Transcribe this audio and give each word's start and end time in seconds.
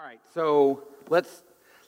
All 0.00 0.06
right, 0.06 0.20
so 0.32 0.84
let's 1.10 1.42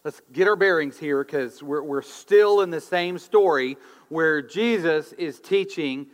let's 0.05 0.21
get 0.35 0.47
our 0.47 0.55
bearings 0.55 0.99
here 0.99 1.25
because 1.25 1.63
we're, 1.63 1.83
we're 1.83 2.03
still 2.03 2.61
in 2.61 2.69
the 2.69 2.81
same 2.81 3.17
story 3.17 3.79
where 4.11 4.43
Jesus 4.43 5.15
is 5.15 5.41
teaching 5.41 6.09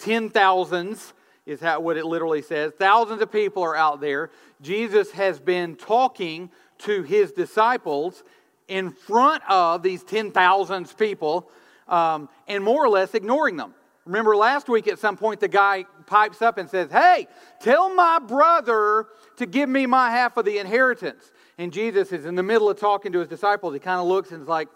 ten 0.00 0.30
thousands 0.30 1.12
is 1.46 1.60
how, 1.60 1.78
what 1.78 1.96
it 1.96 2.06
literally 2.06 2.42
says. 2.42 2.72
Thousands 2.76 3.22
of 3.22 3.30
people 3.30 3.62
are 3.62 3.76
out 3.76 4.00
there. 4.00 4.30
Jesus 4.62 5.12
has 5.12 5.38
been 5.38 5.76
talking 5.76 6.50
to 6.78 7.04
his 7.04 7.30
disciples 7.30 8.24
in 8.66 8.90
front 8.90 9.44
of 9.48 9.84
these 9.84 10.02
ten 10.02 10.32
thousands 10.32 10.92
people, 10.92 11.48
um, 11.86 12.28
and 12.48 12.64
more 12.64 12.84
or 12.84 12.88
less 12.88 13.14
ignoring 13.14 13.56
them. 13.56 13.74
Remember 14.06 14.34
last 14.34 14.68
week 14.68 14.88
at 14.88 14.98
some 14.98 15.16
point 15.16 15.38
the 15.38 15.46
guy 15.46 15.84
pipes 16.10 16.42
up 16.42 16.58
and 16.58 16.68
says, 16.68 16.90
Hey, 16.90 17.28
tell 17.60 17.94
my 17.94 18.18
brother 18.18 19.06
to 19.36 19.46
give 19.46 19.68
me 19.68 19.86
my 19.86 20.10
half 20.10 20.36
of 20.36 20.44
the 20.44 20.58
inheritance. 20.58 21.32
And 21.56 21.72
Jesus 21.72 22.12
is 22.12 22.26
in 22.26 22.34
the 22.34 22.42
middle 22.42 22.68
of 22.68 22.78
talking 22.78 23.12
to 23.12 23.20
his 23.20 23.28
disciples. 23.28 23.72
He 23.72 23.80
kind 23.80 24.00
of 24.00 24.06
looks 24.06 24.32
and 24.32 24.42
is 24.42 24.48
like, 24.48 24.68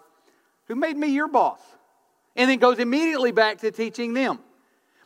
Who 0.67 0.75
made 0.75 0.97
me 0.97 1.09
your 1.09 1.27
boss? 1.27 1.59
And 2.35 2.49
then 2.49 2.57
goes 2.57 2.79
immediately 2.79 3.31
back 3.31 3.59
to 3.59 3.71
teaching 3.71 4.13
them. 4.13 4.39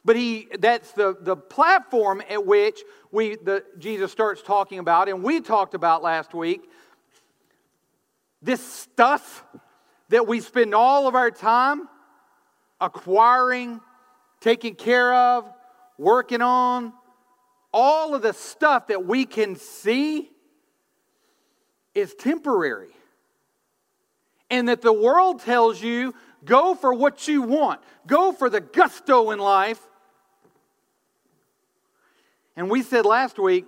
But 0.05 0.15
he 0.15 0.47
that's 0.59 0.91
the, 0.93 1.17
the 1.19 1.35
platform 1.35 2.23
at 2.29 2.45
which 2.45 2.79
we 3.11 3.35
the 3.35 3.65
Jesus 3.77 4.11
starts 4.11 4.41
talking 4.41 4.79
about, 4.79 5.09
and 5.09 5.23
we 5.23 5.41
talked 5.41 5.73
about 5.73 6.01
last 6.01 6.33
week. 6.33 6.61
This 8.41 8.63
stuff 8.63 9.43
that 10.07 10.25
we 10.25 10.39
spend 10.39 10.73
all 10.73 11.07
of 11.07 11.15
our 11.15 11.29
time 11.29 11.89
acquiring, 12.79 13.81
taking 14.39 14.73
care 14.73 15.13
of, 15.13 15.51
working 15.99 16.41
on, 16.41 16.93
all 17.71 18.15
of 18.15 18.23
the 18.23 18.33
stuff 18.33 18.87
that 18.87 19.05
we 19.05 19.25
can 19.25 19.55
see 19.55 20.31
is 21.93 22.15
temporary. 22.15 22.95
And 24.49 24.69
that 24.69 24.81
the 24.81 24.93
world 24.93 25.41
tells 25.41 25.79
you 25.79 26.15
go 26.43 26.73
for 26.73 26.93
what 26.93 27.27
you 27.27 27.43
want, 27.43 27.81
go 28.07 28.31
for 28.31 28.49
the 28.49 28.61
gusto 28.61 29.29
in 29.31 29.39
life. 29.39 29.79
And 32.55 32.69
we 32.69 32.81
said 32.81 33.05
last 33.05 33.37
week, 33.37 33.65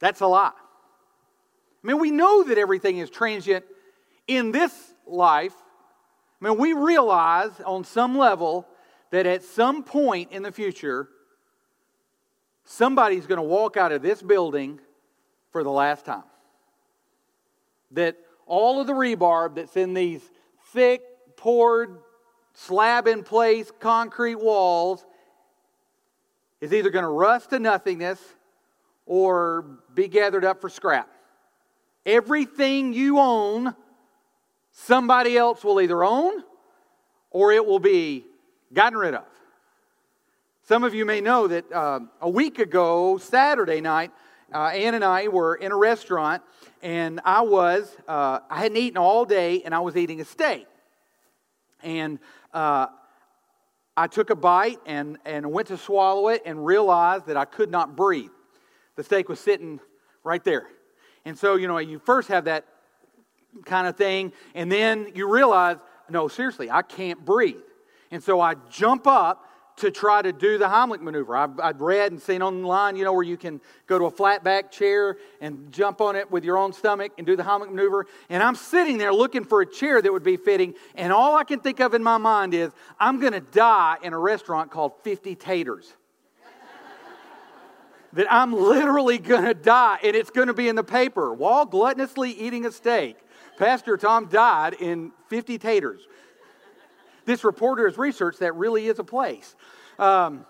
that's 0.00 0.20
a 0.20 0.26
lie. 0.26 0.52
I 0.54 1.86
mean, 1.86 2.00
we 2.00 2.10
know 2.10 2.42
that 2.44 2.58
everything 2.58 2.98
is 2.98 3.10
transient 3.10 3.64
in 4.26 4.50
this 4.50 4.72
life. 5.06 5.54
I 6.40 6.48
mean, 6.48 6.58
we 6.58 6.72
realize 6.72 7.52
on 7.64 7.84
some 7.84 8.16
level 8.16 8.66
that 9.10 9.26
at 9.26 9.42
some 9.42 9.82
point 9.82 10.32
in 10.32 10.42
the 10.42 10.52
future, 10.52 11.08
somebody's 12.64 13.26
going 13.26 13.38
to 13.38 13.42
walk 13.42 13.76
out 13.76 13.92
of 13.92 14.02
this 14.02 14.22
building 14.22 14.80
for 15.50 15.64
the 15.64 15.70
last 15.70 16.04
time. 16.04 16.24
That 17.92 18.16
all 18.46 18.80
of 18.80 18.86
the 18.86 18.92
rebarb 18.92 19.54
that's 19.54 19.76
in 19.76 19.94
these 19.94 20.22
thick, 20.72 21.02
poured, 21.36 21.98
slab 22.52 23.06
in 23.06 23.22
place 23.22 23.70
concrete 23.80 24.36
walls 24.36 25.04
is 26.60 26.72
either 26.72 26.90
going 26.90 27.04
to 27.04 27.08
rust 27.08 27.50
to 27.50 27.58
nothingness 27.58 28.20
or 29.06 29.64
be 29.94 30.08
gathered 30.08 30.44
up 30.44 30.60
for 30.60 30.68
scrap. 30.68 31.08
Everything 32.04 32.92
you 32.92 33.18
own, 33.18 33.74
somebody 34.72 35.36
else 35.36 35.64
will 35.64 35.80
either 35.80 36.04
own 36.04 36.42
or 37.30 37.52
it 37.52 37.64
will 37.64 37.78
be 37.78 38.24
gotten 38.72 38.98
rid 38.98 39.14
of. 39.14 39.24
Some 40.64 40.84
of 40.84 40.94
you 40.94 41.06
may 41.06 41.20
know 41.20 41.46
that 41.46 41.72
uh, 41.72 42.00
a 42.20 42.28
week 42.28 42.58
ago, 42.58 43.16
Saturday 43.16 43.80
night, 43.80 44.10
uh, 44.52 44.66
Ann 44.66 44.94
and 44.94 45.04
I 45.04 45.28
were 45.28 45.54
in 45.54 45.72
a 45.72 45.76
restaurant, 45.76 46.42
and 46.82 47.20
I 47.24 47.40
was, 47.40 47.96
uh, 48.06 48.40
I 48.50 48.58
hadn't 48.58 48.76
eaten 48.76 48.98
all 48.98 49.24
day, 49.24 49.62
and 49.62 49.74
I 49.74 49.80
was 49.80 49.96
eating 49.96 50.20
a 50.20 50.24
steak. 50.24 50.66
And 51.82 52.18
uh, 52.52 52.88
I 53.96 54.06
took 54.06 54.30
a 54.30 54.36
bite 54.36 54.78
and, 54.86 55.18
and 55.24 55.50
went 55.50 55.68
to 55.68 55.78
swallow 55.78 56.28
it 56.28 56.42
and 56.44 56.64
realized 56.64 57.26
that 57.26 57.36
I 57.36 57.44
could 57.44 57.70
not 57.70 57.96
breathe. 57.96 58.30
The 58.96 59.04
steak 59.04 59.28
was 59.28 59.40
sitting 59.40 59.80
right 60.24 60.42
there. 60.44 60.66
And 61.24 61.38
so, 61.38 61.56
you 61.56 61.68
know, 61.68 61.78
you 61.78 61.98
first 61.98 62.28
have 62.28 62.44
that 62.44 62.64
kind 63.64 63.86
of 63.86 63.96
thing, 63.96 64.32
and 64.54 64.70
then 64.70 65.12
you 65.14 65.28
realize, 65.28 65.78
no, 66.10 66.28
seriously, 66.28 66.70
I 66.70 66.82
can't 66.82 67.24
breathe. 67.24 67.56
And 68.10 68.22
so 68.22 68.40
I 68.40 68.54
jump 68.70 69.06
up 69.06 69.44
to 69.78 69.90
try 69.92 70.20
to 70.20 70.32
do 70.32 70.58
the 70.58 70.66
Heimlich 70.66 71.00
maneuver. 71.00 71.36
I've, 71.36 71.58
I've, 71.60 71.80
read 71.80 72.10
and 72.10 72.20
seen 72.20 72.42
online, 72.42 72.96
you 72.96 73.04
know, 73.04 73.12
where 73.12 73.22
you 73.22 73.36
can 73.36 73.60
go 73.86 73.98
to 73.98 74.06
a 74.06 74.10
flat 74.10 74.42
back 74.42 74.72
chair 74.72 75.18
and 75.40 75.70
jump 75.72 76.00
on 76.00 76.16
it 76.16 76.30
with 76.30 76.44
your 76.44 76.56
own 76.56 76.72
stomach 76.72 77.12
and 77.16 77.26
do 77.26 77.36
the 77.36 77.44
Heimlich 77.44 77.70
maneuver. 77.70 78.06
And 78.28 78.42
I'm 78.42 78.56
sitting 78.56 78.98
there 78.98 79.12
looking 79.12 79.44
for 79.44 79.60
a 79.60 79.66
chair 79.66 80.02
that 80.02 80.12
would 80.12 80.24
be 80.24 80.36
fitting, 80.36 80.74
and 80.96 81.12
all 81.12 81.36
I 81.36 81.44
can 81.44 81.60
think 81.60 81.80
of 81.80 81.94
in 81.94 82.02
my 82.02 82.18
mind 82.18 82.54
is 82.54 82.72
I'm 82.98 83.20
going 83.20 83.34
to 83.34 83.40
die 83.40 83.98
in 84.02 84.12
a 84.12 84.18
restaurant 84.18 84.70
called 84.70 84.94
50 85.04 85.36
Taters. 85.36 85.92
that 88.14 88.26
I'm 88.32 88.52
literally 88.52 89.18
going 89.18 89.44
to 89.44 89.54
die, 89.54 89.98
and 90.02 90.16
it's 90.16 90.30
going 90.30 90.48
to 90.48 90.54
be 90.54 90.68
in 90.68 90.74
the 90.74 90.84
paper 90.84 91.32
while 91.32 91.66
gluttonously 91.66 92.34
eating 92.36 92.66
a 92.66 92.72
steak. 92.72 93.16
Pastor 93.58 93.96
Tom 93.96 94.26
died 94.26 94.74
in 94.74 95.12
50 95.28 95.58
Taters 95.58 96.00
this 97.28 97.44
reporter 97.44 97.86
has 97.86 97.98
researched 97.98 98.40
that 98.40 98.54
really 98.56 98.86
is 98.86 98.98
a 98.98 99.04
place. 99.04 99.54
Um, 99.98 100.46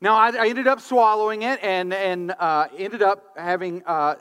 now, 0.00 0.14
I, 0.14 0.30
I, 0.30 0.48
ended 0.48 0.68
up 0.68 0.80
swallowing 0.80 1.42
it 1.42 1.58
and, 1.60 1.92
and 1.92 2.32
uh, 2.38 2.68
ended 2.78 3.02
up 3.02 3.36
having, 3.36 3.82
uh, 3.84 4.14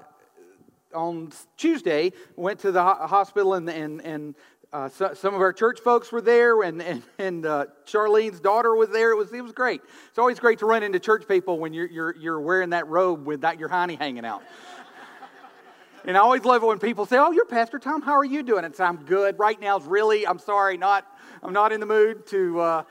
on 0.93 1.31
Tuesday, 1.55 2.11
went 2.35 2.59
to 2.61 2.71
the 2.71 2.83
hospital 2.83 3.53
and, 3.53 3.69
and, 3.69 4.01
and 4.01 4.35
uh, 4.73 4.89
so, 4.89 5.13
some 5.13 5.35
of 5.35 5.41
our 5.41 5.53
church 5.53 5.79
folks 5.79 6.11
were 6.11 6.21
there, 6.21 6.61
and, 6.61 6.81
and, 6.81 7.03
and 7.17 7.45
uh, 7.45 7.65
Charlene's 7.85 8.39
daughter 8.39 8.75
was 8.75 8.89
there. 8.89 9.11
It 9.11 9.15
was, 9.15 9.31
it 9.33 9.41
was 9.41 9.51
great. 9.51 9.81
It's 10.09 10.19
always 10.19 10.39
great 10.39 10.59
to 10.59 10.65
run 10.65 10.83
into 10.83 10.99
church 10.99 11.27
people 11.27 11.59
when 11.59 11.73
you're, 11.73 11.89
you're, 11.89 12.15
you're 12.17 12.39
wearing 12.39 12.71
that 12.71 12.87
robe 12.87 13.25
with 13.25 13.41
that, 13.41 13.59
your 13.59 13.69
hiney 13.69 13.97
hanging 13.97 14.25
out. 14.25 14.43
and 16.05 16.15
I 16.15 16.19
always 16.19 16.43
love 16.43 16.61
it 16.61 16.67
when 16.67 16.77
people 16.77 17.07
say, 17.07 17.17
Oh, 17.17 17.31
you're 17.31 17.45
Pastor 17.45 17.79
Tom. 17.79 18.01
How 18.03 18.13
are 18.13 18.25
you 18.25 18.43
doing? 18.43 18.63
And 18.63 18.79
I'm 18.79 18.97
good. 19.05 19.39
Right 19.39 19.59
now 19.59 19.77
is 19.79 19.85
really, 19.85 20.27
I'm 20.27 20.39
sorry, 20.39 20.77
not 20.77 21.03
I'm 21.41 21.53
not 21.53 21.71
in 21.71 21.79
the 21.79 21.85
mood 21.85 22.27
to, 22.27 22.59
uh, 22.59 22.83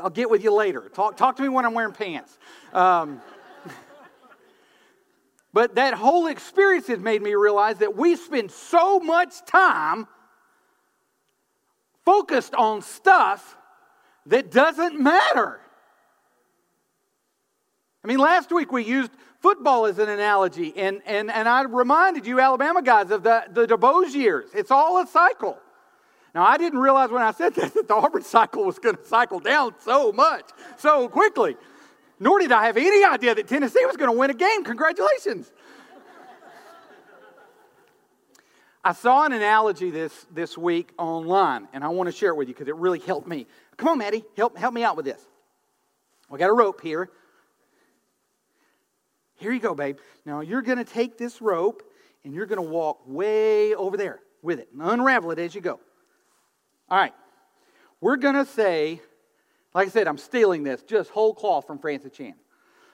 I'll 0.00 0.10
get 0.10 0.28
with 0.28 0.44
you 0.44 0.52
later. 0.52 0.88
Talk, 0.92 1.16
talk 1.16 1.36
to 1.36 1.42
me 1.42 1.48
when 1.48 1.64
I'm 1.64 1.74
wearing 1.74 1.92
pants. 1.94 2.36
Um, 2.72 3.22
but 5.52 5.76
that 5.76 5.94
whole 5.94 6.26
experience 6.26 6.88
has 6.88 6.98
made 6.98 7.22
me 7.22 7.34
realize 7.34 7.78
that 7.78 7.96
we 7.96 8.16
spend 8.16 8.50
so 8.50 9.00
much 9.00 9.44
time 9.46 10.06
focused 12.04 12.54
on 12.54 12.82
stuff 12.82 13.56
that 14.26 14.50
doesn't 14.50 15.00
matter. 15.00 15.60
I 18.04 18.08
mean, 18.08 18.18
last 18.18 18.52
week 18.52 18.72
we 18.72 18.84
used 18.84 19.10
football 19.40 19.86
as 19.86 19.98
an 19.98 20.08
analogy, 20.08 20.72
and, 20.76 21.00
and, 21.06 21.30
and 21.30 21.48
I 21.48 21.62
reminded 21.62 22.26
you, 22.26 22.40
Alabama 22.40 22.82
guys, 22.82 23.10
of 23.10 23.22
the, 23.22 23.44
the 23.50 23.66
DuBose 23.66 24.14
years. 24.14 24.50
It's 24.54 24.70
all 24.70 25.02
a 25.02 25.06
cycle. 25.06 25.58
Now, 26.34 26.46
I 26.46 26.58
didn't 26.58 26.78
realize 26.78 27.10
when 27.10 27.22
I 27.22 27.32
said 27.32 27.54
that 27.54 27.74
that 27.74 27.88
the 27.88 27.94
Auburn 27.94 28.22
cycle 28.22 28.64
was 28.64 28.78
going 28.78 28.96
to 28.96 29.04
cycle 29.04 29.40
down 29.40 29.74
so 29.80 30.12
much, 30.12 30.44
so 30.76 31.08
quickly. 31.08 31.56
Nor 32.20 32.38
did 32.40 32.52
I 32.52 32.66
have 32.66 32.76
any 32.76 33.04
idea 33.04 33.34
that 33.34 33.48
Tennessee 33.48 33.84
was 33.86 33.96
going 33.96 34.10
to 34.10 34.16
win 34.16 34.30
a 34.30 34.34
game. 34.34 34.64
Congratulations. 34.64 35.50
I 38.84 38.92
saw 38.92 39.24
an 39.24 39.32
analogy 39.32 39.90
this, 39.90 40.26
this 40.32 40.56
week 40.56 40.92
online, 40.98 41.68
and 41.72 41.82
I 41.84 41.88
want 41.88 42.08
to 42.08 42.12
share 42.12 42.30
it 42.30 42.36
with 42.36 42.48
you 42.48 42.54
because 42.54 42.68
it 42.68 42.76
really 42.76 43.00
helped 43.00 43.26
me. 43.26 43.46
Come 43.76 43.88
on, 43.88 43.98
Maddie, 43.98 44.24
help, 44.36 44.56
help 44.56 44.72
me 44.72 44.82
out 44.82 44.96
with 44.96 45.04
this. 45.04 45.20
We 46.30 46.38
got 46.38 46.50
a 46.50 46.54
rope 46.54 46.80
here. 46.80 47.10
Here 49.36 49.52
you 49.52 49.60
go, 49.60 49.74
babe. 49.74 49.98
Now 50.24 50.40
you're 50.40 50.62
going 50.62 50.78
to 50.78 50.84
take 50.84 51.16
this 51.16 51.40
rope 51.40 51.82
and 52.24 52.34
you're 52.34 52.46
going 52.46 52.62
to 52.62 52.68
walk 52.68 53.00
way 53.06 53.74
over 53.74 53.96
there 53.96 54.20
with 54.42 54.58
it 54.58 54.68
and 54.72 54.82
unravel 54.82 55.30
it 55.30 55.38
as 55.38 55.54
you 55.54 55.60
go. 55.60 55.80
All 56.90 56.98
right. 56.98 57.14
We're 58.00 58.16
going 58.16 58.34
to 58.34 58.46
say, 58.46 59.00
like 59.74 59.88
I 59.88 59.90
said, 59.90 60.06
I'm 60.06 60.18
stealing 60.18 60.62
this, 60.62 60.82
just 60.82 61.10
whole 61.10 61.34
cloth 61.34 61.66
from 61.66 61.78
Francis 61.78 62.12
Chan. 62.12 62.34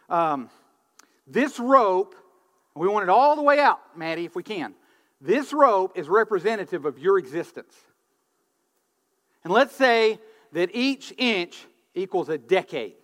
Um, 0.09 0.51
this 1.27 1.59
rope, 1.59 2.15
we 2.75 2.89
want 2.89 3.05
it 3.05 3.09
all 3.09 3.37
the 3.37 3.43
way 3.43 3.61
out, 3.61 3.81
Maddie, 3.97 4.25
if 4.25 4.35
we 4.35 4.43
can. 4.43 4.75
This 5.21 5.53
rope 5.53 5.97
is 5.97 6.09
representative 6.09 6.85
of 6.85 6.99
your 6.99 7.19
existence. 7.19 7.75
And 9.45 9.53
let's 9.53 9.75
say 9.75 10.19
that 10.53 10.71
each 10.75 11.13
inch 11.17 11.67
equals 11.95 12.29
a 12.29 12.39
decade. 12.39 12.95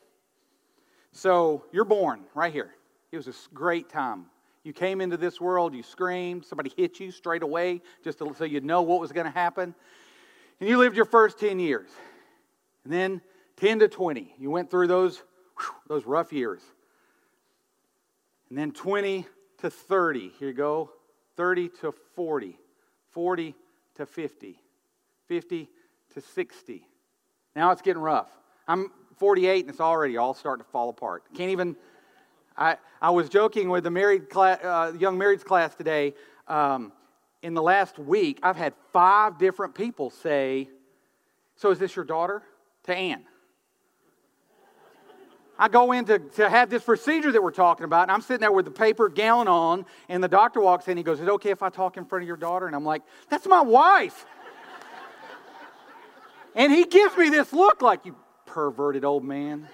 So 1.12 1.64
you're 1.72 1.84
born 1.84 2.20
right 2.34 2.52
here. 2.52 2.74
It 3.12 3.16
was 3.16 3.28
a 3.28 3.34
great 3.54 3.88
time. 3.88 4.26
You 4.62 4.72
came 4.72 5.00
into 5.00 5.16
this 5.16 5.40
world, 5.40 5.74
you 5.74 5.82
screamed, 5.82 6.44
somebody 6.44 6.72
hit 6.76 7.00
you 7.00 7.10
straight 7.10 7.42
away 7.42 7.80
just 8.04 8.18
to, 8.18 8.34
so 8.36 8.44
you'd 8.44 8.64
know 8.64 8.82
what 8.82 9.00
was 9.00 9.12
going 9.12 9.24
to 9.26 9.32
happen. 9.32 9.74
And 10.60 10.68
you 10.68 10.78
lived 10.78 10.96
your 10.96 11.06
first 11.06 11.40
10 11.40 11.58
years. 11.58 11.88
And 12.84 12.92
then 12.92 13.20
10 13.56 13.80
to 13.80 13.88
20. 13.88 14.34
You 14.38 14.50
went 14.50 14.70
through 14.70 14.86
those, 14.86 15.18
whew, 15.58 15.74
those 15.88 16.04
rough 16.04 16.32
years. 16.32 16.60
And 18.50 18.58
then 18.58 18.72
20 18.72 19.26
to 19.58 19.70
30. 19.70 20.32
Here 20.38 20.48
you 20.48 20.54
go. 20.54 20.90
30 21.36 21.70
to 21.80 21.94
40. 22.14 22.58
40 23.10 23.54
to 23.96 24.06
50. 24.06 24.60
50 25.26 25.68
to 26.14 26.20
60. 26.20 26.86
Now 27.56 27.70
it's 27.70 27.82
getting 27.82 28.02
rough. 28.02 28.28
I'm 28.68 28.90
48 29.16 29.60
and 29.60 29.70
it's 29.70 29.80
already 29.80 30.16
all 30.16 30.34
starting 30.34 30.64
to 30.64 30.70
fall 30.70 30.88
apart. 30.88 31.24
Can't 31.34 31.50
even. 31.50 31.76
I, 32.56 32.76
I 33.00 33.10
was 33.10 33.28
joking 33.28 33.70
with 33.70 33.84
the 33.84 33.90
married 33.90 34.28
class, 34.28 34.58
uh, 34.62 34.92
young 34.98 35.18
marrieds 35.18 35.44
class 35.44 35.74
today. 35.74 36.14
Um, 36.48 36.92
in 37.42 37.54
the 37.54 37.62
last 37.62 37.98
week, 37.98 38.38
I've 38.42 38.56
had 38.56 38.74
five 38.92 39.38
different 39.38 39.74
people 39.74 40.10
say, 40.10 40.68
So 41.56 41.70
is 41.70 41.78
this 41.78 41.96
your 41.96 42.04
daughter? 42.04 42.42
To 42.84 42.94
Ann. 42.94 43.24
I 45.58 45.68
go 45.68 45.92
in 45.92 46.06
to, 46.06 46.18
to 46.18 46.48
have 46.48 46.70
this 46.70 46.82
procedure 46.82 47.30
that 47.32 47.42
we're 47.42 47.50
talking 47.50 47.84
about, 47.84 48.04
and 48.04 48.12
I'm 48.12 48.22
sitting 48.22 48.40
there 48.40 48.50
with 48.50 48.64
the 48.64 48.70
paper 48.70 49.10
gown 49.10 49.46
on, 49.46 49.84
and 50.08 50.24
the 50.24 50.28
doctor 50.28 50.58
walks 50.58 50.88
in. 50.88 50.96
He 50.96 51.02
goes, 51.02 51.20
Is 51.20 51.26
it 51.26 51.30
okay 51.32 51.50
if 51.50 51.62
I 51.62 51.68
talk 51.68 51.96
in 51.96 52.06
front 52.06 52.22
of 52.22 52.26
your 52.28 52.38
daughter? 52.38 52.66
And 52.66 52.74
I'm 52.74 52.84
like, 52.84 53.02
That's 53.28 53.46
my 53.46 53.60
wife. 53.60 54.24
and 56.54 56.72
he 56.72 56.84
gives 56.84 57.16
me 57.16 57.28
this 57.28 57.52
look 57.52 57.82
like, 57.82 58.06
You 58.06 58.16
perverted 58.46 59.04
old 59.04 59.24
man. 59.24 59.68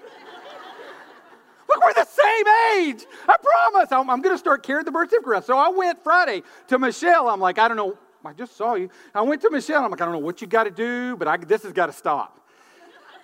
Look, 1.69 1.83
we're 1.83 1.93
the 1.93 2.05
same 2.05 2.47
age. 2.77 3.05
I 3.27 3.35
promise. 3.37 3.91
I'm, 3.91 4.09
I'm 4.09 4.21
going 4.21 4.33
to 4.33 4.39
start 4.39 4.63
carrying 4.63 4.85
the 4.85 4.91
birth 4.91 5.09
certificate. 5.09 5.45
So 5.45 5.57
I 5.57 5.69
went 5.69 6.03
Friday 6.03 6.43
to 6.67 6.79
Michelle. 6.79 7.27
I'm 7.29 7.39
like, 7.39 7.59
I 7.59 7.67
don't 7.67 7.77
know. 7.77 7.97
I 8.25 8.33
just 8.33 8.57
saw 8.57 8.75
you. 8.75 8.89
I 9.15 9.21
went 9.21 9.41
to 9.43 9.49
Michelle. 9.49 9.83
I'm 9.83 9.91
like, 9.91 10.01
I 10.01 10.05
don't 10.05 10.13
know 10.13 10.19
what 10.19 10.41
you 10.41 10.47
got 10.47 10.65
to 10.65 10.71
do, 10.71 11.15
but 11.15 11.27
I, 11.27 11.37
this 11.37 11.63
has 11.63 11.71
got 11.71 11.85
to 11.85 11.93
stop. 11.93 12.37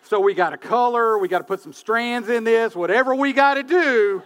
So 0.03 0.19
we 0.19 0.33
got 0.33 0.49
to 0.49 0.57
color, 0.57 1.17
we 1.17 1.29
got 1.29 1.39
to 1.39 1.43
put 1.45 1.61
some 1.61 1.71
strands 1.71 2.27
in 2.27 2.43
this, 2.43 2.75
whatever 2.75 3.15
we 3.15 3.31
got 3.31 3.53
to 3.53 3.63
do. 3.63 4.21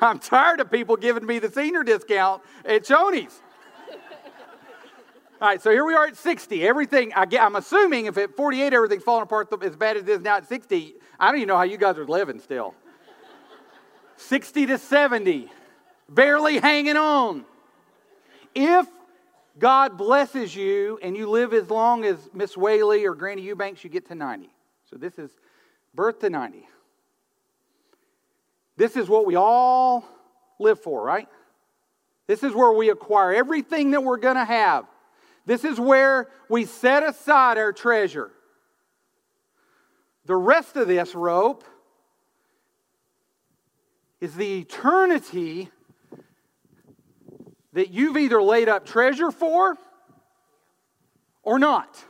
I'm 0.00 0.18
tired 0.18 0.60
of 0.60 0.70
people 0.70 0.96
giving 0.96 1.24
me 1.26 1.38
the 1.38 1.50
senior 1.50 1.84
discount 1.84 2.42
at 2.64 2.84
Shoney's. 2.84 3.40
All 5.40 5.48
right, 5.48 5.60
so 5.60 5.70
here 5.70 5.84
we 5.84 5.94
are 5.94 6.06
at 6.06 6.16
60. 6.16 6.66
Everything, 6.66 7.12
I 7.14 7.26
I'm 7.38 7.56
assuming 7.56 8.06
if 8.06 8.16
at 8.16 8.34
48 8.36 8.72
everything's 8.72 9.02
falling 9.02 9.24
apart 9.24 9.52
as 9.62 9.76
bad 9.76 9.96
as 9.96 10.04
it 10.04 10.08
is 10.08 10.20
now 10.20 10.36
at 10.36 10.48
60, 10.48 10.94
I 11.22 11.26
don't 11.26 11.36
even 11.36 11.48
know 11.48 11.56
how 11.56 11.62
you 11.62 11.76
guys 11.76 11.98
are 11.98 12.04
living 12.04 12.40
still. 12.40 12.74
60 14.16 14.66
to 14.66 14.76
70, 14.76 15.48
barely 16.08 16.58
hanging 16.58 16.96
on. 16.96 17.44
If 18.56 18.88
God 19.56 19.96
blesses 19.96 20.54
you 20.54 20.98
and 21.00 21.16
you 21.16 21.30
live 21.30 21.52
as 21.52 21.70
long 21.70 22.04
as 22.04 22.16
Miss 22.34 22.56
Whaley 22.56 23.06
or 23.06 23.14
Granny 23.14 23.42
Eubanks, 23.42 23.84
you 23.84 23.90
get 23.90 24.08
to 24.08 24.16
90. 24.16 24.50
So 24.90 24.96
this 24.96 25.16
is 25.16 25.30
birth 25.94 26.18
to 26.20 26.30
90. 26.30 26.66
This 28.76 28.96
is 28.96 29.08
what 29.08 29.24
we 29.24 29.36
all 29.36 30.04
live 30.58 30.80
for, 30.80 31.04
right? 31.04 31.28
This 32.26 32.42
is 32.42 32.52
where 32.52 32.72
we 32.72 32.90
acquire 32.90 33.32
everything 33.32 33.92
that 33.92 34.02
we're 34.02 34.16
going 34.16 34.34
to 34.34 34.44
have. 34.44 34.86
This 35.46 35.64
is 35.64 35.78
where 35.78 36.30
we 36.48 36.64
set 36.64 37.04
aside 37.04 37.58
our 37.58 37.72
treasure. 37.72 38.32
The 40.24 40.36
rest 40.36 40.76
of 40.76 40.86
this 40.86 41.14
rope 41.14 41.64
is 44.20 44.34
the 44.36 44.60
eternity 44.60 45.68
that 47.72 47.90
you've 47.90 48.16
either 48.16 48.40
laid 48.40 48.68
up 48.68 48.86
treasure 48.86 49.32
for 49.32 49.76
or 51.42 51.58
not. 51.58 52.02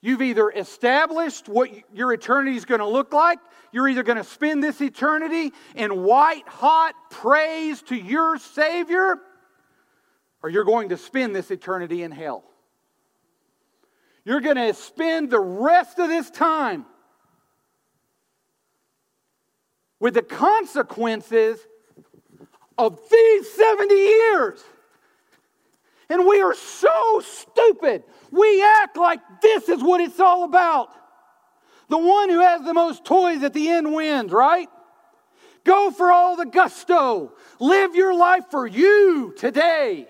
You've 0.00 0.22
either 0.22 0.50
established 0.50 1.48
what 1.48 1.70
your 1.92 2.12
eternity 2.12 2.56
is 2.56 2.64
going 2.64 2.80
to 2.80 2.88
look 2.88 3.12
like. 3.12 3.38
You're 3.70 3.88
either 3.88 4.02
going 4.02 4.18
to 4.18 4.24
spend 4.24 4.64
this 4.64 4.80
eternity 4.80 5.52
in 5.76 6.02
white 6.02 6.48
hot 6.48 6.94
praise 7.10 7.82
to 7.82 7.94
your 7.94 8.38
Savior, 8.38 9.18
or 10.42 10.48
you're 10.48 10.64
going 10.64 10.88
to 10.88 10.96
spend 10.96 11.36
this 11.36 11.50
eternity 11.50 12.02
in 12.02 12.10
hell. 12.10 12.49
You're 14.24 14.40
going 14.40 14.56
to 14.56 14.74
spend 14.74 15.30
the 15.30 15.40
rest 15.40 15.98
of 15.98 16.08
this 16.08 16.30
time 16.30 16.84
with 19.98 20.14
the 20.14 20.22
consequences 20.22 21.58
of 22.76 22.98
these 23.10 23.52
70 23.52 23.94
years. 23.94 24.64
And 26.08 26.26
we 26.26 26.42
are 26.42 26.54
so 26.54 27.22
stupid. 27.24 28.02
We 28.30 28.62
act 28.62 28.96
like 28.96 29.20
this 29.42 29.68
is 29.68 29.82
what 29.82 30.00
it's 30.00 30.18
all 30.18 30.44
about. 30.44 30.88
The 31.88 31.98
one 31.98 32.28
who 32.28 32.40
has 32.40 32.62
the 32.62 32.74
most 32.74 33.04
toys 33.04 33.42
at 33.42 33.52
the 33.52 33.68
end 33.68 33.92
wins, 33.94 34.32
right? 34.32 34.68
Go 35.64 35.90
for 35.90 36.10
all 36.10 36.36
the 36.36 36.46
gusto. 36.46 37.34
Live 37.58 37.94
your 37.94 38.14
life 38.14 38.44
for 38.50 38.66
you 38.66 39.34
today. 39.36 40.08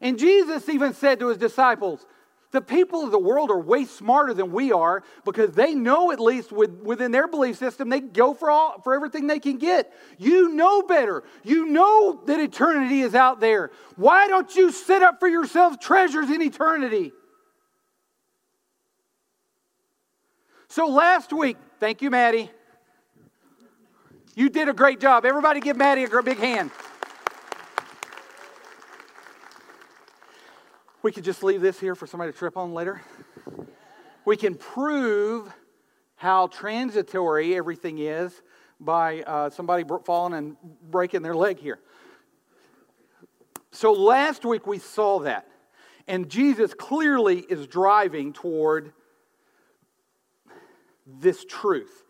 And 0.00 0.18
Jesus 0.18 0.68
even 0.68 0.94
said 0.94 1.20
to 1.20 1.28
his 1.28 1.38
disciples, 1.38 2.06
the 2.52 2.60
people 2.60 3.04
of 3.04 3.12
the 3.12 3.18
world 3.18 3.50
are 3.50 3.60
way 3.60 3.84
smarter 3.84 4.34
than 4.34 4.50
we 4.50 4.72
are 4.72 5.04
because 5.24 5.52
they 5.52 5.74
know, 5.74 6.10
at 6.10 6.18
least 6.18 6.50
with, 6.50 6.70
within 6.82 7.12
their 7.12 7.28
belief 7.28 7.56
system, 7.56 7.88
they 7.88 8.00
go 8.00 8.34
for, 8.34 8.50
all, 8.50 8.80
for 8.82 8.92
everything 8.92 9.28
they 9.28 9.38
can 9.38 9.56
get. 9.56 9.92
You 10.18 10.48
know 10.48 10.82
better. 10.82 11.22
You 11.44 11.66
know 11.66 12.20
that 12.26 12.40
eternity 12.40 13.02
is 13.02 13.14
out 13.14 13.38
there. 13.38 13.70
Why 13.94 14.26
don't 14.26 14.52
you 14.56 14.72
set 14.72 15.02
up 15.02 15.20
for 15.20 15.28
yourselves 15.28 15.76
treasures 15.80 16.28
in 16.28 16.42
eternity? 16.42 17.12
So 20.68 20.88
last 20.88 21.32
week, 21.32 21.56
thank 21.78 22.02
you, 22.02 22.10
Maddie. 22.10 22.50
You 24.34 24.48
did 24.48 24.68
a 24.68 24.72
great 24.72 24.98
job. 24.98 25.24
Everybody 25.24 25.60
give 25.60 25.76
Maddie 25.76 26.04
a 26.04 26.22
big 26.22 26.38
hand. 26.38 26.70
We 31.02 31.12
could 31.12 31.24
just 31.24 31.42
leave 31.42 31.62
this 31.62 31.80
here 31.80 31.94
for 31.94 32.06
somebody 32.06 32.30
to 32.30 32.36
trip 32.36 32.58
on 32.58 32.74
later. 32.74 33.00
We 34.26 34.36
can 34.36 34.54
prove 34.54 35.50
how 36.16 36.48
transitory 36.48 37.56
everything 37.56 37.98
is 37.98 38.42
by 38.78 39.22
uh, 39.22 39.48
somebody 39.48 39.84
falling 40.04 40.34
and 40.34 40.56
breaking 40.90 41.22
their 41.22 41.34
leg 41.34 41.58
here. 41.58 41.78
So 43.72 43.92
last 43.92 44.44
week 44.44 44.66
we 44.66 44.78
saw 44.78 45.20
that. 45.20 45.46
And 46.06 46.28
Jesus 46.28 46.74
clearly 46.74 47.38
is 47.48 47.66
driving 47.66 48.34
toward 48.34 48.92
this 51.06 51.44
truth. 51.46 52.04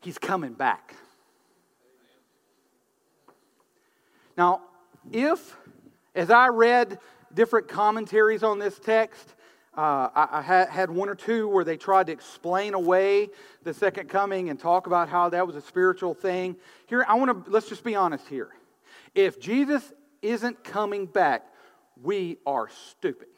He's 0.00 0.18
coming 0.18 0.54
back. 0.54 0.96
Now, 4.36 4.62
if 5.12 5.56
as 6.14 6.30
I 6.30 6.48
read 6.48 6.98
different 7.32 7.68
commentaries 7.68 8.42
on 8.42 8.58
this 8.58 8.78
text, 8.78 9.34
uh, 9.76 10.08
I, 10.14 10.28
I 10.38 10.42
had, 10.42 10.68
had 10.68 10.90
one 10.90 11.08
or 11.08 11.16
two 11.16 11.48
where 11.48 11.64
they 11.64 11.76
tried 11.76 12.06
to 12.06 12.12
explain 12.12 12.74
away 12.74 13.28
the 13.64 13.74
second 13.74 14.08
coming 14.08 14.50
and 14.50 14.58
talk 14.58 14.86
about 14.86 15.08
how 15.08 15.28
that 15.30 15.46
was 15.46 15.56
a 15.56 15.60
spiritual 15.60 16.14
thing. 16.14 16.56
Here, 16.86 17.04
I 17.08 17.14
want 17.14 17.44
to, 17.44 17.50
let's 17.50 17.68
just 17.68 17.82
be 17.82 17.96
honest 17.96 18.28
here. 18.28 18.50
If 19.14 19.40
Jesus 19.40 19.92
isn't 20.22 20.62
coming 20.62 21.06
back, 21.06 21.44
we 22.00 22.38
are 22.46 22.68
stupid. 22.68 23.28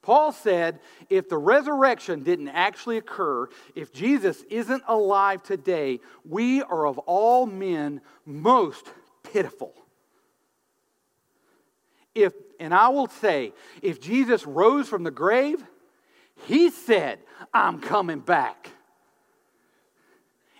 Paul 0.00 0.32
said 0.32 0.80
if 1.10 1.28
the 1.28 1.36
resurrection 1.36 2.22
didn't 2.22 2.48
actually 2.48 2.96
occur, 2.96 3.48
if 3.74 3.92
Jesus 3.92 4.42
isn't 4.48 4.82
alive 4.88 5.42
today, 5.42 6.00
we 6.24 6.62
are 6.62 6.86
of 6.86 6.96
all 7.00 7.44
men 7.44 8.00
most 8.24 8.86
pitiful 9.22 9.74
if, 12.22 12.32
and 12.60 12.74
I 12.74 12.88
will 12.88 13.08
say, 13.08 13.52
if 13.82 14.00
Jesus 14.00 14.46
rose 14.46 14.88
from 14.88 15.04
the 15.04 15.10
grave, 15.10 15.62
he 16.46 16.70
said, 16.70 17.20
I'm 17.52 17.80
coming 17.80 18.20
back. 18.20 18.70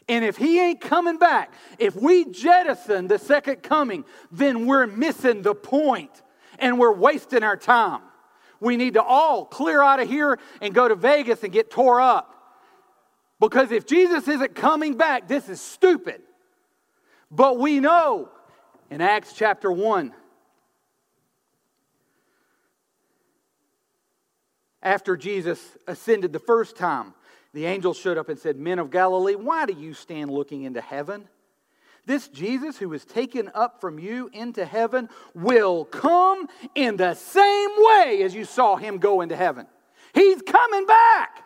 And 0.09 0.25
if 0.25 0.37
he 0.37 0.59
ain't 0.59 0.81
coming 0.81 1.19
back, 1.19 1.53
if 1.79 1.95
we 1.95 2.25
jettison 2.25 3.09
the 3.09 3.19
second 3.19 3.63
coming, 3.63 4.05
then 4.33 4.67
we're 4.67 4.87
missing 4.87 5.43
the 5.43 5.55
point 5.55 6.11
and 6.59 6.79
we're 6.79 6.95
wasting 6.95 7.43
our 7.43 7.57
time. 7.57 8.01
We 8.59 8.77
need 8.77 8.95
to 8.95 9.03
all 9.03 9.45
clear 9.45 9.83
out 9.83 10.01
of 10.01 10.09
here 10.09 10.39
and 10.63 10.75
go 10.75 10.89
to 10.89 10.95
Vegas 10.95 11.45
and 11.45 11.53
get 11.53 11.71
tore 11.71 12.01
up. 12.01 12.35
Because 13.39 13.71
if 13.71 13.87
Jesus 13.87 14.27
isn't 14.27 14.55
coming 14.55 14.97
back, 14.97 15.29
this 15.29 15.49
is 15.49 15.61
stupid. 15.61 16.23
But 17.31 17.59
we 17.59 17.79
know 17.79 18.31
in 18.91 19.01
Acts 19.01 19.33
chapter 19.35 19.71
1 19.71 20.13
After 24.83 25.17
Jesus 25.17 25.61
ascended 25.87 26.33
the 26.33 26.39
first 26.39 26.77
time, 26.77 27.15
the 27.53 27.65
angel 27.67 27.95
showed 27.95 28.19
up 28.19 28.29
and 28.29 28.39
said, 28.39 28.59
Men 28.59 28.79
of 28.79 28.91
Galilee, 28.91 29.35
why 29.35 29.67
do 29.67 29.73
you 29.73 29.95
stand 29.95 30.31
looking 30.31 30.63
into 30.63 30.81
heaven? 30.81 31.29
This 32.07 32.29
Jesus 32.29 32.79
who 32.79 32.89
was 32.89 33.05
taken 33.05 33.51
up 33.55 33.81
from 33.81 33.99
you 33.99 34.31
into 34.33 34.65
heaven 34.65 35.09
will 35.35 35.85
come 35.85 36.49
in 36.75 36.97
the 36.97 37.15
same 37.15 37.71
way 37.77 38.23
as 38.23 38.35
you 38.35 38.45
saw 38.45 38.77
him 38.77 38.99
go 38.99 39.21
into 39.21 39.37
heaven. 39.37 39.67
He's 40.15 40.41
coming 40.41 40.87
back. 40.87 41.43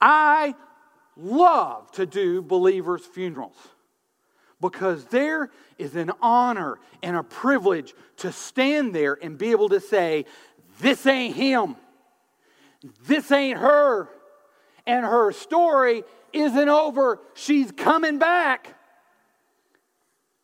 I 0.00 0.54
love 1.16 1.90
to 1.92 2.06
do 2.06 2.40
believers' 2.40 3.04
funerals 3.04 3.56
because 4.60 5.04
there 5.06 5.50
is 5.78 5.96
an 5.96 6.10
honor 6.22 6.78
and 7.02 7.16
a 7.16 7.22
privilege 7.22 7.94
to 8.18 8.32
stand 8.32 8.94
there 8.94 9.18
and 9.22 9.36
be 9.36 9.50
able 9.50 9.68
to 9.70 9.80
say, 9.80 10.24
This 10.80 11.06
ain't 11.06 11.36
him, 11.36 11.76
this 13.06 13.30
ain't 13.30 13.58
her, 13.58 14.08
and 14.86 15.04
her 15.04 15.32
story 15.32 16.04
isn't 16.32 16.68
over. 16.68 17.20
She's 17.34 17.70
coming 17.70 18.18
back. 18.18 18.74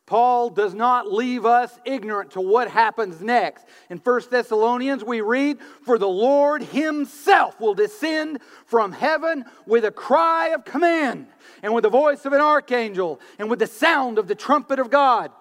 Paul 0.07 0.51
does 0.51 0.73
not 0.73 1.13
leave 1.13 1.45
us 1.45 1.77
ignorant 1.85 2.33
to 2.33 2.41
what 2.41 2.71
happens 2.71 3.21
next. 3.21 3.65
In 3.91 3.99
1 3.99 4.21
Thessalonians, 4.31 5.03
we 5.03 5.21
read, 5.21 5.59
For 5.83 5.99
the 5.99 6.07
Lord 6.07 6.63
himself 6.63 7.61
will 7.61 7.75
descend 7.75 8.39
from 8.67 8.93
heaven 8.93 9.45
with 9.67 9.85
a 9.85 9.91
cry 9.91 10.49
of 10.49 10.65
command, 10.65 11.27
and 11.61 11.75
with 11.75 11.83
the 11.83 11.91
voice 11.91 12.25
of 12.25 12.33
an 12.33 12.41
archangel, 12.41 13.21
and 13.41 13.51
with 13.51 13.59
the 13.59 13.67
sound 13.67 14.19
of 14.19 14.29
the 14.29 14.37
trumpet 14.37 14.79
of 14.79 14.91
God. 14.91 15.33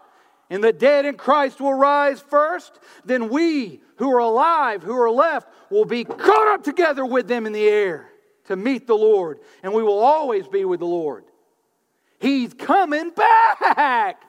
And 0.49 0.63
the 0.63 0.73
dead 0.73 1.05
in 1.05 1.15
Christ 1.15 1.59
will 1.59 1.73
rise 1.73 2.21
first. 2.21 2.79
Then 3.03 3.29
we 3.29 3.81
who 3.97 4.11
are 4.13 4.19
alive, 4.19 4.83
who 4.83 4.99
are 4.99 5.09
left, 5.09 5.47
will 5.71 5.85
be 5.85 6.03
caught 6.03 6.47
up 6.53 6.63
together 6.63 7.05
with 7.05 7.27
them 7.27 7.45
in 7.45 7.53
the 7.53 7.67
air 7.67 8.09
to 8.45 8.55
meet 8.55 8.87
the 8.87 8.95
Lord. 8.95 9.39
And 9.63 9.73
we 9.73 9.81
will 9.83 9.99
always 9.99 10.47
be 10.47 10.65
with 10.65 10.79
the 10.79 10.85
Lord. 10.85 11.25
He's 12.19 12.53
coming 12.53 13.11
back. 13.11 14.21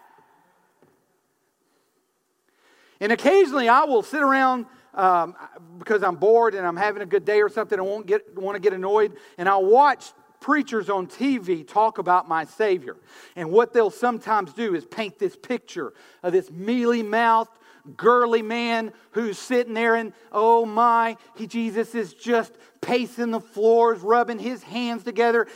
And 3.00 3.12
occasionally 3.12 3.68
I 3.68 3.84
will 3.84 4.02
sit 4.02 4.22
around 4.22 4.66
um, 4.94 5.36
because 5.78 6.02
I'm 6.02 6.16
bored 6.16 6.54
and 6.54 6.66
I'm 6.66 6.76
having 6.76 7.02
a 7.02 7.06
good 7.06 7.24
day 7.24 7.42
or 7.42 7.48
something. 7.48 7.78
I 7.78 7.82
won't 7.82 8.06
get 8.06 8.34
want 8.36 8.56
to 8.56 8.60
get 8.60 8.72
annoyed, 8.72 9.12
and 9.36 9.48
I'll 9.48 9.64
watch 9.64 10.12
preachers 10.40 10.90
on 10.90 11.06
TV 11.06 11.66
talk 11.66 11.98
about 11.98 12.28
my 12.28 12.44
Savior. 12.44 12.96
And 13.34 13.50
what 13.50 13.72
they'll 13.72 13.90
sometimes 13.90 14.52
do 14.52 14.74
is 14.74 14.84
paint 14.84 15.18
this 15.18 15.36
picture 15.36 15.92
of 16.22 16.32
this 16.32 16.50
mealy 16.50 17.02
mouthed, 17.02 17.50
girly 17.96 18.42
man 18.42 18.92
who's 19.12 19.38
sitting 19.38 19.74
there 19.74 19.94
and 19.94 20.12
oh 20.32 20.64
my, 20.64 21.16
he, 21.36 21.46
Jesus 21.46 21.94
is 21.94 22.14
just 22.14 22.52
pacing 22.80 23.30
the 23.30 23.40
floors, 23.40 24.00
rubbing 24.00 24.38
his 24.38 24.62
hands 24.62 25.04
together. 25.04 25.46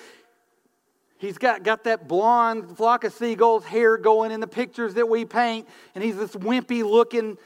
He's 1.18 1.36
got, 1.36 1.62
got 1.62 1.84
that 1.84 2.08
blonde 2.08 2.76
flock 2.76 3.04
of 3.04 3.12
seagulls 3.12 3.64
hair 3.64 3.98
going 3.98 4.32
in 4.32 4.40
the 4.40 4.46
pictures 4.46 4.94
that 4.94 5.08
we 5.08 5.26
paint, 5.26 5.68
and 5.94 6.02
he's 6.02 6.16
this 6.16 6.34
wimpy 6.34 6.82
looking 6.82 7.36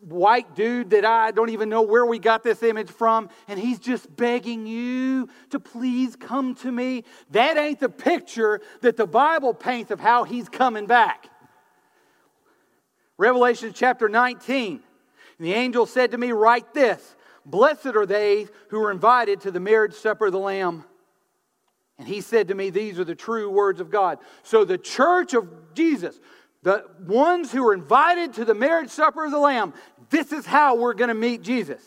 white 0.00 0.54
dude 0.54 0.90
that 0.90 1.04
I 1.04 1.30
don't 1.30 1.50
even 1.50 1.68
know 1.68 1.82
where 1.82 2.06
we 2.06 2.18
got 2.18 2.42
this 2.42 2.62
image 2.62 2.90
from, 2.90 3.28
and 3.48 3.58
he's 3.58 3.78
just 3.78 4.14
begging 4.16 4.66
you 4.66 5.28
to 5.50 5.60
please 5.60 6.16
come 6.16 6.54
to 6.56 6.70
me. 6.70 7.04
That 7.30 7.56
ain't 7.56 7.80
the 7.80 7.88
picture 7.88 8.60
that 8.80 8.96
the 8.96 9.06
Bible 9.06 9.54
paints 9.54 9.90
of 9.90 10.00
how 10.00 10.24
he's 10.24 10.48
coming 10.48 10.86
back. 10.86 11.28
Revelation 13.16 13.72
chapter 13.74 14.08
19. 14.08 14.80
And 15.38 15.46
the 15.46 15.52
angel 15.52 15.86
said 15.86 16.12
to 16.12 16.18
me, 16.18 16.32
Write 16.32 16.72
this 16.74 17.16
Blessed 17.44 17.86
are 17.86 18.06
they 18.06 18.46
who 18.68 18.82
are 18.82 18.90
invited 18.90 19.40
to 19.42 19.50
the 19.50 19.60
marriage 19.60 19.94
supper 19.94 20.26
of 20.26 20.32
the 20.32 20.38
Lamb. 20.38 20.84
And 21.98 22.06
he 22.06 22.20
said 22.20 22.48
to 22.48 22.54
me, 22.54 22.70
These 22.70 22.98
are 22.98 23.04
the 23.04 23.14
true 23.14 23.50
words 23.50 23.80
of 23.80 23.90
God. 23.90 24.18
So 24.42 24.64
the 24.64 24.78
church 24.78 25.34
of 25.34 25.74
Jesus, 25.74 26.18
the 26.62 26.84
ones 27.00 27.52
who 27.52 27.66
are 27.66 27.74
invited 27.74 28.34
to 28.34 28.44
the 28.44 28.54
marriage 28.54 28.90
supper 28.90 29.24
of 29.24 29.30
the 29.30 29.38
Lamb, 29.38 29.74
this 30.10 30.32
is 30.32 30.44
how 30.44 30.76
we're 30.76 30.94
going 30.94 31.08
to 31.08 31.14
meet 31.14 31.42
Jesus. 31.42 31.82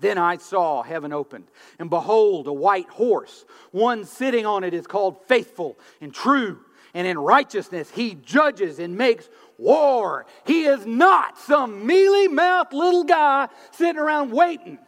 Then 0.00 0.18
I 0.18 0.38
saw 0.38 0.82
heaven 0.82 1.12
opened, 1.12 1.46
and 1.78 1.88
behold, 1.88 2.46
a 2.46 2.52
white 2.52 2.88
horse. 2.88 3.44
One 3.70 4.04
sitting 4.04 4.44
on 4.44 4.64
it 4.64 4.74
is 4.74 4.86
called 4.86 5.24
faithful 5.26 5.78
and 6.00 6.12
true, 6.12 6.60
and 6.94 7.06
in 7.06 7.18
righteousness 7.18 7.90
he 7.90 8.14
judges 8.14 8.78
and 8.78 8.96
makes 8.96 9.28
war. 9.56 10.26
He 10.46 10.64
is 10.64 10.84
not 10.84 11.38
some 11.38 11.86
mealy 11.86 12.28
mouthed 12.28 12.72
little 12.72 13.04
guy 13.04 13.48
sitting 13.72 14.00
around 14.00 14.32
waiting. 14.32 14.78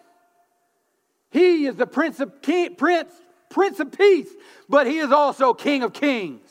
He 1.31 1.67
is 1.67 1.77
the 1.77 1.87
Prince 1.87 2.21
of, 2.21 2.43
King, 2.43 2.75
Prince 2.75 3.13
Prince 3.49 3.81
of 3.81 3.93
Peace, 3.93 4.29
but 4.69 4.87
he 4.87 4.99
is 4.99 5.13
also 5.13 5.55
King 5.55 5.83
of 5.83 5.93
Kings. 5.93 6.46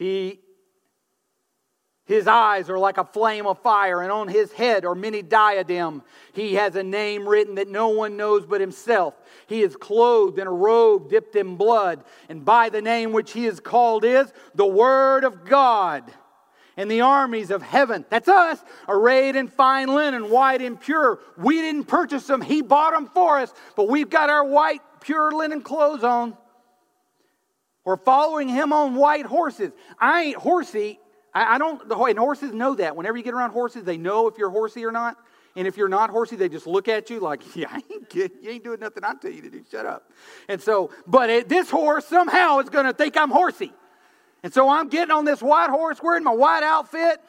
He 0.00 0.40
his 2.06 2.26
eyes 2.26 2.68
are 2.68 2.78
like 2.78 2.98
a 2.98 3.04
flame 3.04 3.46
of 3.46 3.60
fire, 3.60 4.02
and 4.02 4.10
on 4.10 4.26
his 4.26 4.50
head 4.50 4.84
are 4.84 4.96
many 4.96 5.22
diadem. 5.22 6.02
He 6.32 6.54
has 6.54 6.74
a 6.74 6.82
name 6.82 7.28
written 7.28 7.54
that 7.54 7.68
no 7.68 7.90
one 7.90 8.16
knows 8.16 8.44
but 8.46 8.60
himself. 8.60 9.14
He 9.46 9.62
is 9.62 9.76
clothed 9.76 10.40
in 10.40 10.48
a 10.48 10.52
robe 10.52 11.08
dipped 11.08 11.36
in 11.36 11.54
blood, 11.54 12.02
and 12.28 12.44
by 12.44 12.68
the 12.70 12.82
name 12.82 13.12
which 13.12 13.30
he 13.30 13.46
is 13.46 13.60
called 13.60 14.04
is 14.04 14.32
the 14.56 14.66
Word 14.66 15.22
of 15.22 15.44
God 15.44 16.02
and 16.76 16.90
the 16.90 17.02
armies 17.02 17.50
of 17.50 17.62
heaven, 17.62 18.04
that's 18.08 18.28
us, 18.28 18.58
arrayed 18.88 19.36
in 19.36 19.46
fine 19.46 19.88
linen, 19.88 20.30
white 20.30 20.62
and 20.62 20.80
pure. 20.80 21.20
We 21.36 21.60
didn't 21.60 21.84
purchase 21.84 22.26
them, 22.26 22.40
He 22.40 22.62
bought 22.62 22.94
them 22.94 23.06
for 23.06 23.38
us, 23.38 23.52
but 23.76 23.88
we've 23.88 24.10
got 24.10 24.30
our 24.30 24.44
white, 24.44 24.80
pure 25.00 25.30
linen 25.30 25.60
clothes 25.60 26.02
on. 26.02 26.36
We're 27.84 27.96
following 27.96 28.48
Him 28.48 28.72
on 28.72 28.94
white 28.94 29.26
horses. 29.26 29.72
I 29.98 30.22
ain't 30.22 30.36
horsey. 30.36 30.98
I, 31.34 31.54
I 31.54 31.58
don't, 31.58 31.80
and 31.90 32.18
horses 32.18 32.52
know 32.52 32.74
that. 32.74 32.96
Whenever 32.96 33.16
you 33.16 33.22
get 33.22 33.34
around 33.34 33.50
horses, 33.50 33.84
they 33.84 33.96
know 33.96 34.26
if 34.28 34.36
you're 34.38 34.50
horsey 34.50 34.84
or 34.84 34.92
not. 34.92 35.16
And 35.56 35.66
if 35.66 35.76
you're 35.76 35.88
not 35.88 36.10
horsey, 36.10 36.36
they 36.36 36.48
just 36.48 36.66
look 36.66 36.88
at 36.88 37.10
you 37.10 37.20
like, 37.20 37.42
yeah, 37.56 37.68
I 37.70 37.82
ain't 37.92 38.14
you 38.14 38.30
ain't 38.46 38.64
doing 38.64 38.80
nothing 38.80 39.04
I 39.04 39.14
tell 39.14 39.30
you 39.30 39.42
to 39.42 39.50
do. 39.50 39.64
Shut 39.70 39.86
up. 39.86 40.10
And 40.48 40.60
so, 40.60 40.90
but 41.06 41.30
it, 41.30 41.48
this 41.48 41.70
horse 41.70 42.06
somehow 42.06 42.58
is 42.58 42.68
going 42.68 42.86
to 42.86 42.92
think 42.92 43.16
I'm 43.16 43.30
horsey. 43.30 43.72
And 44.42 44.52
so 44.52 44.68
I'm 44.68 44.88
getting 44.88 45.10
on 45.10 45.24
this 45.24 45.42
white 45.42 45.70
horse 45.70 45.98
wearing 46.02 46.24
my 46.24 46.32
white 46.32 46.62
outfit. 46.62 47.20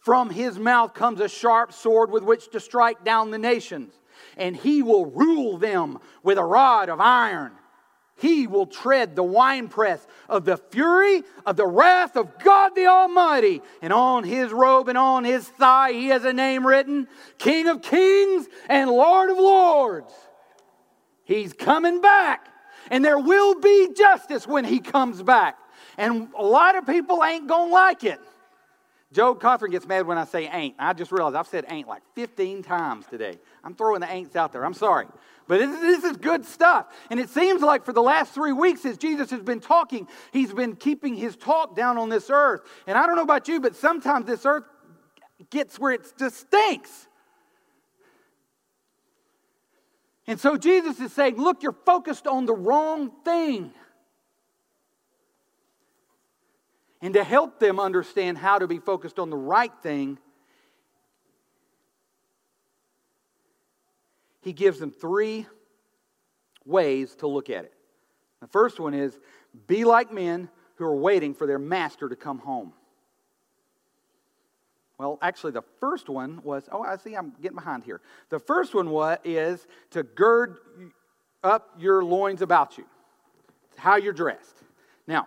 From 0.00 0.30
his 0.30 0.58
mouth 0.58 0.94
comes 0.94 1.20
a 1.20 1.28
sharp 1.28 1.72
sword 1.72 2.10
with 2.10 2.22
which 2.22 2.50
to 2.52 2.60
strike 2.60 3.04
down 3.04 3.30
the 3.30 3.38
nations, 3.38 3.92
and 4.36 4.56
he 4.56 4.82
will 4.82 5.06
rule 5.06 5.58
them 5.58 5.98
with 6.22 6.38
a 6.38 6.44
rod 6.44 6.88
of 6.88 7.00
iron. 7.00 7.52
He 8.18 8.46
will 8.46 8.66
tread 8.66 9.14
the 9.14 9.22
winepress 9.22 10.06
of 10.28 10.44
the 10.46 10.56
fury 10.56 11.22
of 11.44 11.56
the 11.56 11.66
wrath 11.66 12.16
of 12.16 12.38
God 12.38 12.74
the 12.74 12.86
Almighty. 12.86 13.60
And 13.82 13.92
on 13.92 14.24
his 14.24 14.52
robe 14.52 14.88
and 14.88 14.96
on 14.96 15.24
his 15.24 15.46
thigh, 15.46 15.92
he 15.92 16.08
has 16.08 16.24
a 16.24 16.32
name 16.32 16.66
written 16.66 17.08
King 17.38 17.68
of 17.68 17.82
Kings 17.82 18.48
and 18.68 18.90
Lord 18.90 19.30
of 19.30 19.36
Lords. 19.36 20.12
He's 21.24 21.52
coming 21.52 22.00
back 22.00 22.48
and 22.90 23.04
there 23.04 23.18
will 23.18 23.60
be 23.60 23.92
justice 23.94 24.46
when 24.46 24.64
he 24.64 24.80
comes 24.80 25.22
back. 25.22 25.58
And 25.98 26.28
a 26.36 26.44
lot 26.44 26.76
of 26.76 26.86
people 26.86 27.22
ain't 27.24 27.48
to 27.48 27.64
like 27.64 28.04
it. 28.04 28.20
Joe 29.12 29.34
Cothran 29.34 29.70
gets 29.70 29.86
mad 29.86 30.06
when 30.06 30.18
I 30.18 30.24
say 30.24 30.48
ain't. 30.48 30.74
I 30.78 30.92
just 30.92 31.12
realized 31.12 31.36
I've 31.36 31.46
said 31.46 31.64
ain't 31.68 31.88
like 31.88 32.02
15 32.14 32.62
times 32.62 33.06
today. 33.06 33.38
I'm 33.62 33.74
throwing 33.74 34.00
the 34.00 34.10
ain'ts 34.10 34.36
out 34.36 34.52
there. 34.52 34.64
I'm 34.64 34.74
sorry. 34.74 35.06
But 35.48 35.60
this 35.60 36.02
is 36.02 36.16
good 36.16 36.44
stuff. 36.44 36.86
And 37.08 37.20
it 37.20 37.28
seems 37.28 37.62
like 37.62 37.84
for 37.84 37.92
the 37.92 38.02
last 38.02 38.32
three 38.32 38.52
weeks, 38.52 38.84
as 38.84 38.96
Jesus 38.96 39.30
has 39.30 39.42
been 39.42 39.60
talking, 39.60 40.08
he's 40.32 40.52
been 40.52 40.74
keeping 40.74 41.14
his 41.14 41.36
talk 41.36 41.76
down 41.76 41.98
on 41.98 42.08
this 42.08 42.30
earth. 42.30 42.62
And 42.86 42.98
I 42.98 43.06
don't 43.06 43.16
know 43.16 43.22
about 43.22 43.46
you, 43.46 43.60
but 43.60 43.76
sometimes 43.76 44.26
this 44.26 44.44
earth 44.44 44.64
gets 45.50 45.78
where 45.78 45.92
it 45.92 46.12
just 46.18 46.36
stinks. 46.36 47.06
And 50.26 50.40
so 50.40 50.56
Jesus 50.56 50.98
is 50.98 51.12
saying, 51.12 51.36
Look, 51.36 51.62
you're 51.62 51.76
focused 51.86 52.26
on 52.26 52.46
the 52.46 52.54
wrong 52.54 53.12
thing. 53.24 53.72
And 57.00 57.14
to 57.14 57.22
help 57.22 57.60
them 57.60 57.78
understand 57.78 58.38
how 58.38 58.58
to 58.58 58.66
be 58.66 58.78
focused 58.78 59.20
on 59.20 59.30
the 59.30 59.36
right 59.36 59.72
thing, 59.82 60.18
he 64.46 64.52
gives 64.52 64.78
them 64.78 64.92
three 64.92 65.44
ways 66.64 67.16
to 67.16 67.26
look 67.26 67.50
at 67.50 67.64
it. 67.64 67.72
The 68.40 68.46
first 68.46 68.78
one 68.78 68.94
is 68.94 69.18
be 69.66 69.84
like 69.84 70.12
men 70.12 70.48
who 70.76 70.84
are 70.84 70.94
waiting 70.94 71.34
for 71.34 71.48
their 71.48 71.58
master 71.58 72.08
to 72.08 72.14
come 72.14 72.38
home. 72.38 72.72
Well, 74.98 75.18
actually, 75.20 75.50
the 75.50 75.64
first 75.80 76.08
one 76.08 76.40
was, 76.44 76.68
oh, 76.70 76.80
I 76.80 76.96
see 76.96 77.16
I'm 77.16 77.32
getting 77.42 77.56
behind 77.56 77.82
here. 77.82 78.00
The 78.28 78.38
first 78.38 78.72
one 78.72 78.90
was, 78.90 79.18
is 79.24 79.66
to 79.90 80.04
gird 80.04 80.58
up 81.42 81.70
your 81.76 82.04
loins 82.04 82.40
about 82.40 82.78
you, 82.78 82.84
how 83.76 83.96
you're 83.96 84.12
dressed. 84.12 84.62
Now, 85.08 85.26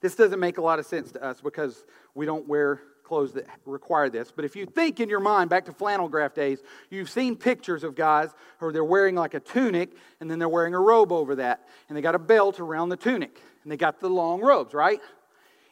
this 0.00 0.14
doesn't 0.14 0.38
make 0.38 0.58
a 0.58 0.62
lot 0.62 0.78
of 0.78 0.86
sense 0.86 1.10
to 1.10 1.24
us 1.24 1.40
because 1.40 1.84
we 2.14 2.24
don't 2.24 2.46
wear 2.46 2.82
clothes 3.10 3.32
that 3.32 3.46
require 3.66 4.08
this. 4.08 4.30
But 4.30 4.44
if 4.44 4.54
you 4.54 4.66
think 4.66 5.00
in 5.00 5.08
your 5.08 5.18
mind 5.18 5.50
back 5.50 5.64
to 5.64 5.72
flannel 5.72 6.08
graph 6.08 6.32
days, 6.32 6.62
you've 6.90 7.10
seen 7.10 7.34
pictures 7.34 7.82
of 7.82 7.96
guys 7.96 8.30
who 8.58 8.70
they're 8.70 8.84
wearing 8.84 9.16
like 9.16 9.34
a 9.34 9.40
tunic 9.40 9.90
and 10.20 10.30
then 10.30 10.38
they're 10.38 10.48
wearing 10.48 10.74
a 10.74 10.78
robe 10.78 11.10
over 11.10 11.34
that. 11.34 11.68
And 11.88 11.98
they 11.98 12.02
got 12.02 12.14
a 12.14 12.20
belt 12.20 12.60
around 12.60 12.90
the 12.90 12.96
tunic 12.96 13.40
and 13.64 13.72
they 13.72 13.76
got 13.76 13.98
the 13.98 14.08
long 14.08 14.40
robes, 14.40 14.74
right? 14.74 15.00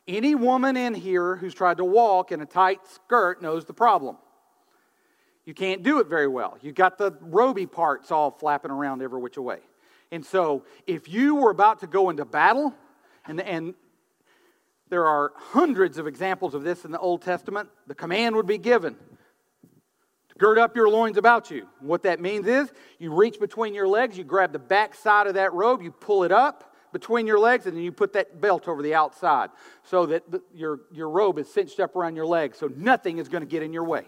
Any 0.08 0.34
woman 0.34 0.76
in 0.76 0.94
here 0.94 1.36
who's 1.36 1.54
tried 1.54 1.76
to 1.76 1.84
walk 1.84 2.32
in 2.32 2.40
a 2.40 2.46
tight 2.46 2.80
skirt 2.88 3.40
knows 3.40 3.66
the 3.66 3.72
problem. 3.72 4.16
You 5.44 5.54
can't 5.54 5.84
do 5.84 6.00
it 6.00 6.08
very 6.08 6.26
well. 6.26 6.58
You 6.60 6.72
got 6.72 6.98
the 6.98 7.12
roby 7.20 7.66
parts 7.66 8.10
all 8.10 8.32
flapping 8.32 8.72
around 8.72 9.00
every 9.00 9.20
which 9.20 9.38
way. 9.38 9.60
And 10.10 10.26
so, 10.26 10.64
if 10.88 11.08
you 11.08 11.36
were 11.36 11.50
about 11.50 11.78
to 11.80 11.86
go 11.86 12.10
into 12.10 12.24
battle, 12.24 12.74
and, 13.26 13.40
and 13.40 13.74
there 14.90 15.06
are 15.06 15.32
hundreds 15.36 15.98
of 15.98 16.06
examples 16.06 16.54
of 16.54 16.62
this 16.62 16.84
in 16.84 16.90
the 16.90 16.98
Old 16.98 17.22
Testament, 17.22 17.68
the 17.86 17.94
command 17.94 18.36
would 18.36 18.46
be 18.46 18.58
given 18.58 18.94
to 18.94 20.34
gird 20.38 20.58
up 20.58 20.76
your 20.76 20.88
loins 20.88 21.16
about 21.16 21.50
you. 21.50 21.66
What 21.80 22.02
that 22.04 22.20
means 22.20 22.46
is 22.46 22.72
you 22.98 23.14
reach 23.14 23.38
between 23.38 23.74
your 23.74 23.88
legs, 23.88 24.16
you 24.16 24.24
grab 24.24 24.52
the 24.52 24.58
back 24.58 24.94
side 24.94 25.26
of 25.26 25.34
that 25.34 25.52
robe, 25.52 25.82
you 25.82 25.90
pull 25.90 26.24
it 26.24 26.32
up 26.32 26.74
between 26.92 27.26
your 27.26 27.38
legs, 27.38 27.66
and 27.66 27.76
then 27.76 27.84
you 27.84 27.92
put 27.92 28.14
that 28.14 28.40
belt 28.40 28.66
over 28.66 28.82
the 28.82 28.94
outside 28.94 29.50
so 29.82 30.06
that 30.06 30.30
the, 30.30 30.42
your, 30.54 30.80
your 30.90 31.10
robe 31.10 31.38
is 31.38 31.52
cinched 31.52 31.80
up 31.80 31.94
around 31.94 32.16
your 32.16 32.26
legs 32.26 32.58
so 32.58 32.70
nothing 32.76 33.18
is 33.18 33.28
going 33.28 33.42
to 33.42 33.48
get 33.48 33.62
in 33.62 33.72
your 33.72 33.84
way 33.84 34.06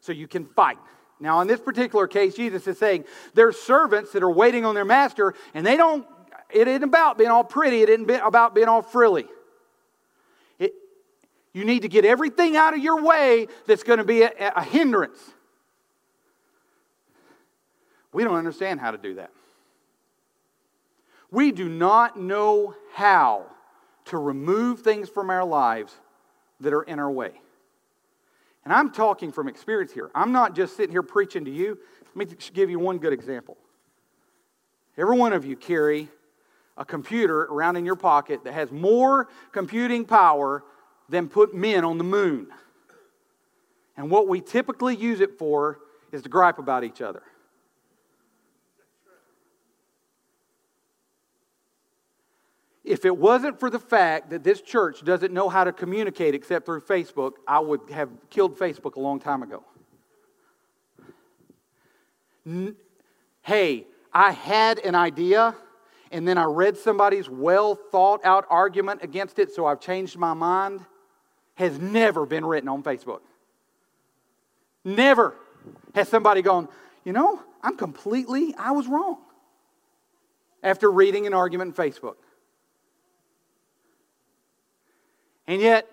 so 0.00 0.12
you 0.12 0.28
can 0.28 0.44
fight. 0.44 0.78
Now, 1.18 1.40
in 1.40 1.48
this 1.48 1.60
particular 1.60 2.06
case, 2.06 2.34
Jesus 2.34 2.66
is 2.66 2.78
saying 2.78 3.04
there's 3.34 3.58
servants 3.58 4.12
that 4.12 4.22
are 4.22 4.30
waiting 4.30 4.64
on 4.64 4.74
their 4.74 4.86
master, 4.86 5.34
and 5.52 5.66
they 5.66 5.76
don't, 5.76 6.06
it 6.50 6.66
isn't 6.66 6.82
about 6.82 7.18
being 7.18 7.30
all 7.30 7.44
pretty, 7.44 7.82
it 7.82 7.88
isn't 7.90 8.10
about 8.10 8.54
being 8.54 8.68
all 8.68 8.82
frilly. 8.82 9.26
You 11.52 11.64
need 11.64 11.82
to 11.82 11.88
get 11.88 12.04
everything 12.04 12.56
out 12.56 12.74
of 12.74 12.80
your 12.80 13.02
way 13.02 13.48
that's 13.66 13.82
going 13.82 13.98
to 13.98 14.04
be 14.04 14.22
a, 14.22 14.30
a 14.54 14.62
hindrance. 14.62 15.18
We 18.12 18.24
don't 18.24 18.36
understand 18.36 18.80
how 18.80 18.90
to 18.90 18.98
do 18.98 19.14
that. 19.14 19.30
We 21.30 21.52
do 21.52 21.68
not 21.68 22.18
know 22.18 22.74
how 22.94 23.46
to 24.06 24.18
remove 24.18 24.80
things 24.80 25.08
from 25.08 25.30
our 25.30 25.44
lives 25.44 25.94
that 26.60 26.72
are 26.72 26.82
in 26.82 26.98
our 26.98 27.10
way. 27.10 27.32
And 28.64 28.74
I'm 28.74 28.90
talking 28.90 29.32
from 29.32 29.48
experience 29.48 29.92
here. 29.92 30.10
I'm 30.14 30.32
not 30.32 30.54
just 30.54 30.76
sitting 30.76 30.90
here 30.90 31.02
preaching 31.02 31.44
to 31.44 31.50
you. 31.50 31.78
Let 32.14 32.28
me 32.28 32.36
give 32.52 32.68
you 32.70 32.78
one 32.78 32.98
good 32.98 33.12
example. 33.12 33.56
Every 34.98 35.16
one 35.16 35.32
of 35.32 35.44
you 35.44 35.56
carry 35.56 36.08
a 36.76 36.84
computer 36.84 37.42
around 37.42 37.76
in 37.76 37.84
your 37.84 37.96
pocket 37.96 38.44
that 38.44 38.52
has 38.52 38.70
more 38.70 39.28
computing 39.52 40.04
power 40.04 40.64
than 41.10 41.28
put 41.28 41.54
men 41.54 41.84
on 41.84 41.98
the 41.98 42.04
moon. 42.04 42.46
And 43.96 44.10
what 44.10 44.28
we 44.28 44.40
typically 44.40 44.96
use 44.96 45.20
it 45.20 45.38
for 45.38 45.80
is 46.12 46.22
to 46.22 46.28
gripe 46.28 46.58
about 46.58 46.84
each 46.84 47.02
other. 47.02 47.22
If 52.84 53.04
it 53.04 53.16
wasn't 53.16 53.60
for 53.60 53.70
the 53.70 53.78
fact 53.78 54.30
that 54.30 54.42
this 54.42 54.60
church 54.62 55.04
doesn't 55.04 55.32
know 55.32 55.48
how 55.48 55.64
to 55.64 55.72
communicate 55.72 56.34
except 56.34 56.64
through 56.64 56.80
Facebook, 56.80 57.32
I 57.46 57.58
would 57.60 57.90
have 57.90 58.08
killed 58.30 58.58
Facebook 58.58 58.94
a 58.94 59.00
long 59.00 59.20
time 59.20 59.42
ago. 59.42 59.64
hey, 63.42 63.86
I 64.12 64.32
had 64.32 64.78
an 64.78 64.94
idea 64.94 65.54
and 66.10 66.26
then 66.26 66.38
I 66.38 66.44
read 66.44 66.76
somebody's 66.76 67.28
well 67.28 67.74
thought 67.74 68.24
out 68.24 68.44
argument 68.50 69.02
against 69.02 69.38
it, 69.38 69.52
so 69.52 69.66
I've 69.66 69.80
changed 69.80 70.16
my 70.16 70.34
mind, 70.34 70.84
has 71.60 71.78
never 71.78 72.24
been 72.24 72.44
written 72.44 72.70
on 72.70 72.82
Facebook. 72.82 73.20
Never 74.82 75.36
has 75.94 76.08
somebody 76.08 76.40
gone, 76.40 76.68
you 77.04 77.12
know, 77.12 77.38
I'm 77.62 77.76
completely, 77.76 78.54
I 78.56 78.70
was 78.70 78.86
wrong 78.86 79.18
after 80.62 80.90
reading 80.90 81.26
an 81.26 81.34
argument 81.34 81.76
in 81.78 81.84
Facebook. 81.84 82.16
And 85.46 85.60
yet, 85.60 85.86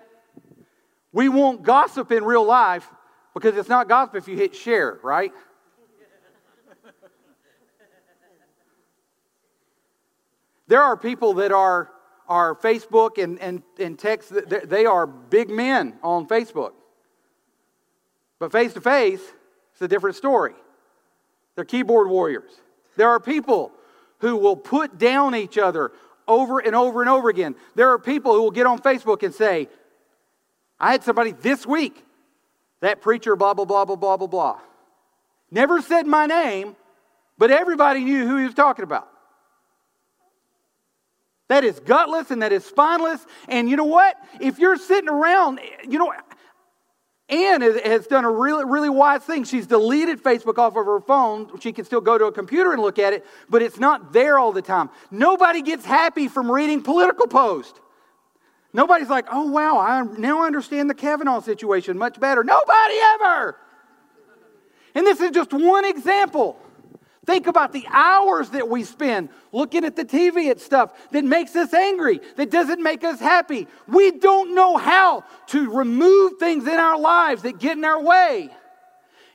we 1.11 1.27
won't 1.27 1.63
gossip 1.63 2.13
in 2.13 2.23
real 2.23 2.45
life 2.45 2.87
because 3.33 3.57
it's 3.57 3.67
not 3.67 3.89
gossip 3.89 4.15
if 4.15 4.29
you 4.29 4.37
hit 4.37 4.55
share, 4.55 4.99
right? 5.03 5.33
there 10.67 10.81
are 10.81 10.95
people 10.95 11.33
that 11.33 11.51
are, 11.51 11.89
are 12.27 12.55
Facebook 12.55 13.21
and, 13.21 13.39
and, 13.39 13.63
and 13.79 13.97
text, 13.97 14.33
they 14.47 14.85
are 14.85 15.07
big 15.07 15.49
men 15.49 15.97
on 16.03 16.27
Facebook. 16.27 16.73
But 18.39 18.51
face 18.51 18.73
to 18.73 18.81
face, 18.81 19.21
it's 19.73 19.81
a 19.81 19.87
different 19.87 20.15
story. 20.15 20.53
They're 21.55 21.65
keyboard 21.65 22.09
warriors. 22.09 22.51
There 22.95 23.09
are 23.09 23.19
people 23.19 23.71
who 24.19 24.35
will 24.35 24.55
put 24.55 24.97
down 24.97 25.35
each 25.35 25.57
other 25.57 25.91
over 26.27 26.59
and 26.59 26.75
over 26.75 27.01
and 27.01 27.09
over 27.09 27.29
again. 27.29 27.55
There 27.75 27.91
are 27.91 27.99
people 27.99 28.33
who 28.33 28.41
will 28.41 28.51
get 28.51 28.65
on 28.65 28.79
Facebook 28.79 29.23
and 29.23 29.33
say, 29.33 29.69
I 30.79 30.91
had 30.91 31.03
somebody 31.03 31.31
this 31.31 31.65
week, 31.65 32.03
that 32.81 33.01
preacher, 33.01 33.35
blah, 33.35 33.53
blah, 33.53 33.65
blah, 33.65 33.85
blah, 33.85 33.95
blah, 33.95 34.17
blah, 34.17 34.27
blah. 34.27 34.59
Never 35.49 35.81
said 35.81 36.05
my 36.05 36.25
name, 36.25 36.75
but 37.37 37.51
everybody 37.51 38.03
knew 38.03 38.27
who 38.27 38.37
he 38.37 38.45
was 38.45 38.53
talking 38.53 38.83
about. 38.83 39.07
That 41.49 41.63
is 41.63 41.79
gutless 41.79 42.31
and 42.31 42.41
that 42.41 42.51
is 42.51 42.65
spineless. 42.65 43.25
And 43.47 43.69
you 43.69 43.77
know 43.77 43.85
what? 43.85 44.17
If 44.39 44.59
you're 44.59 44.77
sitting 44.77 45.09
around, 45.09 45.59
you 45.87 45.97
know, 45.97 46.13
Anne 47.29 47.61
has 47.61 48.07
done 48.07 48.23
a 48.23 48.31
really, 48.31 48.63
really 48.63 48.89
wise 48.89 49.21
thing. 49.21 49.43
She's 49.43 49.67
deleted 49.67 50.23
Facebook 50.23 50.57
off 50.57 50.75
of 50.77 50.85
her 50.85 51.01
phone. 51.01 51.59
She 51.59 51.73
can 51.73 51.83
still 51.83 51.99
go 51.99 52.17
to 52.17 52.25
a 52.25 52.31
computer 52.31 52.71
and 52.71 52.81
look 52.81 52.99
at 52.99 53.13
it, 53.13 53.25
but 53.49 53.61
it's 53.61 53.79
not 53.79 54.13
there 54.13 54.39
all 54.39 54.53
the 54.53 54.61
time. 54.61 54.89
Nobody 55.11 55.61
gets 55.61 55.85
happy 55.85 56.27
from 56.29 56.49
reading 56.49 56.81
political 56.81 57.27
posts. 57.27 57.79
Nobody's 58.73 59.09
like, 59.09 59.25
oh, 59.31 59.49
wow, 59.49 59.77
I 59.77 60.03
now 60.17 60.45
understand 60.45 60.89
the 60.89 60.93
Kavanaugh 60.93 61.41
situation 61.41 61.97
much 61.97 62.19
better. 62.19 62.43
Nobody 62.43 62.95
ever. 63.15 63.57
And 64.95 65.05
this 65.05 65.19
is 65.19 65.31
just 65.31 65.51
one 65.51 65.83
example. 65.83 66.59
Think 67.27 67.47
about 67.47 67.73
the 67.73 67.85
hours 67.89 68.51
that 68.51 68.69
we 68.69 68.85
spend 68.85 69.27
looking 69.51 69.83
at 69.83 69.97
the 69.97 70.05
TV 70.05 70.49
at 70.49 70.61
stuff 70.61 70.93
that 71.11 71.25
makes 71.25 71.57
us 71.57 71.73
angry, 71.73 72.21
that 72.37 72.49
doesn't 72.49 72.81
make 72.81 73.03
us 73.03 73.19
happy. 73.19 73.67
We 73.85 74.11
don't 74.11 74.55
know 74.55 74.77
how 74.77 75.25
to 75.47 75.69
remove 75.69 76.39
things 76.39 76.65
in 76.65 76.75
our 76.75 76.97
lives 76.97 77.41
that 77.41 77.59
get 77.59 77.77
in 77.77 77.83
our 77.83 78.01
way. 78.01 78.49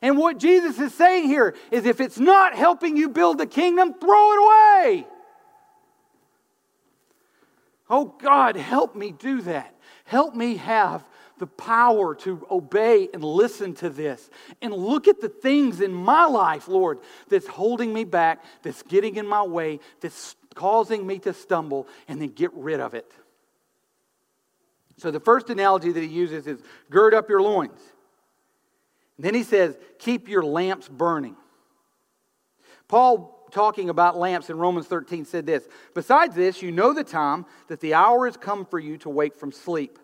And 0.00 0.16
what 0.16 0.38
Jesus 0.38 0.78
is 0.80 0.94
saying 0.94 1.28
here 1.28 1.54
is 1.70 1.84
if 1.84 2.00
it's 2.00 2.18
not 2.18 2.54
helping 2.54 2.96
you 2.96 3.10
build 3.10 3.36
the 3.36 3.46
kingdom, 3.46 3.92
throw 3.92 4.32
it 4.32 4.38
away. 4.42 5.06
Oh 7.90 8.06
God, 8.06 8.56
help 8.56 8.96
me 8.96 9.12
do 9.12 9.42
that. 9.42 9.76
Help 10.06 10.34
me 10.34 10.56
have 10.56 11.04
the 11.42 11.46
power 11.48 12.14
to 12.14 12.46
obey 12.52 13.08
and 13.12 13.24
listen 13.24 13.74
to 13.74 13.90
this 13.90 14.30
and 14.60 14.72
look 14.72 15.08
at 15.08 15.20
the 15.20 15.28
things 15.28 15.80
in 15.80 15.92
my 15.92 16.24
life, 16.24 16.68
Lord, 16.68 17.00
that's 17.28 17.48
holding 17.48 17.92
me 17.92 18.04
back, 18.04 18.44
that's 18.62 18.84
getting 18.84 19.16
in 19.16 19.26
my 19.26 19.42
way, 19.42 19.80
that's 20.00 20.36
causing 20.54 21.04
me 21.04 21.18
to 21.18 21.32
stumble, 21.34 21.88
and 22.06 22.22
then 22.22 22.28
get 22.28 22.52
rid 22.54 22.78
of 22.78 22.94
it. 22.94 23.10
So 24.98 25.10
the 25.10 25.18
first 25.18 25.50
analogy 25.50 25.90
that 25.90 26.00
he 26.00 26.06
uses 26.06 26.46
is 26.46 26.62
gird 26.90 27.12
up 27.12 27.28
your 27.28 27.42
loins. 27.42 27.80
And 29.16 29.26
then 29.26 29.34
he 29.34 29.42
says, 29.42 29.76
keep 29.98 30.28
your 30.28 30.44
lamps 30.44 30.88
burning. 30.88 31.34
Paul, 32.86 33.48
talking 33.50 33.90
about 33.90 34.16
lamps 34.16 34.48
in 34.48 34.58
Romans 34.58 34.86
13, 34.86 35.24
said 35.24 35.46
this 35.46 35.66
Besides 35.92 36.36
this, 36.36 36.62
you 36.62 36.70
know 36.70 36.92
the 36.92 37.02
time 37.02 37.46
that 37.66 37.80
the 37.80 37.94
hour 37.94 38.26
has 38.26 38.36
come 38.36 38.64
for 38.64 38.78
you 38.78 38.96
to 38.98 39.10
wake 39.10 39.34
from 39.34 39.50
sleep. 39.50 39.98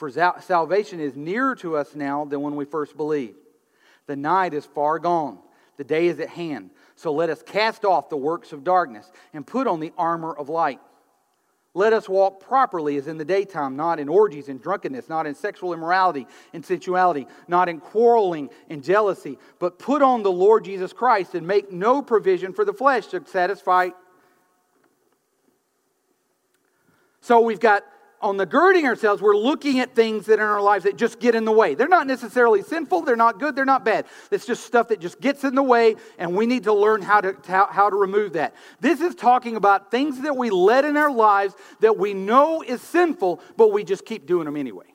For 0.00 0.10
salvation 0.10 0.98
is 0.98 1.14
nearer 1.14 1.54
to 1.56 1.76
us 1.76 1.94
now 1.94 2.24
than 2.24 2.40
when 2.40 2.56
we 2.56 2.64
first 2.64 2.96
believed. 2.96 3.36
The 4.06 4.16
night 4.16 4.54
is 4.54 4.64
far 4.64 4.98
gone, 4.98 5.38
the 5.76 5.84
day 5.84 6.06
is 6.06 6.18
at 6.20 6.30
hand. 6.30 6.70
So 6.96 7.12
let 7.12 7.28
us 7.28 7.42
cast 7.42 7.84
off 7.84 8.08
the 8.08 8.16
works 8.16 8.54
of 8.54 8.64
darkness 8.64 9.12
and 9.34 9.46
put 9.46 9.66
on 9.66 9.78
the 9.78 9.92
armor 9.98 10.32
of 10.32 10.48
light. 10.48 10.80
Let 11.74 11.92
us 11.92 12.08
walk 12.08 12.40
properly 12.40 12.96
as 12.96 13.08
in 13.08 13.18
the 13.18 13.26
daytime, 13.26 13.76
not 13.76 14.00
in 14.00 14.08
orgies 14.08 14.48
and 14.48 14.60
drunkenness, 14.60 15.10
not 15.10 15.26
in 15.26 15.34
sexual 15.34 15.74
immorality 15.74 16.26
and 16.54 16.64
sensuality, 16.64 17.26
not 17.46 17.68
in 17.68 17.78
quarreling 17.78 18.48
and 18.70 18.82
jealousy, 18.82 19.36
but 19.58 19.78
put 19.78 20.00
on 20.00 20.22
the 20.22 20.32
Lord 20.32 20.64
Jesus 20.64 20.94
Christ 20.94 21.34
and 21.34 21.46
make 21.46 21.70
no 21.70 22.00
provision 22.00 22.54
for 22.54 22.64
the 22.64 22.72
flesh 22.72 23.08
to 23.08 23.22
satisfy. 23.26 23.90
So 27.20 27.40
we've 27.40 27.60
got 27.60 27.84
on 28.22 28.36
the 28.36 28.44
girding 28.44 28.86
ourselves, 28.86 29.22
we're 29.22 29.36
looking 29.36 29.80
at 29.80 29.94
things 29.94 30.26
that 30.26 30.34
in 30.34 30.40
our 30.40 30.60
lives 30.60 30.84
that 30.84 30.96
just 30.96 31.20
get 31.20 31.34
in 31.34 31.44
the 31.44 31.52
way. 31.52 31.74
They're 31.74 31.88
not 31.88 32.06
necessarily 32.06 32.62
sinful, 32.62 33.02
they're 33.02 33.16
not 33.16 33.38
good, 33.38 33.56
they're 33.56 33.64
not 33.64 33.84
bad. 33.84 34.06
It's 34.30 34.44
just 34.44 34.64
stuff 34.64 34.88
that 34.88 35.00
just 35.00 35.20
gets 35.20 35.42
in 35.42 35.54
the 35.54 35.62
way, 35.62 35.96
and 36.18 36.36
we 36.36 36.44
need 36.44 36.64
to 36.64 36.72
learn 36.74 37.00
how 37.00 37.22
to, 37.22 37.36
how, 37.46 37.66
how 37.66 37.88
to 37.88 37.96
remove 37.96 38.34
that. 38.34 38.54
This 38.80 39.00
is 39.00 39.14
talking 39.14 39.56
about 39.56 39.90
things 39.90 40.20
that 40.22 40.36
we 40.36 40.50
let 40.50 40.84
in 40.84 40.96
our 40.96 41.10
lives 41.10 41.54
that 41.80 41.96
we 41.96 42.12
know 42.12 42.62
is 42.62 42.82
sinful, 42.82 43.40
but 43.56 43.72
we 43.72 43.84
just 43.84 44.04
keep 44.04 44.26
doing 44.26 44.44
them 44.44 44.56
anyway. 44.56 44.86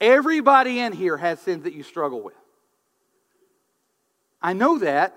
Everybody 0.00 0.80
in 0.80 0.92
here 0.92 1.16
has 1.16 1.40
sins 1.40 1.64
that 1.64 1.72
you 1.72 1.82
struggle 1.84 2.22
with. 2.22 2.34
I 4.42 4.52
know 4.52 4.78
that. 4.78 5.14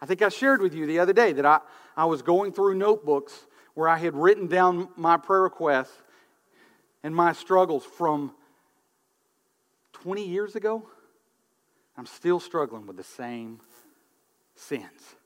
I 0.00 0.06
think 0.06 0.22
I 0.22 0.30
shared 0.30 0.62
with 0.62 0.74
you 0.74 0.86
the 0.86 0.98
other 0.98 1.12
day 1.12 1.32
that 1.32 1.44
I, 1.44 1.60
I 1.96 2.06
was 2.06 2.22
going 2.22 2.52
through 2.52 2.74
notebooks 2.74 3.46
where 3.80 3.88
I 3.88 3.96
had 3.96 4.14
written 4.14 4.46
down 4.46 4.90
my 4.94 5.16
prayer 5.16 5.40
requests 5.40 5.96
and 7.02 7.16
my 7.16 7.32
struggles 7.32 7.82
from 7.82 8.30
20 9.94 10.28
years 10.28 10.54
ago. 10.54 10.86
I'm 11.96 12.04
still 12.04 12.40
struggling 12.40 12.86
with 12.86 12.98
the 12.98 13.04
same 13.04 13.58
sins. 14.54 15.16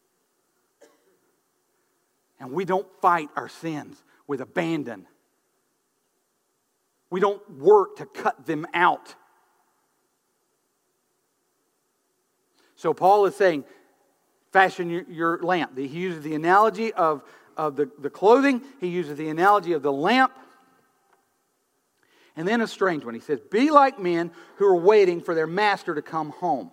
And 2.39 2.53
we 2.53 2.65
don't 2.65 2.87
fight 3.03 3.29
our 3.35 3.49
sins 3.49 4.01
with 4.29 4.41
abandon. 4.41 5.09
We 7.11 7.19
don't 7.19 7.59
work 7.59 7.97
to 7.97 8.07
cut 8.07 8.47
them 8.47 8.69
out. 8.73 9.17
So 12.77 12.95
Paul 12.95 13.27
is 13.27 13.35
saying, 13.35 13.65
fashion 14.53 15.05
your, 15.09 15.43
lamp. 15.43 15.77
He 15.77 15.87
uses 15.89 16.23
the 16.23 16.37
analogy 16.37 16.93
of, 16.93 17.25
of 17.57 17.77
the, 17.77 17.91
the 17.99 18.11
clothing, 18.11 18.63
he 18.81 18.89
uses 18.89 19.17
the 19.17 19.29
analogy 19.29 19.73
of 19.73 19.83
the 19.83 19.93
lamp. 19.93 20.33
And 22.37 22.49
then 22.49 22.61
a 22.61 22.67
strange 22.67 23.05
one. 23.05 23.15
He 23.15 23.21
says, 23.21 23.41
Be 23.51 23.71
like 23.71 23.99
men 23.99 24.33
who 24.57 24.67
are 24.67 24.77
waiting 24.77 25.21
for 25.21 25.35
their 25.35 25.47
master 25.47 25.95
to 25.95 26.03
come 26.03 26.31
home. 26.31 26.71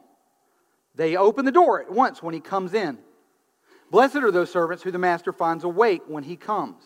They 0.96 1.16
open 1.16 1.46
the 1.46 1.52
door 1.52 1.82
at 1.82 1.92
once 1.92 2.22
when 2.22 2.34
he 2.34 2.40
comes 2.40 2.74
in. 2.74 2.98
Blessed 3.92 4.18
are 4.18 4.32
those 4.32 4.52
servants 4.52 4.84
who 4.84 4.92
the 4.92 4.98
master 4.98 5.32
finds 5.32 5.64
awake 5.64 6.02
when 6.08 6.24
he 6.24 6.36
comes. 6.36 6.84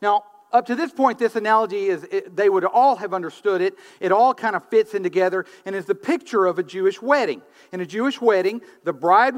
Now, 0.00 0.24
up 0.52 0.66
to 0.66 0.74
this 0.74 0.92
point, 0.92 1.18
this 1.18 1.34
analogy 1.34 1.86
is, 1.86 2.04
it, 2.04 2.36
they 2.36 2.50
would 2.50 2.64
all 2.64 2.96
have 2.96 3.14
understood 3.14 3.62
it. 3.62 3.74
It 4.00 4.12
all 4.12 4.34
kind 4.34 4.54
of 4.54 4.68
fits 4.68 4.94
in 4.94 5.02
together 5.02 5.46
and 5.64 5.74
is 5.74 5.86
the 5.86 5.94
picture 5.94 6.44
of 6.44 6.58
a 6.58 6.62
Jewish 6.62 7.00
wedding. 7.00 7.40
In 7.72 7.80
a 7.80 7.86
Jewish 7.86 8.20
wedding, 8.20 8.60
the 8.84 8.92
bride 8.92 9.34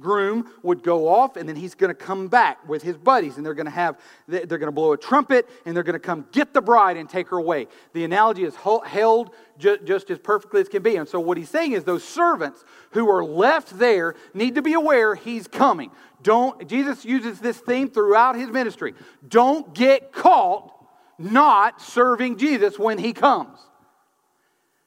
groom 0.00 0.50
would 0.62 0.82
go 0.82 1.08
off 1.08 1.36
and 1.36 1.48
then 1.48 1.56
he's 1.56 1.74
going 1.74 1.88
to 1.88 1.94
come 1.94 2.28
back 2.28 2.66
with 2.68 2.82
his 2.82 2.96
buddies 2.96 3.36
and 3.36 3.44
they're 3.44 3.54
going 3.54 3.66
to 3.66 3.70
have 3.70 3.98
they're 4.26 4.46
going 4.46 4.60
to 4.60 4.72
blow 4.72 4.92
a 4.92 4.96
trumpet 4.96 5.48
and 5.64 5.76
they're 5.76 5.82
going 5.82 5.94
to 5.94 6.00
come 6.00 6.26
get 6.32 6.54
the 6.54 6.60
bride 6.60 6.96
and 6.96 7.08
take 7.08 7.28
her 7.28 7.38
away. 7.38 7.68
The 7.92 8.04
analogy 8.04 8.44
is 8.44 8.54
held 8.56 9.30
just 9.58 10.10
as 10.10 10.18
perfectly 10.18 10.60
as 10.60 10.68
can 10.68 10.82
be. 10.82 10.96
And 10.96 11.08
so 11.08 11.20
what 11.20 11.36
he's 11.36 11.50
saying 11.50 11.72
is 11.72 11.84
those 11.84 12.04
servants 12.04 12.64
who 12.92 13.08
are 13.10 13.24
left 13.24 13.78
there 13.78 14.14
need 14.34 14.54
to 14.54 14.62
be 14.62 14.72
aware 14.72 15.14
he's 15.14 15.46
coming. 15.46 15.90
Don't 16.22 16.68
jesus 16.68 17.04
uses 17.04 17.40
this 17.40 17.58
theme 17.58 17.90
throughout 17.90 18.36
his 18.36 18.48
ministry. 18.48 18.94
Don't 19.26 19.74
get 19.74 20.12
caught 20.12 20.70
not 21.18 21.80
serving 21.80 22.38
jesus 22.38 22.78
when 22.78 22.98
he 22.98 23.12
comes. 23.12 23.58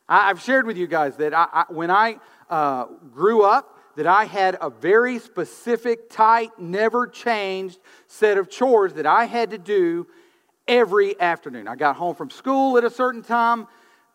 I've 0.08 0.42
shared 0.42 0.68
with 0.68 0.78
you 0.78 0.86
guys 0.86 1.18
that 1.18 1.34
I, 1.34 1.48
I, 1.52 1.66
when 1.70 1.90
i 1.90 2.18
uh, 2.48 2.86
grew 3.12 3.44
up 3.44 3.75
that 3.96 4.08
I 4.08 4.26
had 4.26 4.58
a 4.62 4.70
very 4.70 5.20
specific, 5.20 6.10
tight, 6.10 6.52
never 6.60 7.08
changed 7.08 7.80
set 8.08 8.38
of 8.38 8.50
chores 8.50 8.94
that 8.94 9.06
I 9.06 9.26
had 9.26 9.52
to 9.52 9.58
do 9.58 10.08
every 10.68 11.20
afternoon. 11.20 11.68
I 11.68 11.76
got 11.76 11.96
home 11.96 12.16
from 12.16 12.30
school 12.30 12.78
at 12.78 12.84
a 12.84 12.90
certain 12.90 13.22
time. 13.22 13.68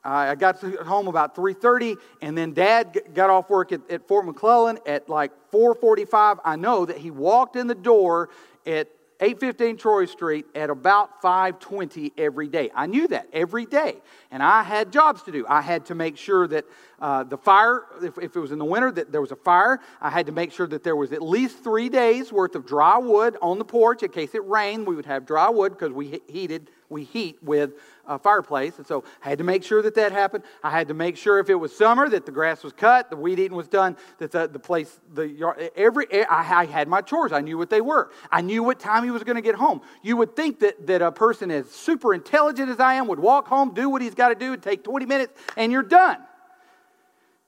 I 0.02 0.34
got 0.34 0.60
home 0.60 1.08
about 1.08 1.36
3.30, 1.36 1.96
and 2.22 2.36
then 2.36 2.54
Dad 2.54 2.98
got 3.14 3.28
off 3.28 3.50
work 3.50 3.70
at, 3.70 3.82
at 3.90 4.08
Fort 4.08 4.24
McClellan 4.24 4.78
at 4.86 5.10
like 5.10 5.30
4.45. 5.52 6.38
I 6.42 6.56
know 6.56 6.86
that 6.86 6.96
he 6.96 7.10
walked 7.10 7.54
in 7.56 7.66
the 7.66 7.74
door 7.74 8.30
at 8.66 8.88
815 9.20 9.76
Troy 9.76 10.06
Street 10.06 10.46
at 10.54 10.70
about 10.70 11.20
520 11.20 12.12
every 12.16 12.48
day. 12.48 12.70
I 12.74 12.86
knew 12.86 13.06
that 13.08 13.28
every 13.32 13.66
day. 13.66 13.96
And 14.30 14.42
I 14.42 14.62
had 14.62 14.92
jobs 14.92 15.22
to 15.24 15.32
do. 15.32 15.44
I 15.46 15.60
had 15.60 15.84
to 15.86 15.94
make 15.94 16.16
sure 16.16 16.48
that 16.48 16.64
uh, 17.00 17.24
the 17.24 17.36
fire, 17.36 17.82
if, 18.02 18.16
if, 18.16 18.34
it 18.34 18.40
was 18.40 18.50
in 18.50 18.58
the 18.58 18.64
winter, 18.64 18.90
that 18.92 19.12
there 19.12 19.20
was 19.20 19.32
a 19.32 19.36
fire. 19.36 19.80
I 20.00 20.08
had 20.08 20.26
to 20.26 20.32
make 20.32 20.52
sure 20.52 20.66
that 20.68 20.82
there 20.82 20.96
was 20.96 21.12
at 21.12 21.22
least 21.22 21.62
three 21.62 21.90
days 21.90 22.32
worth 22.32 22.54
of 22.54 22.66
dry 22.66 22.96
wood 22.98 23.36
on 23.42 23.58
the 23.58 23.64
porch. 23.64 24.02
In 24.02 24.10
case 24.10 24.34
it 24.34 24.46
rained, 24.46 24.86
we 24.86 24.96
would 24.96 25.06
have 25.06 25.26
dry 25.26 25.50
wood 25.50 25.72
because 25.72 25.92
we 25.92 26.20
heated 26.26 26.70
we 26.90 27.04
heat 27.04 27.38
with 27.42 27.72
a 28.06 28.18
fireplace. 28.18 28.76
And 28.78 28.86
so 28.86 29.04
I 29.24 29.30
had 29.30 29.38
to 29.38 29.44
make 29.44 29.62
sure 29.62 29.80
that 29.82 29.94
that 29.94 30.12
happened. 30.12 30.44
I 30.62 30.70
had 30.70 30.88
to 30.88 30.94
make 30.94 31.16
sure 31.16 31.38
if 31.38 31.48
it 31.48 31.54
was 31.54 31.74
summer 31.74 32.08
that 32.08 32.26
the 32.26 32.32
grass 32.32 32.62
was 32.62 32.72
cut, 32.72 33.08
the 33.08 33.16
weed 33.16 33.38
eating 33.38 33.56
was 33.56 33.68
done, 33.68 33.96
that 34.18 34.32
the, 34.32 34.48
the 34.48 34.58
place, 34.58 35.00
the 35.14 35.28
yard, 35.28 35.70
every, 35.76 36.06
I, 36.26 36.60
I 36.60 36.64
had 36.66 36.88
my 36.88 37.00
chores. 37.00 37.32
I 37.32 37.40
knew 37.40 37.56
what 37.56 37.70
they 37.70 37.80
were. 37.80 38.10
I 38.30 38.40
knew 38.40 38.62
what 38.62 38.80
time 38.80 39.04
he 39.04 39.10
was 39.10 39.22
going 39.22 39.36
to 39.36 39.42
get 39.42 39.54
home. 39.54 39.80
You 40.02 40.16
would 40.16 40.34
think 40.34 40.60
that, 40.60 40.86
that 40.88 41.02
a 41.02 41.12
person 41.12 41.50
as 41.50 41.70
super 41.70 42.12
intelligent 42.12 42.68
as 42.68 42.80
I 42.80 42.94
am 42.94 43.06
would 43.06 43.20
walk 43.20 43.46
home, 43.46 43.72
do 43.72 43.88
what 43.88 44.02
he's 44.02 44.14
got 44.14 44.30
to 44.30 44.34
do, 44.34 44.52
and 44.52 44.62
take 44.62 44.82
20 44.84 45.06
minutes, 45.06 45.32
and 45.56 45.70
you're 45.70 45.82
done. 45.82 46.18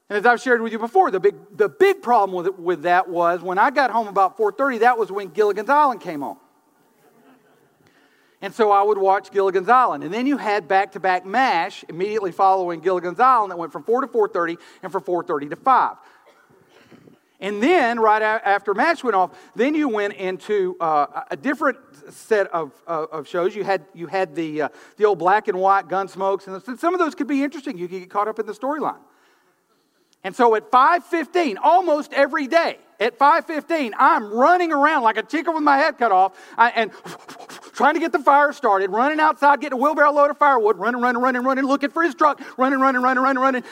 And 0.08 0.18
as 0.18 0.26
I've 0.26 0.40
shared 0.40 0.60
with 0.60 0.72
you 0.72 0.78
before, 0.78 1.10
the 1.10 1.20
big, 1.20 1.34
the 1.56 1.70
big 1.70 2.02
problem 2.02 2.36
with, 2.36 2.58
with 2.58 2.82
that 2.82 3.08
was 3.08 3.40
when 3.40 3.58
I 3.58 3.70
got 3.70 3.90
home 3.90 4.08
about 4.08 4.36
4.30, 4.36 4.80
that 4.80 4.98
was 4.98 5.10
when 5.10 5.28
Gilligan's 5.28 5.70
Island 5.70 6.02
came 6.02 6.22
on. 6.22 6.36
And 8.42 8.52
so 8.52 8.72
I 8.72 8.82
would 8.82 8.98
watch 8.98 9.30
Gilligan's 9.30 9.68
Island. 9.68 10.02
And 10.02 10.12
then 10.12 10.26
you 10.26 10.36
had 10.36 10.66
back-to-back 10.66 11.24
MASH 11.24 11.84
immediately 11.88 12.32
following 12.32 12.80
Gilligan's 12.80 13.20
Island 13.20 13.52
that 13.52 13.56
went 13.56 13.70
from 13.72 13.84
4 13.84 14.00
to 14.00 14.08
4.30 14.08 14.58
and 14.82 14.90
from 14.90 15.02
4.30 15.02 15.50
to 15.50 15.56
5. 15.56 15.96
And 17.40 17.62
then, 17.62 17.98
right 17.98 18.22
after 18.22 18.74
MASH 18.74 19.02
went 19.02 19.16
off, 19.16 19.36
then 19.56 19.74
you 19.74 19.88
went 19.88 20.14
into 20.14 20.76
uh, 20.80 21.22
a 21.30 21.36
different 21.36 21.78
set 22.10 22.48
of, 22.48 22.72
uh, 22.86 23.06
of 23.10 23.26
shows. 23.28 23.54
You 23.54 23.64
had, 23.64 23.84
you 23.94 24.06
had 24.06 24.34
the, 24.34 24.62
uh, 24.62 24.68
the 24.96 25.04
old 25.04 25.18
black 25.18 25.48
and 25.48 25.58
white 25.58 25.88
Gunsmokes, 25.88 26.46
and 26.46 26.78
some 26.78 26.94
of 26.94 27.00
those 27.00 27.14
could 27.14 27.26
be 27.26 27.42
interesting. 27.42 27.78
You 27.78 27.88
could 27.88 28.00
get 28.00 28.10
caught 28.10 28.28
up 28.28 28.38
in 28.38 28.46
the 28.46 28.52
storyline. 28.52 29.00
And 30.24 30.36
so 30.36 30.54
at 30.54 30.70
5:15, 30.70 31.58
almost 31.60 32.12
every 32.12 32.46
day, 32.46 32.78
at 33.02 33.18
5:15, 33.18 33.92
I'm 33.98 34.32
running 34.32 34.72
around 34.72 35.02
like 35.02 35.16
a 35.16 35.22
chicken 35.22 35.54
with 35.54 35.62
my 35.62 35.76
head 35.76 35.98
cut 35.98 36.12
off, 36.12 36.32
I, 36.56 36.70
and 36.70 36.90
trying 37.74 37.94
to 37.94 38.00
get 38.00 38.12
the 38.12 38.18
fire 38.18 38.52
started, 38.52 38.90
running 38.90 39.18
outside, 39.18 39.60
getting 39.60 39.78
a 39.78 39.82
wheelbarrow 39.82 40.12
load 40.12 40.30
of 40.30 40.38
firewood, 40.38 40.78
running, 40.78 41.00
running, 41.00 41.22
running, 41.22 41.42
running, 41.42 41.64
looking 41.64 41.90
for 41.90 42.02
his 42.02 42.14
truck, 42.14 42.40
running, 42.56 42.78
running, 42.78 43.02
running, 43.02 43.22
running, 43.22 43.42
running, 43.42 43.64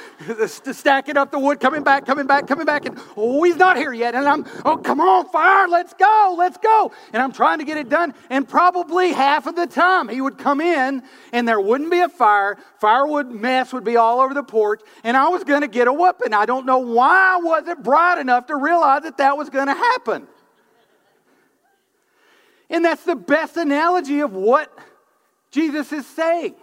stacking 0.72 1.16
up 1.16 1.30
the 1.30 1.38
wood, 1.38 1.60
coming 1.60 1.82
back, 1.82 2.06
coming 2.06 2.26
back, 2.26 2.46
coming 2.46 2.66
back, 2.66 2.86
and 2.86 2.98
oh, 3.16 3.42
he's 3.44 3.56
not 3.56 3.76
here 3.76 3.92
yet. 3.92 4.14
And 4.14 4.26
I'm, 4.26 4.44
oh, 4.64 4.76
come 4.76 5.00
on, 5.00 5.28
fire, 5.28 5.68
let's 5.68 5.94
go, 5.94 6.34
let's 6.36 6.56
go. 6.58 6.92
And 7.12 7.22
I'm 7.22 7.32
trying 7.32 7.58
to 7.58 7.64
get 7.64 7.76
it 7.76 7.88
done, 7.88 8.14
and 8.30 8.48
probably 8.48 9.12
half 9.12 9.46
of 9.46 9.54
the 9.54 9.66
time 9.66 10.08
he 10.08 10.20
would 10.20 10.38
come 10.38 10.60
in, 10.60 11.02
and 11.32 11.46
there 11.46 11.60
wouldn't 11.60 11.90
be 11.90 12.00
a 12.00 12.08
fire. 12.08 12.58
Firewood 12.78 13.30
mess 13.30 13.72
would 13.72 13.84
be 13.84 13.96
all 13.96 14.20
over 14.20 14.34
the 14.34 14.42
porch, 14.42 14.80
and 15.04 15.16
I 15.16 15.28
was 15.28 15.44
going 15.44 15.60
to 15.60 15.68
get 15.68 15.86
a 15.86 15.92
whooping. 15.92 16.32
I 16.32 16.46
don't 16.46 16.66
know 16.66 16.78
why 16.78 17.36
I 17.36 17.40
wasn't 17.42 17.82
bright 17.82 18.18
enough 18.18 18.46
to 18.46 18.56
realize 18.56 19.02
that 19.02 19.18
that 19.20 19.36
was 19.36 19.48
going 19.48 19.68
to 19.68 19.74
happen. 19.74 20.26
And 22.68 22.84
that's 22.84 23.04
the 23.04 23.16
best 23.16 23.56
analogy 23.56 24.20
of 24.20 24.32
what 24.32 24.76
Jesus 25.50 25.92
is 25.92 26.06
saying. 26.06 26.54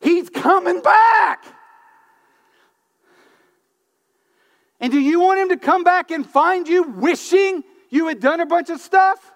He's 0.00 0.28
coming 0.28 0.80
back. 0.80 1.44
And 4.80 4.92
do 4.92 4.98
you 4.98 5.20
want 5.20 5.40
him 5.40 5.48
to 5.50 5.56
come 5.56 5.82
back 5.82 6.10
and 6.10 6.26
find 6.26 6.68
you 6.68 6.82
wishing 6.82 7.64
you 7.88 8.08
had 8.08 8.20
done 8.20 8.40
a 8.40 8.46
bunch 8.46 8.68
of 8.68 8.80
stuff? 8.80 9.32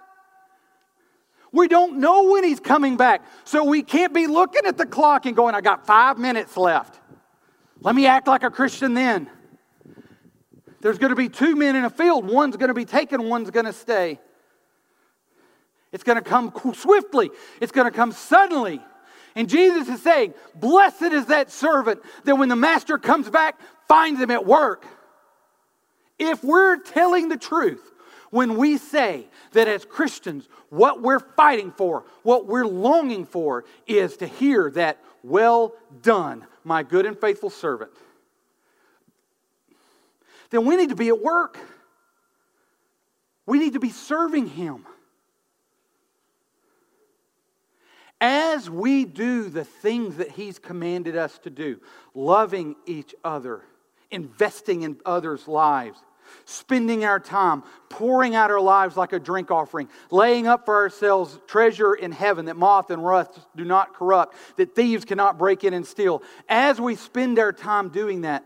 We 1.52 1.68
don't 1.68 2.00
know 2.00 2.30
when 2.30 2.44
he's 2.44 2.60
coming 2.60 2.96
back. 2.96 3.22
So 3.44 3.64
we 3.64 3.82
can't 3.82 4.12
be 4.12 4.26
looking 4.26 4.66
at 4.66 4.76
the 4.76 4.84
clock 4.84 5.24
and 5.24 5.34
going, 5.34 5.54
I 5.54 5.62
got 5.62 5.86
five 5.86 6.18
minutes 6.18 6.56
left. 6.56 7.00
Let 7.80 7.94
me 7.94 8.06
act 8.06 8.26
like 8.26 8.42
a 8.42 8.50
Christian 8.50 8.92
then. 8.92 9.30
There's 10.80 10.98
going 10.98 11.10
to 11.10 11.16
be 11.16 11.28
two 11.28 11.56
men 11.56 11.76
in 11.76 11.84
a 11.84 11.90
field. 11.90 12.26
One's 12.26 12.56
going 12.56 12.68
to 12.68 12.74
be 12.74 12.84
taken, 12.84 13.28
one's 13.28 13.50
going 13.50 13.66
to 13.66 13.72
stay. 13.72 14.18
It's 15.90 16.04
going 16.04 16.16
to 16.16 16.22
come 16.22 16.52
swiftly, 16.74 17.30
it's 17.60 17.72
going 17.72 17.90
to 17.90 17.96
come 17.96 18.12
suddenly. 18.12 18.80
And 19.34 19.48
Jesus 19.48 19.88
is 19.88 20.02
saying, 20.02 20.34
Blessed 20.54 21.02
is 21.02 21.26
that 21.26 21.50
servant 21.50 22.00
that 22.24 22.36
when 22.36 22.48
the 22.48 22.56
master 22.56 22.98
comes 22.98 23.30
back, 23.30 23.58
finds 23.86 24.20
him 24.20 24.30
at 24.30 24.44
work. 24.44 24.84
If 26.18 26.42
we're 26.42 26.78
telling 26.78 27.28
the 27.28 27.36
truth, 27.36 27.92
when 28.30 28.56
we 28.56 28.76
say 28.76 29.28
that 29.52 29.68
as 29.68 29.84
Christians, 29.84 30.48
what 30.68 31.02
we're 31.02 31.20
fighting 31.20 31.70
for, 31.70 32.04
what 32.22 32.46
we're 32.46 32.66
longing 32.66 33.24
for, 33.24 33.64
is 33.86 34.16
to 34.18 34.26
hear 34.26 34.70
that, 34.72 34.98
well 35.22 35.74
done, 36.02 36.44
my 36.64 36.82
good 36.82 37.06
and 37.06 37.18
faithful 37.18 37.50
servant 37.50 37.90
then 40.50 40.64
we 40.64 40.76
need 40.76 40.90
to 40.90 40.96
be 40.96 41.08
at 41.08 41.20
work. 41.20 41.58
We 43.46 43.58
need 43.58 43.74
to 43.74 43.80
be 43.80 43.90
serving 43.90 44.48
Him. 44.48 44.86
As 48.20 48.68
we 48.68 49.04
do 49.04 49.48
the 49.48 49.64
things 49.64 50.16
that 50.16 50.30
He's 50.30 50.58
commanded 50.58 51.16
us 51.16 51.38
to 51.40 51.50
do, 51.50 51.80
loving 52.14 52.76
each 52.84 53.14
other, 53.24 53.62
investing 54.10 54.82
in 54.82 54.98
others' 55.06 55.46
lives, 55.46 55.98
spending 56.44 57.04
our 57.04 57.20
time, 57.20 57.62
pouring 57.88 58.34
out 58.34 58.50
our 58.50 58.60
lives 58.60 58.96
like 58.96 59.12
a 59.12 59.18
drink 59.18 59.50
offering, 59.50 59.88
laying 60.10 60.46
up 60.46 60.64
for 60.64 60.74
ourselves 60.74 61.38
treasure 61.46 61.94
in 61.94 62.12
heaven 62.12 62.46
that 62.46 62.56
moth 62.56 62.90
and 62.90 63.04
rust 63.04 63.38
do 63.56 63.64
not 63.64 63.94
corrupt, 63.94 64.36
that 64.56 64.74
thieves 64.74 65.04
cannot 65.04 65.38
break 65.38 65.64
in 65.64 65.72
and 65.72 65.86
steal. 65.86 66.22
As 66.48 66.80
we 66.80 66.96
spend 66.96 67.38
our 67.38 67.52
time 67.52 67.88
doing 67.88 68.22
that, 68.22 68.44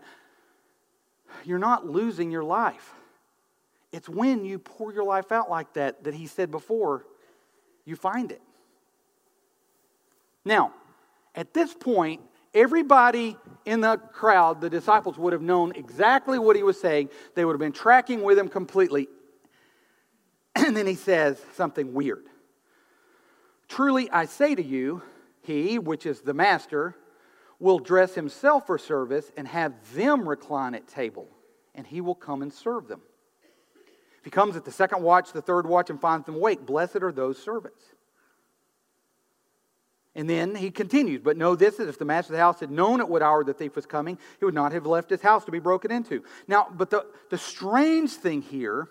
you're 1.47 1.59
not 1.59 1.87
losing 1.87 2.31
your 2.31 2.45
life. 2.45 2.95
It's 3.93 4.09
when 4.09 4.45
you 4.45 4.59
pour 4.59 4.93
your 4.93 5.05
life 5.05 5.33
out 5.33 5.51
like 5.51 5.75
that 5.75 6.05
that 6.05 6.15
he 6.15 6.27
said 6.27 6.51
before, 6.51 7.05
you 7.85 7.97
find 7.97 8.33
it. 8.33 8.41
Now, 10.45 10.73
At 11.35 11.55
this 11.55 11.73
point, 11.73 12.21
everybody 12.53 13.37
in 13.65 13.81
the 13.81 13.97
crowd, 13.97 14.61
the 14.61 14.69
disciples, 14.69 15.17
would 15.17 15.33
have 15.33 15.43
known 15.43 15.73
exactly 15.75 16.39
what 16.39 16.57
he 16.57 16.63
was 16.63 16.79
saying. 16.81 17.09
They 17.35 17.45
would 17.45 17.53
have 17.53 17.61
been 17.61 17.73
tracking 17.73 18.23
with 18.23 18.39
him 18.39 18.49
completely. 18.49 19.09
And 20.55 20.77
then 20.77 20.87
he 20.87 20.95
says 20.95 21.41
something 21.55 21.95
weird. 21.95 22.27
Truly, 23.69 24.11
I 24.11 24.27
say 24.27 24.55
to 24.55 24.63
you, 24.63 25.03
he, 25.41 25.79
which 25.79 26.05
is 26.05 26.21
the 26.21 26.35
master, 26.35 26.95
will 27.63 27.79
dress 27.79 28.17
himself 28.17 28.67
for 28.67 28.77
service 28.77 29.31
and 29.37 29.47
have 29.47 29.73
them 29.95 30.29
recline 30.29 30.75
at 30.75 30.89
table, 30.89 31.29
and 31.77 31.87
he 31.87 32.01
will 32.01 32.17
come 32.17 32.43
and 32.43 32.53
serve 32.53 32.89
them. 32.89 33.01
If 34.19 34.25
he 34.25 34.31
comes 34.31 34.57
at 34.57 34.65
the 34.65 34.73
second 34.73 35.05
watch, 35.05 35.33
the 35.33 35.41
third 35.41 35.65
watch, 35.65 35.89
and 35.89 36.01
finds 36.01 36.27
them 36.27 36.35
awake, 36.35 36.67
blessed 36.67 36.97
are 36.97 37.13
those 37.13 37.41
servants. 37.41 37.85
And 40.17 40.29
then 40.29 40.57
he 40.57 40.73
continues, 40.73 41.21
but 41.23 41.37
know 41.37 41.55
this 41.55 41.77
that 41.77 41.89
if 41.89 42.01
the 42.01 42.05
master 42.05 42.33
of 42.33 42.37
the 42.37 42.43
house 42.43 42.59
had 42.59 42.71
known 42.73 43.01
at 43.01 43.09
what 43.09 43.23
hour 43.23 43.45
the 43.45 43.55
thief 43.55 43.77
was 43.77 43.87
coming, 43.87 44.19
he 44.41 44.45
would 44.45 44.55
not 44.55 44.73
have 44.73 44.85
left 44.85 45.09
his 45.09 45.23
house 45.23 45.45
to 45.45 45.53
be 45.53 45.61
broken 45.61 45.93
into. 45.93 46.25
Now, 46.49 46.67
but 46.69 46.91
the, 46.91 47.07
the 47.31 47.39
strange 47.39 48.11
thing 48.11 48.43
here 48.43 48.89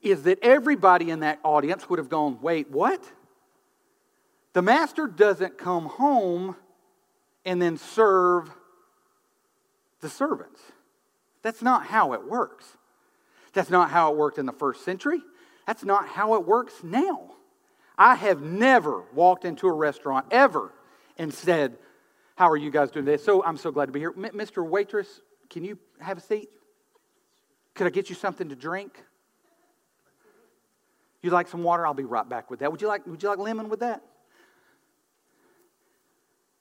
is 0.00 0.22
that 0.22 0.38
everybody 0.40 1.10
in 1.10 1.20
that 1.20 1.40
audience 1.44 1.90
would 1.90 1.98
have 1.98 2.08
gone, 2.08 2.38
wait, 2.40 2.70
what? 2.70 3.04
The 4.54 4.62
master 4.62 5.06
doesn't 5.06 5.58
come 5.58 5.84
home 5.84 6.56
and 7.48 7.62
then 7.62 7.78
serve 7.78 8.50
the 10.02 10.08
servants. 10.10 10.60
That's 11.42 11.62
not 11.62 11.86
how 11.86 12.12
it 12.12 12.28
works. 12.28 12.66
That's 13.54 13.70
not 13.70 13.90
how 13.90 14.12
it 14.12 14.18
worked 14.18 14.36
in 14.36 14.44
the 14.44 14.52
first 14.52 14.84
century. 14.84 15.22
That's 15.66 15.82
not 15.82 16.06
how 16.06 16.34
it 16.34 16.46
works 16.46 16.74
now. 16.82 17.30
I 17.96 18.16
have 18.16 18.42
never 18.42 19.02
walked 19.14 19.46
into 19.46 19.66
a 19.66 19.72
restaurant 19.72 20.26
ever 20.30 20.72
and 21.16 21.32
said, 21.32 21.78
How 22.36 22.50
are 22.50 22.56
you 22.56 22.70
guys 22.70 22.90
doing 22.90 23.06
today? 23.06 23.20
So 23.20 23.42
I'm 23.42 23.56
so 23.56 23.70
glad 23.70 23.86
to 23.86 23.92
be 23.92 24.00
here. 24.00 24.12
Mr. 24.12 24.62
Waitress, 24.68 25.20
can 25.48 25.64
you 25.64 25.78
have 26.00 26.18
a 26.18 26.20
seat? 26.20 26.50
Could 27.74 27.86
I 27.86 27.90
get 27.90 28.10
you 28.10 28.14
something 28.14 28.50
to 28.50 28.56
drink? 28.56 29.02
You 31.22 31.30
like 31.30 31.48
some 31.48 31.62
water? 31.62 31.86
I'll 31.86 31.94
be 31.94 32.04
right 32.04 32.28
back 32.28 32.50
with 32.50 32.60
that. 32.60 32.70
Would 32.70 32.82
you 32.82 32.88
like, 32.88 33.06
would 33.06 33.22
you 33.22 33.30
like 33.30 33.38
lemon 33.38 33.70
with 33.70 33.80
that? 33.80 34.02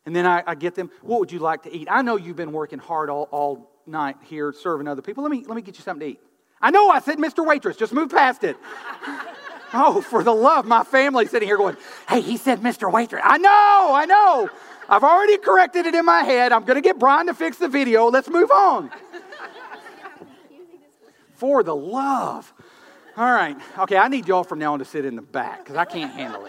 And 0.08 0.16
then 0.16 0.26
I, 0.26 0.42
I, 0.48 0.56
get 0.56 0.74
them, 0.74 0.90
what 1.02 1.20
would 1.20 1.34
you 1.34 1.40
like 1.40 1.64
to 1.64 1.76
eat? 1.76 1.90
I 1.92 2.02
know 2.02 2.16
you've 2.16 2.38
been 2.38 2.54
working 2.54 2.80
hard 2.80 3.10
all, 3.10 3.28
all 3.30 3.70
night 3.86 4.16
here 4.24 4.54
serving 4.54 4.88
other 4.88 5.02
people. 5.02 5.22
Let 5.22 5.32
me, 5.32 5.44
let 5.46 5.54
me 5.54 5.62
get 5.62 5.78
you 5.78 5.84
something 5.84 6.08
to 6.08 6.14
eat. 6.14 6.22
I 6.62 6.72
know 6.72 6.90
I 6.90 7.02
said 7.02 7.18
Mr. 7.18 7.46
Waitress, 7.46 7.76
just 7.76 7.92
move 7.92 8.10
past 8.10 8.44
it. 8.44 8.58
Oh, 9.74 10.00
for 10.00 10.24
the 10.24 10.34
love, 10.34 10.66
my 10.66 10.86
family 10.86 11.26
sitting 11.26 11.46
here 11.46 11.58
going, 11.58 11.76
hey, 12.08 12.22
he 12.22 12.38
said 12.38 12.62
Mr. 12.62 12.90
Waitress. 12.90 13.22
I 13.22 13.38
know, 13.38 13.92
I 13.94 14.06
know. 14.06 14.50
I've 14.88 15.04
already 15.04 15.38
corrected 15.38 15.86
it 15.86 15.94
in 15.94 16.06
my 16.06 16.24
head. 16.24 16.54
I'm 16.54 16.64
going 16.64 16.78
to 16.78 16.82
get 16.82 16.98
Brian 16.98 17.28
to 17.28 17.34
fix 17.34 17.58
the 17.58 17.68
video. 17.68 18.10
Let's 18.10 18.30
move 18.30 18.50
on. 18.50 18.90
for 21.36 21.64
the 21.64 21.76
love. 21.76 22.54
All 23.18 23.30
right. 23.30 23.58
Okay, 23.78 23.98
I 23.98 24.08
need 24.08 24.26
y'all 24.26 24.46
from 24.46 24.60
now 24.60 24.72
on 24.72 24.80
to 24.80 24.86
sit 24.86 25.04
in 25.04 25.18
the 25.18 25.22
back 25.22 25.66
because 25.66 25.76
I 25.76 25.84
can't 25.84 26.14
handle 26.14 26.48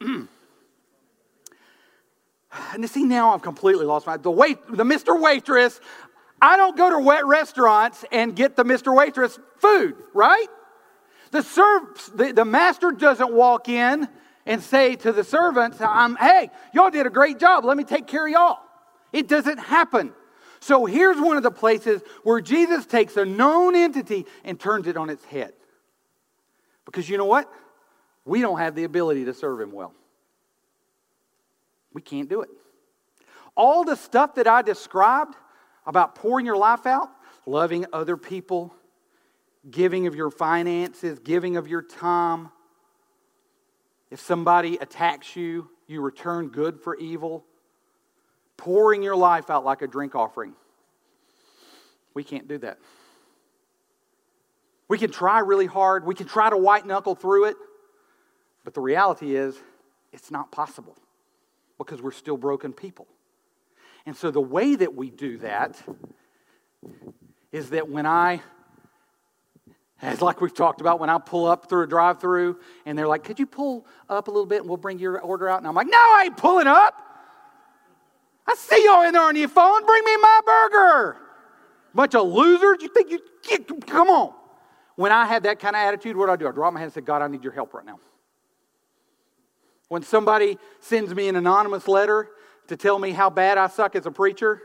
it. 0.00 0.28
and 2.74 2.88
see, 2.88 3.04
now 3.04 3.34
I've 3.34 3.42
completely 3.42 3.84
lost 3.84 4.06
my 4.06 4.16
the 4.16 4.30
wait 4.30 4.58
the 4.68 4.84
Mr. 4.84 5.20
Waitress. 5.20 5.80
I 6.40 6.56
don't 6.56 6.76
go 6.76 6.90
to 6.90 6.98
wet 6.98 7.26
restaurants 7.26 8.04
and 8.12 8.34
get 8.34 8.54
the 8.54 8.64
Mr. 8.64 8.94
Waitress 8.94 9.38
food, 9.58 9.96
right? 10.14 10.46
The, 11.30 11.42
serv- 11.42 12.10
the, 12.14 12.32
the 12.32 12.44
master 12.44 12.92
doesn't 12.92 13.32
walk 13.32 13.68
in 13.68 14.08
and 14.46 14.62
say 14.62 14.96
to 14.96 15.12
the 15.12 15.24
servants, 15.24 15.80
I'm, 15.80 16.16
hey, 16.16 16.50
y'all 16.72 16.90
did 16.90 17.06
a 17.06 17.10
great 17.10 17.38
job. 17.38 17.64
Let 17.64 17.76
me 17.76 17.84
take 17.84 18.06
care 18.06 18.26
of 18.26 18.32
y'all. 18.32 18.58
It 19.12 19.28
doesn't 19.28 19.58
happen. 19.58 20.12
So 20.60 20.86
here's 20.86 21.20
one 21.20 21.36
of 21.36 21.42
the 21.42 21.50
places 21.50 22.02
where 22.22 22.40
Jesus 22.40 22.86
takes 22.86 23.16
a 23.16 23.24
known 23.24 23.76
entity 23.76 24.26
and 24.44 24.58
turns 24.58 24.86
it 24.86 24.96
on 24.96 25.10
its 25.10 25.24
head. 25.24 25.52
Because 26.84 27.08
you 27.08 27.18
know 27.18 27.26
what? 27.26 27.50
We 28.24 28.40
don't 28.40 28.58
have 28.58 28.74
the 28.74 28.84
ability 28.84 29.26
to 29.26 29.34
serve 29.34 29.60
him 29.60 29.72
well. 29.72 29.94
We 31.98 32.02
can't 32.02 32.28
do 32.28 32.42
it. 32.42 32.50
All 33.56 33.82
the 33.82 33.96
stuff 33.96 34.36
that 34.36 34.46
I 34.46 34.62
described 34.62 35.34
about 35.84 36.14
pouring 36.14 36.46
your 36.46 36.56
life 36.56 36.86
out, 36.86 37.08
loving 37.44 37.86
other 37.92 38.16
people, 38.16 38.72
giving 39.68 40.06
of 40.06 40.14
your 40.14 40.30
finances, 40.30 41.18
giving 41.18 41.56
of 41.56 41.66
your 41.66 41.82
time. 41.82 42.50
If 44.12 44.20
somebody 44.20 44.76
attacks 44.76 45.34
you, 45.34 45.70
you 45.88 46.00
return 46.00 46.50
good 46.50 46.80
for 46.80 46.96
evil. 46.98 47.44
Pouring 48.56 49.02
your 49.02 49.16
life 49.16 49.50
out 49.50 49.64
like 49.64 49.82
a 49.82 49.88
drink 49.88 50.14
offering. 50.14 50.52
We 52.14 52.22
can't 52.22 52.46
do 52.46 52.58
that. 52.58 52.78
We 54.86 54.98
can 54.98 55.10
try 55.10 55.40
really 55.40 55.66
hard, 55.66 56.06
we 56.06 56.14
can 56.14 56.28
try 56.28 56.48
to 56.48 56.56
white 56.56 56.86
knuckle 56.86 57.16
through 57.16 57.46
it, 57.46 57.56
but 58.62 58.74
the 58.74 58.80
reality 58.80 59.34
is 59.34 59.56
it's 60.12 60.30
not 60.30 60.52
possible 60.52 60.96
because 61.78 62.02
we're 62.02 62.10
still 62.10 62.36
broken 62.36 62.72
people. 62.72 63.06
And 64.04 64.16
so 64.16 64.30
the 64.30 64.40
way 64.40 64.74
that 64.74 64.94
we 64.94 65.10
do 65.10 65.38
that 65.38 65.80
is 67.52 67.70
that 67.70 67.88
when 67.88 68.06
I 68.06 68.42
as 70.00 70.22
like 70.22 70.40
we've 70.40 70.54
talked 70.54 70.80
about, 70.80 71.00
when 71.00 71.10
I 71.10 71.18
pull 71.18 71.46
up 71.46 71.68
through 71.68 71.82
a 71.82 71.86
drive 71.86 72.20
through 72.20 72.58
and 72.86 72.96
they're 72.96 73.08
like, 73.08 73.24
could 73.24 73.38
you 73.38 73.46
pull 73.46 73.84
up 74.08 74.28
a 74.28 74.30
little 74.30 74.46
bit 74.46 74.60
and 74.60 74.68
we'll 74.68 74.76
bring 74.76 74.98
your 74.98 75.20
order 75.20 75.48
out? 75.48 75.58
And 75.58 75.66
I'm 75.66 75.74
like, 75.74 75.88
no, 75.88 75.98
I 75.98 76.22
ain't 76.26 76.36
pulling 76.36 76.68
up. 76.68 76.94
I 78.46 78.54
see 78.54 78.84
y'all 78.84 79.02
in 79.02 79.12
there 79.12 79.22
on 79.22 79.34
your 79.34 79.48
phone. 79.48 79.84
Bring 79.84 80.04
me 80.04 80.16
my 80.16 80.40
burger. 80.46 81.16
Bunch 81.94 82.14
of 82.14 82.28
losers. 82.28 82.78
You 82.80 82.88
think 82.88 83.10
you, 83.10 83.64
come 83.86 84.08
on. 84.08 84.32
When 84.94 85.10
I 85.10 85.26
had 85.26 85.42
that 85.44 85.58
kind 85.58 85.74
of 85.74 85.80
attitude, 85.80 86.16
what 86.16 86.26
do 86.26 86.32
I 86.32 86.36
do? 86.36 86.48
I 86.48 86.52
drop 86.52 86.72
my 86.72 86.80
hand 86.80 86.88
and 86.88 86.94
say, 86.94 87.00
God, 87.00 87.20
I 87.20 87.28
need 87.28 87.42
your 87.42 87.52
help 87.52 87.74
right 87.74 87.84
now. 87.84 87.98
When 89.88 90.02
somebody 90.02 90.58
sends 90.80 91.14
me 91.14 91.28
an 91.28 91.36
anonymous 91.36 91.88
letter 91.88 92.28
to 92.68 92.76
tell 92.76 92.98
me 92.98 93.10
how 93.12 93.30
bad 93.30 93.58
I 93.58 93.68
suck 93.68 93.96
as 93.96 94.06
a 94.06 94.10
preacher, 94.10 94.62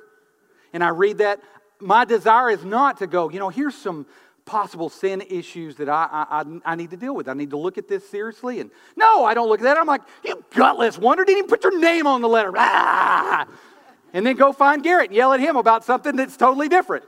and 0.74 0.84
I 0.84 0.90
read 0.90 1.20
that, 1.20 1.40
my 1.80 2.06
desire 2.06 2.50
is 2.50 2.64
not 2.64 2.98
to 2.98 3.08
go, 3.08 3.30
you 3.30 3.40
know, 3.40 3.50
here's 3.50 3.76
some 3.76 4.06
possible 4.46 4.90
sin 4.90 5.22
issues 5.22 5.78
that 5.78 5.88
I, 5.88 6.26
I, 6.30 6.44
I, 6.66 6.76
need 6.76 6.90
to 6.92 6.98
deal 6.98 7.16
with. 7.16 7.30
I 7.30 7.34
need 7.34 7.52
to 7.52 7.58
look 7.58 7.78
at 7.78 7.88
this 7.88 8.08
seriously. 8.10 8.60
And 8.60 8.72
no, 8.98 9.24
I 9.24 9.34
don't 9.34 9.48
look 9.48 9.62
at 9.62 9.64
that. 9.64 9.78
I'm 9.78 9.88
like, 9.88 10.02
you 10.26 10.44
gutless 10.54 10.98
wonder, 10.98 11.24
didn't 11.24 11.38
even 11.38 11.50
put 11.50 11.64
your 11.64 11.80
name 11.80 12.08
on 12.08 12.22
the 12.22 12.30
letter. 12.30 12.52
Ah! 12.56 13.48
And 14.16 14.24
then 14.24 14.36
go 14.36 14.54
find 14.54 14.84
Garrett 14.84 15.10
and 15.10 15.16
yell 15.16 15.34
at 15.34 15.40
him 15.40 15.56
about 15.56 15.84
something 15.84 16.16
that's 16.16 16.38
totally 16.38 16.70
different. 16.70 17.04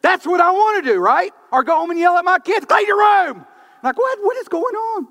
That's 0.00 0.26
what 0.26 0.40
I 0.40 0.50
want 0.50 0.84
to 0.84 0.92
do, 0.92 0.98
right? 0.98 1.32
Or 1.52 1.62
go 1.62 1.76
home 1.76 1.90
and 1.90 1.98
yell 1.98 2.16
at 2.16 2.24
my 2.24 2.40
kids, 2.40 2.66
clean 2.66 2.88
your 2.88 2.98
room. 2.98 3.46
Like, 3.84 3.96
what? 3.96 4.18
What 4.20 4.36
is 4.38 4.48
going 4.48 4.74
on? 4.74 5.06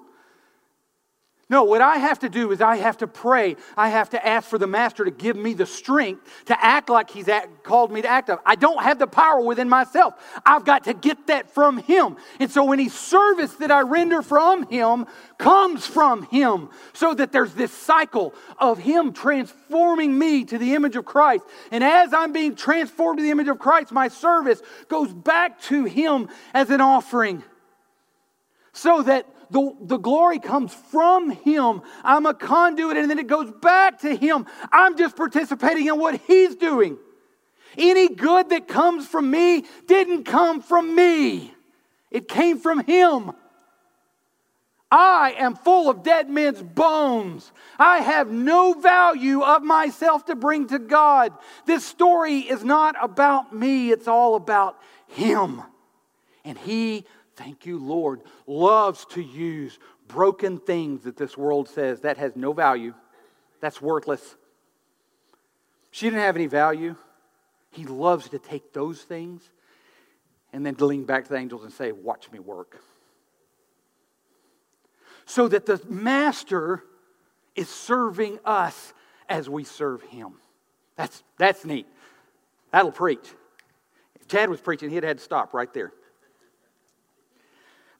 No, 1.52 1.66
what 1.66 1.82
I 1.82 1.98
have 1.98 2.20
to 2.20 2.30
do 2.30 2.52
is 2.52 2.62
I 2.62 2.78
have 2.78 3.00
to 3.00 3.08
pray. 3.08 3.58
I 3.76 3.90
have 3.90 4.12
to 4.12 4.26
ask 4.26 4.50
for 4.50 4.58
the 4.58 4.68
Master 4.68 5.04
to 5.04 5.12
give 5.12 5.36
me 5.36 5.54
the 5.54 5.66
strength 5.66 6.46
to 6.46 6.64
act 6.64 6.90
like 6.90 7.10
He's 7.10 7.30
called 7.64 7.92
me 7.92 8.02
to 8.02 8.08
act. 8.08 8.30
I 8.46 8.56
don't 8.56 8.82
have 8.82 9.00
the 9.00 9.06
power 9.06 9.42
within 9.42 9.68
myself. 9.68 10.14
I've 10.46 10.64
got 10.64 10.86
to 10.86 10.94
get 10.94 11.28
that 11.28 11.54
from 11.54 11.80
Him. 11.80 12.16
And 12.40 12.50
so 12.50 12.72
any 12.72 12.88
service 12.88 13.52
that 13.56 13.70
I 13.70 13.82
render 13.82 14.22
from 14.22 14.66
Him 14.70 15.08
comes 15.38 15.86
from 15.86 16.24
Him, 16.24 16.70
so 16.94 17.14
that 17.16 17.34
there's 17.34 17.54
this 17.54 17.74
cycle 17.74 18.34
of 18.58 18.80
Him 18.80 19.12
transforming 19.12 20.18
me 20.18 20.46
to 20.46 20.58
the 20.58 20.74
image 20.74 20.96
of 20.96 21.04
Christ. 21.04 21.44
And 21.70 21.84
as 21.84 22.14
I'm 22.14 22.32
being 22.32 22.56
transformed 22.56 23.18
to 23.20 23.24
the 23.24 23.32
image 23.32 23.50
of 23.50 23.60
Christ, 23.60 23.92
my 23.92 24.08
service 24.08 24.62
goes 24.88 25.12
back 25.12 25.60
to 25.64 25.84
Him 25.84 26.30
as 26.54 26.70
an 26.70 26.80
offering, 26.80 27.44
so 28.72 29.02
that 29.02 29.28
the, 29.52 29.76
the 29.82 29.98
glory 29.98 30.40
comes 30.40 30.74
from 30.74 31.30
Him. 31.30 31.82
I'm 32.04 32.26
a 32.26 32.34
conduit, 32.34 32.98
and 32.98 33.10
then 33.10 33.20
it 33.20 33.28
goes 33.28 33.52
back 33.62 34.00
to 34.02 34.16
Him. 34.16 34.46
I'm 34.72 34.98
just 34.98 35.16
participating 35.16 35.88
in 35.88 36.00
what 36.00 36.20
He's 36.22 36.56
doing. 36.56 36.98
Any 37.78 38.10
good 38.10 38.50
that 38.50 38.68
comes 38.68 39.08
from 39.08 39.30
me 39.30 39.66
didn't 39.88 40.24
come 40.24 40.62
from 40.62 40.96
me, 40.96 41.54
it 42.10 42.28
came 42.28 42.58
from 42.60 42.84
Him. 42.86 43.34
I 44.94 45.36
am 45.38 45.56
full 45.56 45.90
of 45.90 46.04
dead 46.04 46.30
men's 46.30 46.62
bones. 46.62 47.50
I 47.80 48.00
have 48.00 48.30
no 48.30 48.74
value 48.74 49.42
of 49.42 49.64
myself 49.64 50.26
to 50.26 50.36
bring 50.36 50.68
to 50.68 50.80
God. 50.80 51.32
This 51.66 51.86
story 51.86 52.40
is 52.40 52.66
not 52.66 52.96
about 53.02 53.56
me, 53.56 53.92
it's 53.92 54.08
all 54.08 54.36
about 54.36 54.78
Him. 55.08 55.62
And 56.44 56.58
He 56.58 57.06
thank 57.41 57.65
you, 57.65 57.80
Lord, 57.80 58.21
loves 58.45 59.06
to 59.12 59.21
use 59.21 59.80
broken 60.08 60.60
things 60.60 61.04
that 61.04 61.17
this 61.17 61.36
world 61.36 61.67
says 61.67 62.01
that 62.01 62.17
has 62.17 62.36
no 62.36 62.54
value, 62.54 62.93
that's 63.60 63.82
worthless. 63.82 64.36
She 65.89 66.06
didn't 66.06 66.21
have 66.21 66.36
any 66.36 66.47
value. 66.47 66.95
He 67.71 67.86
loves 67.86 68.30
to 68.30 68.39
take 68.39 68.73
those 68.73 69.01
things 69.01 69.49
and 70.54 70.65
then 70.65 70.75
to 70.75 70.86
lean 70.86 71.04
back 71.04 71.23
to 71.23 71.30
the 71.30 71.38
angels 71.38 71.63
and 71.63 71.73
say, 71.73 71.91
Watch 71.91 72.32
me 72.32 72.39
work. 72.39 72.80
So 75.25 75.47
that 75.47 75.65
the 75.65 75.82
master 75.88 76.84
is 77.56 77.69
serving 77.69 78.39
us 78.45 78.93
as 79.30 79.49
we 79.49 79.63
serve 79.63 80.01
him. 80.04 80.34
That's, 80.95 81.23
that's 81.38 81.65
neat. 81.65 81.88
That'll 82.71 82.91
preach. 82.91 83.27
If 84.19 84.27
Chad 84.27 84.49
was 84.49 84.62
preaching, 84.62 84.89
he'd 84.89 85.04
had 85.04 85.17
to 85.17 85.23
stop 85.23 85.54
right 85.54 85.73
there. 85.73 85.91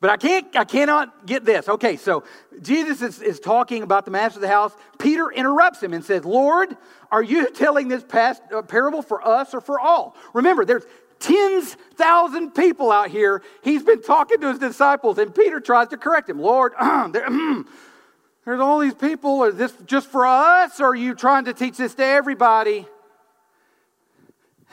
But 0.02 0.10
I 0.10 0.18
can't, 0.18 0.56
I 0.56 0.66
cannot 0.66 1.28
get 1.28 1.46
this. 1.46 1.70
Okay, 1.70 1.96
so 1.96 2.24
Jesus 2.60 3.04
is, 3.04 3.22
is 3.22 3.40
talking 3.40 3.84
about 3.84 4.04
the 4.04 4.12
master 4.12 4.38
of 4.38 4.42
the 4.42 4.48
house. 4.48 4.74
Peter 4.98 5.32
interrupts 5.32 5.82
him 5.82 5.94
and 5.94 6.04
says, 6.04 6.26
Lord, 6.26 6.76
are 7.12 7.22
you 7.22 7.52
telling 7.52 7.88
this 7.88 8.04
past, 8.04 8.42
uh, 8.52 8.64
parable 8.64 9.04
for 9.04 9.26
us 9.26 9.54
or 9.54 9.62
for 9.62 9.80
all? 9.80 10.16
Remember, 10.34 10.66
there's 10.66 10.86
tens 11.20 11.76
thousand 11.96 12.56
people 12.56 12.92
out 12.92 13.12
here. 13.12 13.44
He's 13.64 13.84
been 13.84 14.02
talking 14.02 14.42
to 14.42 14.50
his 14.50 14.58
disciples, 14.58 15.20
and 15.20 15.36
Peter 15.36 15.60
tries 15.60 15.90
to 15.90 15.98
correct 15.98 16.28
him. 16.28 16.40
Lord, 16.40 16.74
there's 16.82 18.60
all 18.60 18.80
these 18.80 18.96
people. 18.96 19.44
Is 19.44 19.56
this 19.56 19.74
just 19.86 20.08
for 20.08 20.26
us, 20.26 20.80
or 20.80 20.88
are 20.88 20.96
you 20.96 21.14
trying 21.14 21.46
to 21.46 21.54
teach 21.54 21.78
this 21.78 21.94
to 21.94 22.04
everybody? 22.04 22.88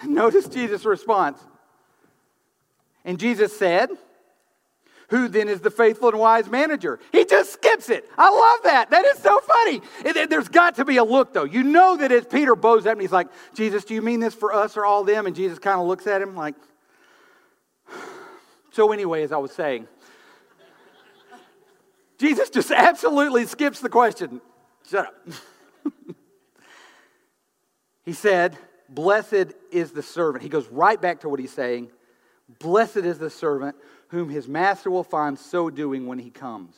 Notice 0.07 0.49
Jesus' 0.49 0.87
response. 0.87 1.39
And 3.05 3.21
Jesus 3.21 3.55
said, 3.55 3.91
who 5.09 5.29
then 5.29 5.49
is 5.49 5.61
the 5.61 5.71
faithful 5.71 6.11
and 6.11 6.19
wise 6.19 6.49
manager? 6.49 7.01
He 7.13 7.25
just 7.25 7.53
skips 7.55 7.89
it. 7.89 8.09
I 8.17 8.31
love 8.31 8.65
that. 8.65 8.91
That 8.91 9.07
is 9.07 9.19
so 9.19 9.41
funny. 9.41 9.81
there's 10.29 10.49
got 10.49 10.77
to 10.77 10.85
be 10.85 10.99
a 10.99 11.05
look, 11.05 11.33
though. 11.33 11.45
You 11.45 11.63
know 11.63 11.97
that 11.97 12.13
as 12.13 12.27
Peter 12.27 12.55
bows 12.55 12.85
up 12.85 12.93
and 12.93 13.01
he's 13.01 13.13
like, 13.13 13.29
Jesus, 13.55 13.85
do 13.85 13.95
you 13.95 14.03
mean 14.03 14.21
this 14.21 14.35
for 14.35 14.53
us 14.53 14.77
or 14.77 14.85
all 14.85 15.05
them? 15.05 15.27
And 15.27 15.35
Jesus 15.35 15.59
kind 15.59 15.81
of 15.81 15.87
looks 15.87 16.07
at 16.07 16.21
him 16.21 16.37
like, 16.37 16.55
so 18.73 18.93
anyway, 18.93 19.23
as 19.23 19.33
I 19.33 19.39
was 19.39 19.53
saying, 19.53 19.89
Jesus 22.19 22.51
just 22.51 22.71
absolutely 22.71 23.47
skips 23.47 23.81
the 23.81 23.89
question. 23.89 24.43
Shut 24.91 25.07
up. 25.07 25.15
he 28.05 28.13
said, 28.13 28.59
Blessed 28.91 29.53
is 29.71 29.93
the 29.93 30.03
servant. 30.03 30.43
He 30.43 30.49
goes 30.51 30.67
right 30.69 31.01
back 31.01 31.21
to 31.21 31.29
what 31.31 31.41
he's 31.41 31.53
saying. 31.53 31.91
Blessed 32.59 32.99
is 32.99 33.19
the 33.19 33.29
servant 33.29 33.77
whom 34.09 34.29
his 34.29 34.49
master 34.49 34.91
will 34.91 35.05
find 35.05 35.39
so 35.39 35.71
doing 35.71 36.07
when 36.07 36.19
he 36.19 36.31
comes. 36.31 36.75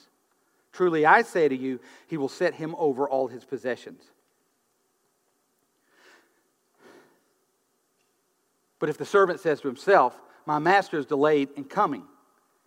Truly, 0.73 1.05
I 1.05 1.23
say 1.23 1.49
to 1.49 1.57
you, 1.57 1.81
he 2.07 2.17
will 2.17 2.29
set 2.29 2.55
him 2.55 2.75
over 2.79 3.09
all 3.09 3.29
his 3.29 3.45
possessions. 3.45 4.03
But 8.79 8.89
if 8.89 8.97
the 8.97 9.05
servant 9.05 9.41
says 9.41 9.61
to 9.61 9.69
himself, 9.69 10.19
My 10.47 10.59
master 10.59 10.99
is 10.99 11.07
delayed 11.07 11.51
in 11.57 11.65
coming, 11.65 12.05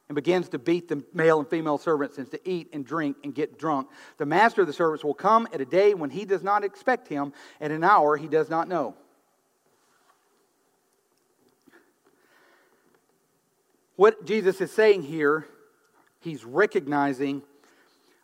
and 0.10 0.16
begins 0.16 0.50
to 0.50 0.60
beat 0.60 0.88
the 0.88 1.04
male 1.14 1.40
and 1.40 1.48
female 1.48 1.78
servants 1.78 2.18
and 2.18 2.30
to 2.32 2.50
eat 2.50 2.70
and 2.74 2.86
drink 2.86 3.18
and 3.24 3.34
get 3.34 3.58
drunk, 3.58 3.88
the 4.18 4.26
master 4.26 4.62
of 4.62 4.68
the 4.68 4.74
servants 4.74 5.04
will 5.04 5.14
come 5.14 5.48
at 5.54 5.62
a 5.62 5.66
day 5.66 5.94
when 5.94 6.10
he 6.10 6.26
does 6.26 6.44
not 6.44 6.64
expect 6.64 7.08
him, 7.08 7.34
at 7.60 7.72
an 7.72 7.84
hour 7.84 8.16
he 8.16 8.28
does 8.28 8.50
not 8.50 8.68
know. 8.68 8.96
What 13.96 14.26
Jesus 14.26 14.60
is 14.60 14.72
saying 14.72 15.04
here, 15.04 15.46
he's 16.20 16.44
recognizing, 16.44 17.44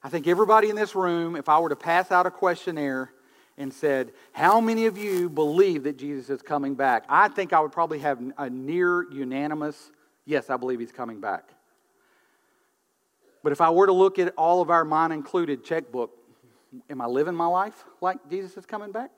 I 0.04 0.10
think 0.10 0.28
everybody 0.28 0.70
in 0.70 0.76
this 0.76 0.96
room, 0.96 1.36
if 1.36 1.48
I 1.48 1.60
were 1.60 1.70
to 1.70 1.76
pass 1.76 2.12
out 2.12 2.26
a 2.26 2.32
questionnaire 2.32 3.12
and 3.58 3.72
said, 3.72 4.12
How 4.32 4.60
many 4.60 4.88
of 4.88 4.98
you 4.98 5.30
believe 5.30 5.84
that 5.84 5.98
Jesus 5.98 6.30
is 6.30 6.42
coming 6.42 6.74
back? 6.74 7.06
I 7.08 7.28
think 7.28 7.54
I 7.54 7.60
would 7.60 7.72
probably 7.72 8.00
have 8.00 8.20
a 8.38 8.50
near 8.50 9.12
unanimous, 9.12 9.92
yes, 10.26 10.50
I 10.50 10.58
believe 10.58 10.80
he's 10.80 10.92
coming 10.92 11.20
back. 11.20 11.50
But 13.44 13.52
if 13.52 13.62
I 13.62 13.70
were 13.70 13.86
to 13.86 13.94
look 13.94 14.18
at 14.20 14.34
all 14.38 14.62
of 14.62 14.70
our 14.70 14.84
mine 14.84 15.12
included 15.12 15.64
checkbook, 15.64 16.12
am 16.90 17.00
I 17.00 17.06
living 17.06 17.36
my 17.36 17.46
life 17.46 17.86
like 18.02 18.18
Jesus 18.30 18.58
is 18.58 18.66
coming 18.66 18.92
back? 18.92 19.12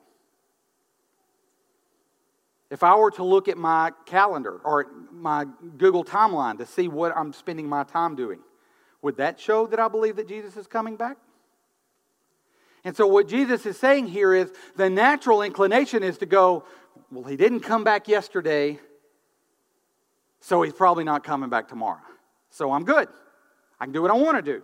If 2.72 2.82
I 2.82 2.96
were 2.96 3.10
to 3.12 3.22
look 3.22 3.48
at 3.48 3.58
my 3.58 3.92
calendar 4.06 4.58
or 4.64 4.86
my 5.12 5.44
Google 5.76 6.06
timeline 6.06 6.56
to 6.56 6.64
see 6.64 6.88
what 6.88 7.14
I'm 7.14 7.34
spending 7.34 7.68
my 7.68 7.84
time 7.84 8.16
doing, 8.16 8.38
would 9.02 9.18
that 9.18 9.38
show 9.38 9.66
that 9.66 9.78
I 9.78 9.88
believe 9.88 10.16
that 10.16 10.26
Jesus 10.26 10.56
is 10.56 10.66
coming 10.66 10.96
back? 10.96 11.18
And 12.82 12.96
so, 12.96 13.06
what 13.06 13.28
Jesus 13.28 13.66
is 13.66 13.78
saying 13.78 14.06
here 14.06 14.34
is 14.34 14.50
the 14.74 14.88
natural 14.88 15.42
inclination 15.42 16.02
is 16.02 16.16
to 16.18 16.26
go, 16.26 16.64
well, 17.10 17.24
he 17.24 17.36
didn't 17.36 17.60
come 17.60 17.84
back 17.84 18.08
yesterday, 18.08 18.78
so 20.40 20.62
he's 20.62 20.72
probably 20.72 21.04
not 21.04 21.22
coming 21.24 21.50
back 21.50 21.68
tomorrow. 21.68 22.00
So 22.48 22.72
I'm 22.72 22.84
good. 22.84 23.08
I 23.78 23.84
can 23.84 23.92
do 23.92 24.00
what 24.00 24.10
I 24.10 24.14
want 24.14 24.42
to 24.42 24.50
do. 24.50 24.62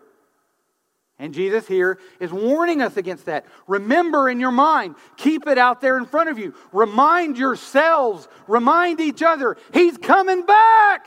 And 1.18 1.34
Jesus 1.34 1.66
here 1.66 1.98
is 2.20 2.32
warning 2.32 2.80
us 2.80 2.96
against 2.96 3.26
that. 3.26 3.44
Remember 3.66 4.28
in 4.28 4.38
your 4.38 4.52
mind, 4.52 4.94
keep 5.16 5.48
it 5.48 5.58
out 5.58 5.80
there 5.80 5.98
in 5.98 6.06
front 6.06 6.28
of 6.28 6.38
you. 6.38 6.54
Remind 6.72 7.36
yourselves, 7.36 8.28
remind 8.46 9.00
each 9.00 9.22
other, 9.22 9.56
He's 9.72 9.98
coming 9.98 10.46
back. 10.46 11.06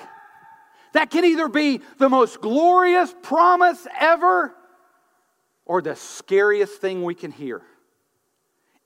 That 0.94 1.10
can 1.10 1.24
either 1.24 1.48
be 1.48 1.82
the 1.98 2.10
most 2.10 2.42
glorious 2.42 3.16
promise 3.22 3.88
ever 3.98 4.54
or 5.66 5.82
the 5.82 5.96
scariest 5.96 6.82
thing 6.82 7.04
we 7.04 7.16
can 7.16 7.32
hear. 7.32 7.62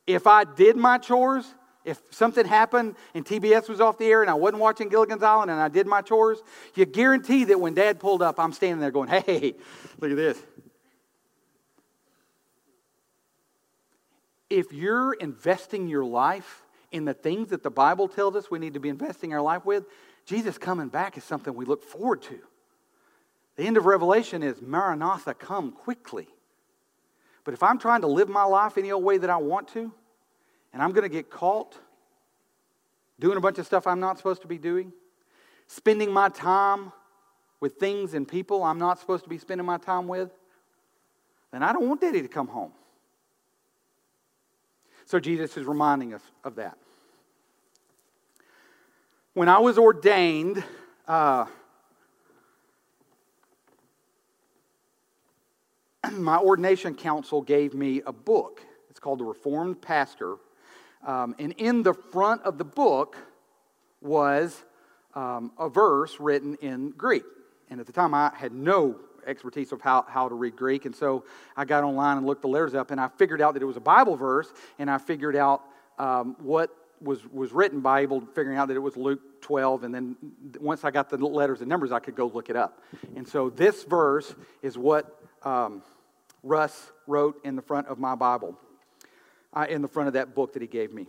If 0.05 0.27
I 0.27 0.43
did 0.43 0.77
my 0.77 0.99
chores, 0.99 1.45
if 1.83 1.99
something 2.11 2.45
happened 2.45 2.95
and 3.15 3.25
TBS 3.25 3.69
was 3.69 3.81
off 3.81 3.97
the 3.97 4.05
air 4.05 4.21
and 4.21 4.29
I 4.29 4.35
wasn't 4.35 4.61
watching 4.61 4.89
Gilligan's 4.89 5.23
Island 5.23 5.49
and 5.49 5.59
I 5.59 5.67
did 5.67 5.87
my 5.87 6.01
chores, 6.01 6.39
you 6.75 6.85
guarantee 6.85 7.45
that 7.45 7.59
when 7.59 7.73
dad 7.73 7.99
pulled 7.99 8.21
up, 8.21 8.39
I'm 8.39 8.53
standing 8.53 8.79
there 8.79 8.91
going, 8.91 9.09
hey, 9.09 9.55
look 9.99 10.11
at 10.11 10.17
this. 10.17 10.37
If 14.49 14.71
you're 14.71 15.13
investing 15.13 15.87
your 15.87 16.05
life 16.05 16.63
in 16.91 17.05
the 17.05 17.13
things 17.13 17.49
that 17.49 17.63
the 17.63 17.71
Bible 17.71 18.07
tells 18.07 18.35
us 18.35 18.49
we 18.49 18.59
need 18.59 18.73
to 18.73 18.79
be 18.79 18.89
investing 18.89 19.33
our 19.33 19.41
life 19.41 19.65
with, 19.65 19.85
Jesus 20.25 20.57
coming 20.57 20.87
back 20.87 21.17
is 21.17 21.23
something 21.23 21.53
we 21.53 21.65
look 21.65 21.83
forward 21.83 22.21
to. 22.23 22.39
The 23.55 23.63
end 23.63 23.77
of 23.77 23.85
Revelation 23.85 24.43
is 24.43 24.61
Maranatha, 24.61 25.33
come 25.33 25.71
quickly. 25.71 26.27
But 27.43 27.53
if 27.53 27.63
I'm 27.63 27.77
trying 27.77 28.01
to 28.01 28.07
live 28.07 28.27
my 28.27 28.43
life 28.43 28.77
any 28.77 28.91
old 28.91 29.03
way 29.03 29.17
that 29.17 29.29
I 29.29 29.37
want 29.37 29.67
to, 29.69 29.91
and 30.73 30.81
I'm 30.81 30.91
going 30.91 31.03
to 31.03 31.09
get 31.09 31.29
caught 31.29 31.77
doing 33.19 33.37
a 33.37 33.41
bunch 33.41 33.59
of 33.59 33.65
stuff 33.65 33.87
I'm 33.87 33.99
not 33.99 34.17
supposed 34.17 34.41
to 34.41 34.47
be 34.47 34.57
doing, 34.57 34.91
spending 35.67 36.11
my 36.11 36.29
time 36.29 36.91
with 37.61 37.75
things 37.75 38.13
and 38.13 38.27
people 38.27 38.63
I'm 38.63 38.79
not 38.79 38.99
supposed 38.99 39.23
to 39.23 39.29
be 39.29 39.37
spending 39.37 39.65
my 39.65 39.77
time 39.77 40.07
with, 40.07 40.31
then 41.51 41.63
I 41.63 41.71
don't 41.71 41.87
want 41.87 42.01
Daddy 42.01 42.21
to 42.21 42.27
come 42.27 42.47
home. 42.47 42.73
So 45.05 45.19
Jesus 45.19 45.55
is 45.55 45.65
reminding 45.65 46.13
us 46.15 46.23
of 46.43 46.55
that. 46.55 46.77
When 49.33 49.47
I 49.47 49.59
was 49.59 49.77
ordained, 49.77 50.63
uh, 51.07 51.45
my 56.13 56.37
ordination 56.37 56.95
council 56.95 57.41
gave 57.41 57.75
me 57.75 58.01
a 58.05 58.11
book. 58.11 58.61
It's 58.89 58.99
called 58.99 59.19
The 59.19 59.25
Reformed 59.25 59.81
Pastor. 59.81 60.37
Um, 61.05 61.35
and 61.37 61.53
in 61.57 61.83
the 61.83 61.93
front 61.93 62.41
of 62.41 62.57
the 62.57 62.65
book 62.65 63.15
was 64.01 64.63
um, 65.13 65.51
a 65.59 65.69
verse 65.69 66.19
written 66.19 66.55
in 66.61 66.89
Greek. 66.91 67.23
And 67.69 67.79
at 67.79 67.85
the 67.85 67.93
time, 67.93 68.15
I 68.15 68.31
had 68.35 68.53
no 68.53 68.95
expertise 69.25 69.71
of 69.71 69.81
how, 69.81 70.05
how 70.07 70.29
to 70.29 70.35
read 70.35 70.55
Greek. 70.55 70.85
And 70.85 70.95
so 70.95 71.23
I 71.55 71.65
got 71.65 71.83
online 71.83 72.17
and 72.17 72.25
looked 72.25 72.41
the 72.41 72.47
letters 72.47 72.73
up, 72.73 72.91
and 72.91 72.99
I 72.99 73.07
figured 73.07 73.41
out 73.41 73.53
that 73.53 73.63
it 73.63 73.65
was 73.65 73.77
a 73.77 73.81
Bible 73.81 74.15
verse, 74.15 74.51
and 74.79 74.89
I 74.89 74.97
figured 74.97 75.35
out 75.35 75.63
um, 75.97 76.35
what 76.39 76.75
was, 77.01 77.25
was 77.31 77.51
written 77.51 77.81
by 77.81 78.01
able 78.01 78.21
figuring 78.21 78.57
out 78.57 78.67
that 78.67 78.75
it 78.75 78.81
was 78.81 78.97
Luke 78.97 79.41
12. 79.41 79.83
And 79.83 79.93
then 79.93 80.15
once 80.59 80.83
I 80.83 80.91
got 80.91 81.09
the 81.09 81.17
letters 81.17 81.61
and 81.61 81.69
numbers, 81.69 81.91
I 81.91 81.99
could 81.99 82.15
go 82.15 82.27
look 82.27 82.49
it 82.49 82.55
up. 82.55 82.81
And 83.15 83.27
so 83.27 83.49
this 83.49 83.83
verse 83.83 84.33
is 84.61 84.77
what 84.77 85.21
um, 85.43 85.83
Russ 86.43 86.91
wrote 87.07 87.39
in 87.43 87.55
the 87.55 87.61
front 87.61 87.87
of 87.87 87.99
my 87.99 88.15
Bible, 88.15 88.57
uh, 89.53 89.65
in 89.69 89.81
the 89.81 89.87
front 89.87 90.07
of 90.07 90.13
that 90.13 90.35
book 90.35 90.53
that 90.53 90.61
he 90.61 90.67
gave 90.67 90.93
me. 90.93 91.07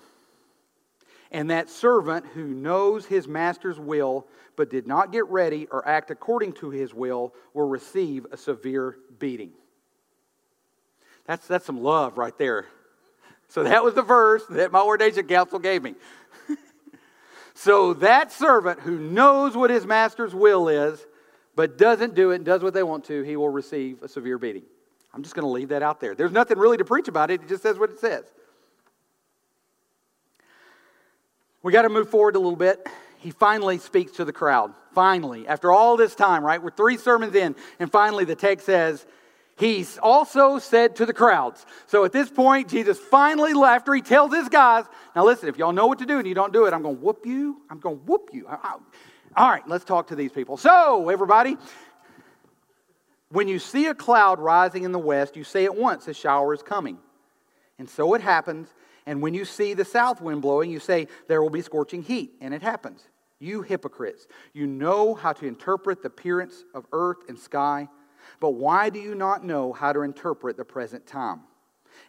And 1.30 1.50
that 1.50 1.68
servant 1.68 2.26
who 2.34 2.46
knows 2.46 3.06
his 3.06 3.26
master's 3.26 3.78
will 3.78 4.26
but 4.56 4.70
did 4.70 4.86
not 4.86 5.12
get 5.12 5.26
ready 5.26 5.66
or 5.70 5.86
act 5.86 6.10
according 6.10 6.52
to 6.54 6.70
his 6.70 6.94
will 6.94 7.34
will 7.52 7.68
receive 7.68 8.26
a 8.30 8.36
severe 8.36 8.96
beating. 9.18 9.52
That's, 11.26 11.46
that's 11.46 11.66
some 11.66 11.82
love 11.82 12.18
right 12.18 12.36
there. 12.38 12.66
So 13.48 13.64
that 13.64 13.84
was 13.84 13.94
the 13.94 14.02
verse 14.02 14.44
that 14.50 14.72
my 14.72 14.80
ordination 14.80 15.26
council 15.26 15.58
gave 15.58 15.82
me. 15.82 15.94
so 17.54 17.94
that 17.94 18.32
servant 18.32 18.80
who 18.80 18.98
knows 18.98 19.56
what 19.56 19.70
his 19.70 19.86
master's 19.86 20.34
will 20.34 20.68
is 20.68 21.04
but 21.54 21.78
doesn't 21.78 22.14
do 22.14 22.30
it 22.30 22.36
and 22.36 22.44
does 22.44 22.62
what 22.62 22.74
they 22.74 22.82
want 22.82 23.04
to, 23.06 23.22
he 23.22 23.34
will 23.34 23.48
receive 23.48 24.02
a 24.02 24.08
severe 24.08 24.38
beating. 24.38 24.62
I'm 25.14 25.22
just 25.22 25.34
going 25.34 25.46
to 25.46 25.50
leave 25.50 25.70
that 25.70 25.82
out 25.82 26.00
there. 26.00 26.14
There's 26.14 26.32
nothing 26.32 26.58
really 26.58 26.76
to 26.76 26.84
preach 26.84 27.08
about 27.08 27.30
it, 27.30 27.42
it 27.42 27.48
just 27.48 27.62
says 27.62 27.78
what 27.78 27.90
it 27.90 27.98
says. 27.98 28.24
We 31.66 31.72
got 31.72 31.82
to 31.82 31.88
move 31.88 32.08
forward 32.08 32.36
a 32.36 32.38
little 32.38 32.54
bit. 32.54 32.88
He 33.18 33.32
finally 33.32 33.78
speaks 33.78 34.12
to 34.12 34.24
the 34.24 34.32
crowd. 34.32 34.72
Finally, 34.94 35.48
after 35.48 35.72
all 35.72 35.96
this 35.96 36.14
time, 36.14 36.44
right? 36.44 36.62
We're 36.62 36.70
three 36.70 36.96
sermons 36.96 37.34
in, 37.34 37.56
and 37.80 37.90
finally 37.90 38.24
the 38.24 38.36
text 38.36 38.66
says, 38.66 39.04
He's 39.58 39.98
also 39.98 40.60
said 40.60 40.94
to 40.94 41.06
the 41.06 41.12
crowds. 41.12 41.66
So 41.88 42.04
at 42.04 42.12
this 42.12 42.30
point, 42.30 42.68
Jesus 42.68 43.00
finally, 43.00 43.52
after 43.52 43.92
he 43.94 44.00
tells 44.00 44.32
his 44.32 44.48
guys, 44.48 44.84
now 45.16 45.24
listen, 45.24 45.48
if 45.48 45.58
y'all 45.58 45.72
know 45.72 45.88
what 45.88 45.98
to 45.98 46.06
do 46.06 46.18
and 46.18 46.28
you 46.28 46.36
don't 46.36 46.52
do 46.52 46.66
it, 46.66 46.72
I'm 46.72 46.82
going 46.82 46.98
to 46.98 47.02
whoop 47.02 47.26
you. 47.26 47.60
I'm 47.68 47.80
going 47.80 47.98
to 47.98 48.02
whoop 48.04 48.30
you. 48.32 48.46
All 48.46 49.50
right, 49.50 49.66
let's 49.66 49.84
talk 49.84 50.06
to 50.08 50.14
these 50.14 50.30
people. 50.30 50.56
So, 50.56 51.08
everybody, 51.08 51.56
when 53.30 53.48
you 53.48 53.58
see 53.58 53.86
a 53.86 53.94
cloud 53.94 54.38
rising 54.38 54.84
in 54.84 54.92
the 54.92 55.00
west, 55.00 55.34
you 55.34 55.42
say 55.42 55.64
at 55.64 55.74
once, 55.74 56.06
a 56.06 56.14
shower 56.14 56.54
is 56.54 56.62
coming. 56.62 56.98
And 57.76 57.90
so 57.90 58.14
it 58.14 58.20
happens. 58.20 58.68
And 59.06 59.22
when 59.22 59.34
you 59.34 59.44
see 59.44 59.74
the 59.74 59.84
south 59.84 60.20
wind 60.20 60.42
blowing, 60.42 60.70
you 60.70 60.80
say, 60.80 61.06
there 61.28 61.40
will 61.40 61.50
be 61.50 61.62
scorching 61.62 62.02
heat. 62.02 62.32
And 62.40 62.52
it 62.52 62.62
happens. 62.62 63.08
You 63.38 63.62
hypocrites, 63.62 64.26
you 64.54 64.66
know 64.66 65.14
how 65.14 65.32
to 65.34 65.46
interpret 65.46 66.02
the 66.02 66.08
appearance 66.08 66.64
of 66.74 66.86
earth 66.92 67.18
and 67.28 67.38
sky, 67.38 67.88
but 68.40 68.50
why 68.50 68.88
do 68.88 68.98
you 68.98 69.14
not 69.14 69.44
know 69.44 69.72
how 69.72 69.92
to 69.92 70.00
interpret 70.00 70.56
the 70.56 70.64
present 70.64 71.06
time? 71.06 71.40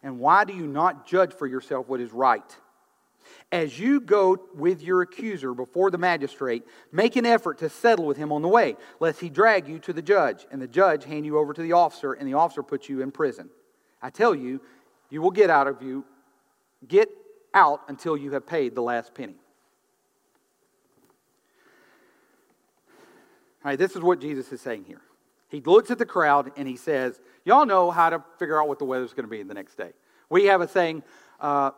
And 0.04 0.20
why 0.20 0.46
do 0.46 0.54
you 0.54 0.66
not 0.68 1.06
judge 1.06 1.34
for 1.34 1.46
yourself 1.46 1.88
what 1.88 2.00
is 2.00 2.14
right? 2.14 2.56
As 3.52 3.78
you 3.78 4.00
go 4.00 4.38
with 4.56 4.82
your 4.82 5.02
accuser 5.02 5.54
before 5.54 5.92
the 5.92 5.98
magistrate, 5.98 6.64
make 6.94 7.18
an 7.18 7.26
effort 7.26 7.58
to 7.60 7.70
settle 7.70 8.06
with 8.06 8.16
him 8.16 8.32
on 8.32 8.42
the 8.42 8.48
way, 8.48 8.78
lest 9.02 9.20
he 9.20 9.30
drag 9.30 9.68
you 9.68 9.80
to 9.80 9.92
the 9.92 10.02
judge, 10.02 10.46
and 10.50 10.62
the 10.62 10.68
judge 10.68 11.04
hand 11.04 11.26
you 11.26 11.38
over 11.38 11.54
to 11.54 11.62
the 11.62 11.74
officer, 11.74 12.14
and 12.14 12.28
the 12.28 12.36
officer 12.36 12.64
put 12.64 12.88
you 12.88 13.02
in 13.02 13.12
prison. 13.12 13.50
I 14.02 14.12
tell 14.12 14.34
you, 14.34 14.62
you 15.10 15.22
will 15.22 15.32
get 15.32 15.50
out 15.50 15.68
of 15.68 15.82
you, 15.82 16.06
get 16.86 17.10
out 17.54 17.82
until 17.88 18.18
you 18.18 18.32
have 18.34 18.46
paid 18.46 18.76
the 18.76 18.82
last 18.82 19.14
penny. 19.14 19.36
All 23.64 23.72
right, 23.72 23.80
this 23.80 23.96
is 23.96 24.02
what 24.02 24.22
Jesus 24.22 24.52
is 24.52 24.62
saying 24.62 24.86
here. 24.86 25.02
He 25.50 25.62
looks 25.62 25.92
at 25.92 25.98
the 25.98 26.06
crowd 26.06 26.52
and 26.58 26.68
he 26.68 26.76
says, 26.76 27.20
Y'all 27.46 27.66
know 27.66 27.92
how 27.92 28.10
to 28.10 28.24
figure 28.38 28.62
out 28.62 28.68
what 28.68 28.80
the 28.80 28.86
weather's 28.86 29.14
going 29.14 29.26
to 29.26 29.30
be 29.30 29.42
the 29.44 29.54
next 29.54 29.76
day. 29.76 29.92
We 30.30 30.46
have 30.46 30.62
a 30.62 30.68
saying, 30.68 31.04
uh, 31.40 31.72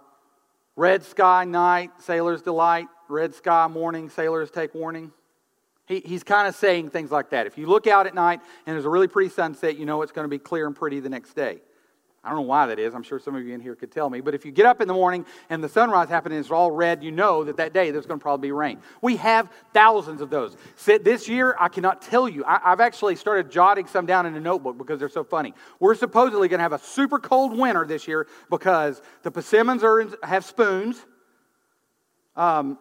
red 0.75 1.03
sky 1.03 1.45
night, 1.45 1.91
sailors 1.99 2.41
delight, 2.41 2.87
red 3.07 3.35
sky 3.35 3.67
morning, 3.67 4.09
sailors 4.09 4.49
take 4.49 4.73
warning. 4.73 5.11
He, 5.85 5.99
he's 6.01 6.23
kind 6.23 6.47
of 6.47 6.55
saying 6.55 6.89
things 6.89 7.11
like 7.11 7.31
that. 7.31 7.47
If 7.47 7.57
you 7.57 7.67
look 7.67 7.87
out 7.87 8.07
at 8.07 8.13
night 8.13 8.39
and 8.65 8.73
there's 8.75 8.85
a 8.85 8.89
really 8.89 9.07
pretty 9.07 9.29
sunset, 9.29 9.77
you 9.77 9.85
know 9.85 10.01
it's 10.01 10.11
going 10.11 10.25
to 10.25 10.29
be 10.29 10.39
clear 10.39 10.67
and 10.67 10.75
pretty 10.75 10.99
the 10.99 11.09
next 11.09 11.33
day. 11.33 11.59
I 12.23 12.29
don't 12.29 12.39
know 12.39 12.43
why 12.43 12.67
that 12.67 12.79
is. 12.79 12.93
I'm 12.93 13.03
sure 13.03 13.17
some 13.17 13.35
of 13.35 13.47
you 13.47 13.53
in 13.53 13.61
here 13.61 13.75
could 13.75 13.91
tell 13.91 14.09
me. 14.09 14.19
But 14.19 14.35
if 14.35 14.43
you 14.43 14.51
get 14.51 14.65
up 14.65 14.81
in 14.81 14.89
the 14.89 14.93
morning 14.93 15.25
and 15.49 15.63
the 15.63 15.69
sunrise 15.69 16.09
happens 16.09 16.33
and 16.33 16.41
it's 16.41 16.51
all 16.51 16.69
red, 16.69 17.01
you 17.01 17.11
know 17.11 17.45
that 17.45 17.55
that 17.57 17.73
day 17.73 17.91
there's 17.91 18.05
going 18.05 18.19
to 18.19 18.23
probably 18.23 18.49
be 18.49 18.51
rain. 18.51 18.79
We 19.01 19.15
have 19.17 19.49
thousands 19.73 20.19
of 20.19 20.29
those. 20.29 20.57
This 20.85 21.29
year, 21.29 21.55
I 21.57 21.69
cannot 21.69 22.01
tell 22.01 22.27
you. 22.27 22.43
I, 22.45 22.59
have 22.63 22.81
actually 22.81 23.15
started 23.15 23.49
jotting 23.49 23.87
some 23.87 24.05
down 24.05 24.25
in 24.25 24.35
a 24.35 24.39
notebook 24.39 24.77
because 24.77 24.99
they're 24.99 25.07
so 25.07 25.23
funny. 25.23 25.53
We're 25.79 25.95
supposedly 25.95 26.49
going 26.49 26.59
to 26.59 26.63
have 26.63 26.73
a 26.73 26.79
super 26.79 27.19
cold 27.19 27.57
winter 27.57 27.85
this 27.85 28.05
year 28.05 28.27
because 28.49 29.01
the 29.23 29.31
persimmons 29.31 29.83
are 29.83 30.01
in, 30.01 30.13
have 30.23 30.43
spoons. 30.43 31.05
Um, 32.35 32.77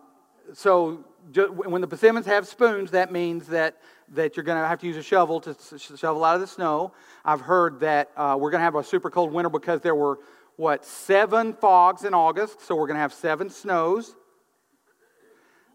so 0.53 1.05
when 1.35 1.81
the 1.81 1.89
persimmons 1.89 2.27
have 2.27 2.49
spoons, 2.49 2.91
that 2.91 3.13
means 3.13 3.47
that 3.49 3.77
that 4.15 4.37
you're 4.37 4.45
going 4.45 4.61
to 4.61 4.67
have 4.67 4.81
to 4.81 4.87
use 4.87 4.97
a 4.97 5.03
shovel 5.03 5.41
to 5.41 5.57
shovel 5.79 6.25
out 6.25 6.35
of 6.35 6.41
the 6.41 6.47
snow. 6.47 6.93
I've 7.25 7.41
heard 7.41 7.81
that 7.81 8.11
uh, 8.17 8.37
we're 8.39 8.51
going 8.51 8.61
to 8.61 8.65
have 8.65 8.75
a 8.75 8.85
super 8.85 9.11
cold 9.11 9.33
winter 9.33 9.51
because 9.51 9.81
there 9.81 9.95
were, 9.95 10.19
what, 10.57 10.85
seven 10.85 11.53
fogs 11.55 12.05
in 12.05 12.15
August, 12.15 12.61
so 12.63 12.75
we're 12.75 12.87
going 12.87 12.97
to 12.97 13.01
have 13.01 13.13
seven 13.13 13.51
snows. 13.51 14.15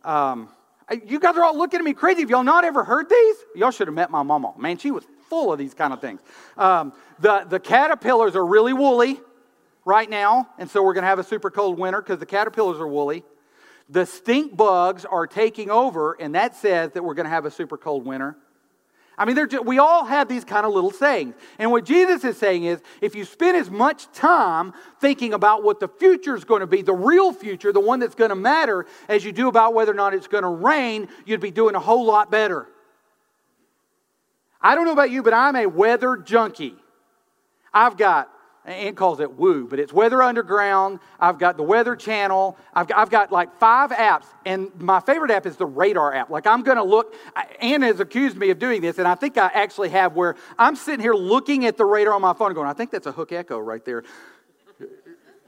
Um, 0.03 0.49
you 1.05 1.19
guys 1.19 1.37
are 1.37 1.43
all 1.43 1.57
looking 1.57 1.79
at 1.79 1.83
me 1.83 1.93
crazy. 1.93 2.21
Have 2.21 2.29
y'all 2.29 2.43
not 2.43 2.65
ever 2.65 2.83
heard 2.83 3.09
these? 3.09 3.35
Y'all 3.55 3.71
should 3.71 3.87
have 3.87 3.95
met 3.95 4.11
my 4.11 4.23
mama. 4.23 4.53
Man, 4.57 4.77
she 4.77 4.91
was 4.91 5.05
full 5.29 5.51
of 5.53 5.57
these 5.57 5.73
kind 5.73 5.93
of 5.93 6.01
things. 6.01 6.19
Um, 6.57 6.93
the, 7.19 7.45
the 7.49 7.59
caterpillars 7.59 8.35
are 8.35 8.45
really 8.45 8.73
woolly 8.73 9.19
right 9.85 10.09
now, 10.09 10.49
and 10.57 10.69
so 10.69 10.83
we're 10.83 10.93
going 10.93 11.03
to 11.03 11.07
have 11.07 11.19
a 11.19 11.23
super 11.23 11.49
cold 11.49 11.79
winter 11.79 12.01
because 12.01 12.19
the 12.19 12.25
caterpillars 12.25 12.79
are 12.79 12.87
woolly. 12.87 13.23
The 13.89 14.05
stink 14.05 14.55
bugs 14.55 15.05
are 15.05 15.27
taking 15.27 15.69
over, 15.69 16.13
and 16.13 16.35
that 16.35 16.55
says 16.55 16.91
that 16.91 17.03
we're 17.03 17.13
going 17.13 17.25
to 17.25 17.29
have 17.29 17.45
a 17.45 17.51
super 17.51 17.77
cold 17.77 18.05
winter. 18.05 18.37
I 19.17 19.25
mean, 19.25 19.35
just, 19.35 19.65
we 19.65 19.77
all 19.77 20.05
have 20.05 20.27
these 20.27 20.43
kind 20.43 20.65
of 20.65 20.73
little 20.73 20.91
sayings. 20.91 21.35
And 21.59 21.69
what 21.69 21.85
Jesus 21.85 22.23
is 22.23 22.37
saying 22.37 22.63
is 22.63 22.81
if 22.99 23.15
you 23.15 23.25
spend 23.25 23.55
as 23.55 23.69
much 23.69 24.11
time 24.11 24.73
thinking 24.99 25.33
about 25.33 25.63
what 25.63 25.79
the 25.79 25.87
future 25.87 26.35
is 26.35 26.43
going 26.43 26.61
to 26.61 26.67
be, 26.67 26.81
the 26.81 26.93
real 26.93 27.31
future, 27.31 27.71
the 27.71 27.79
one 27.79 27.99
that's 27.99 28.15
going 28.15 28.29
to 28.29 28.35
matter, 28.35 28.87
as 29.07 29.23
you 29.23 29.31
do 29.31 29.47
about 29.47 29.75
whether 29.75 29.91
or 29.91 29.95
not 29.95 30.15
it's 30.15 30.27
going 30.27 30.43
to 30.43 30.49
rain, 30.49 31.07
you'd 31.25 31.41
be 31.41 31.51
doing 31.51 31.75
a 31.75 31.79
whole 31.79 32.05
lot 32.05 32.31
better. 32.31 32.67
I 34.59 34.73
don't 34.73 34.85
know 34.85 34.93
about 34.93 35.11
you, 35.11 35.21
but 35.21 35.33
I'm 35.33 35.55
a 35.55 35.67
weather 35.67 36.17
junkie. 36.17 36.75
I've 37.71 37.97
got 37.97 38.32
Ant 38.65 38.95
calls 38.95 39.19
it 39.19 39.37
Woo, 39.37 39.67
but 39.67 39.77
it's 39.77 39.91
Weather 39.91 40.23
Underground. 40.23 40.99
I've 41.19 41.37
got 41.37 41.57
the 41.57 41.63
Weather 41.63 41.97
Channel. 41.97 42.57
I've 42.73 42.87
got, 42.87 42.97
I've 42.97 43.09
got 43.09 43.31
like 43.31 43.53
five 43.59 43.91
apps, 43.91 44.25
and 44.45 44.71
my 44.79 45.01
favorite 45.01 45.31
app 45.31 45.45
is 45.45 45.57
the 45.57 45.65
Radar 45.65 46.13
app. 46.13 46.29
Like 46.29 46.47
I'm 46.47 46.63
going 46.63 46.77
to 46.77 46.83
look. 46.83 47.13
Anna 47.59 47.87
has 47.87 47.99
accused 47.99 48.37
me 48.37 48.51
of 48.51 48.59
doing 48.59 48.81
this, 48.81 48.99
and 48.99 49.07
I 49.07 49.15
think 49.15 49.37
I 49.37 49.47
actually 49.53 49.89
have. 49.89 50.15
Where 50.15 50.35
I'm 50.57 50.77
sitting 50.77 51.01
here 51.01 51.13
looking 51.13 51.65
at 51.65 51.75
the 51.75 51.83
radar 51.83 52.13
on 52.13 52.21
my 52.21 52.33
phone, 52.33 52.53
going, 52.53 52.69
"I 52.69 52.73
think 52.73 52.89
that's 52.89 53.07
a 53.07 53.11
Hook 53.11 53.33
Echo 53.33 53.59
right 53.59 53.83
there." 53.83 54.03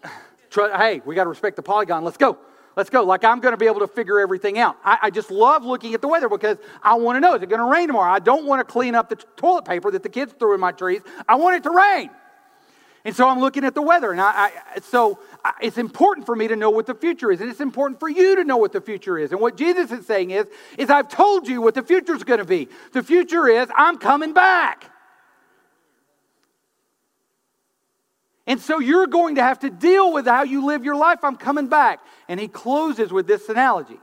hey, 0.54 1.02
we 1.06 1.16
got 1.16 1.24
to 1.24 1.30
respect 1.30 1.56
the 1.56 1.64
polygon. 1.64 2.04
Let's 2.04 2.18
go. 2.18 2.38
Let's 2.76 2.90
go. 2.90 3.04
Like 3.04 3.24
I'm 3.24 3.40
going 3.40 3.54
to 3.54 3.58
be 3.58 3.68
able 3.68 3.80
to 3.80 3.88
figure 3.88 4.20
everything 4.20 4.60
out. 4.60 4.76
I, 4.84 4.98
I 5.04 5.10
just 5.10 5.32
love 5.32 5.64
looking 5.64 5.94
at 5.94 6.02
the 6.02 6.10
weather 6.10 6.28
because 6.28 6.58
I 6.84 6.96
want 6.96 7.16
to 7.16 7.22
know 7.22 7.36
is 7.36 7.42
it 7.42 7.48
going 7.48 7.62
to 7.62 7.72
rain 7.72 7.88
tomorrow? 7.88 8.12
I 8.12 8.20
don't 8.20 8.46
want 8.46 8.60
to 8.60 8.70
clean 8.70 8.94
up 8.94 9.08
the 9.08 9.16
t- 9.16 9.26
toilet 9.38 9.64
paper 9.64 9.90
that 9.92 10.04
the 10.04 10.10
kids 10.10 10.34
threw 10.38 10.54
in 10.54 10.60
my 10.60 10.74
trees. 10.74 11.02
I 11.30 11.36
want 11.36 11.56
it 11.56 11.64
to 11.64 11.70
rain. 11.70 12.10
And 13.06 13.16
so 13.16 13.30
I'm 13.30 13.40
looking 13.40 13.64
at 13.64 13.76
the 13.76 13.84
weather. 13.84 14.12
And 14.12 14.20
I, 14.20 14.52
I, 14.76 14.80
so 14.80 15.20
I, 15.44 15.54
it's 15.62 15.78
important 15.78 16.26
for 16.26 16.36
me 16.36 16.48
to 16.48 16.56
know 16.56 16.72
what 16.72 16.88
the 16.88 16.96
future 16.96 17.32
is. 17.32 17.40
And 17.40 17.52
it's 17.52 17.62
important 17.62 18.00
for 18.00 18.10
you 18.10 18.36
to 18.38 18.44
know 18.44 18.58
what 18.58 18.74
the 18.74 18.82
future 18.82 19.20
is. 19.20 19.32
And 19.32 19.40
what 19.40 19.56
Jesus 19.56 19.92
is 19.92 20.08
saying 20.08 20.32
is, 20.32 20.48
is 20.80 20.90
I've 20.90 21.08
told 21.08 21.48
you 21.48 21.62
what 21.62 21.76
the 21.76 21.84
future 21.84 22.16
is 22.16 22.24
going 22.24 22.40
to 22.40 22.46
be. 22.46 22.68
The 22.94 23.04
future 23.04 23.48
is 23.48 23.70
I'm 23.76 24.00
coming 24.00 24.34
back. 24.34 24.90
And 28.48 28.60
so 28.60 28.80
you're 28.80 29.08
going 29.08 29.36
to 29.36 29.44
have 29.44 29.60
to 29.60 29.70
deal 29.70 30.12
with 30.12 30.26
how 30.26 30.42
you 30.42 30.66
live 30.66 30.84
your 30.84 30.96
life. 30.96 31.20
I'm 31.22 31.36
coming 31.36 31.68
back. 31.68 32.00
And 32.28 32.40
he 32.40 32.48
closes 32.48 33.14
with 33.14 33.28
this 33.28 33.50
analogy. 33.50 34.00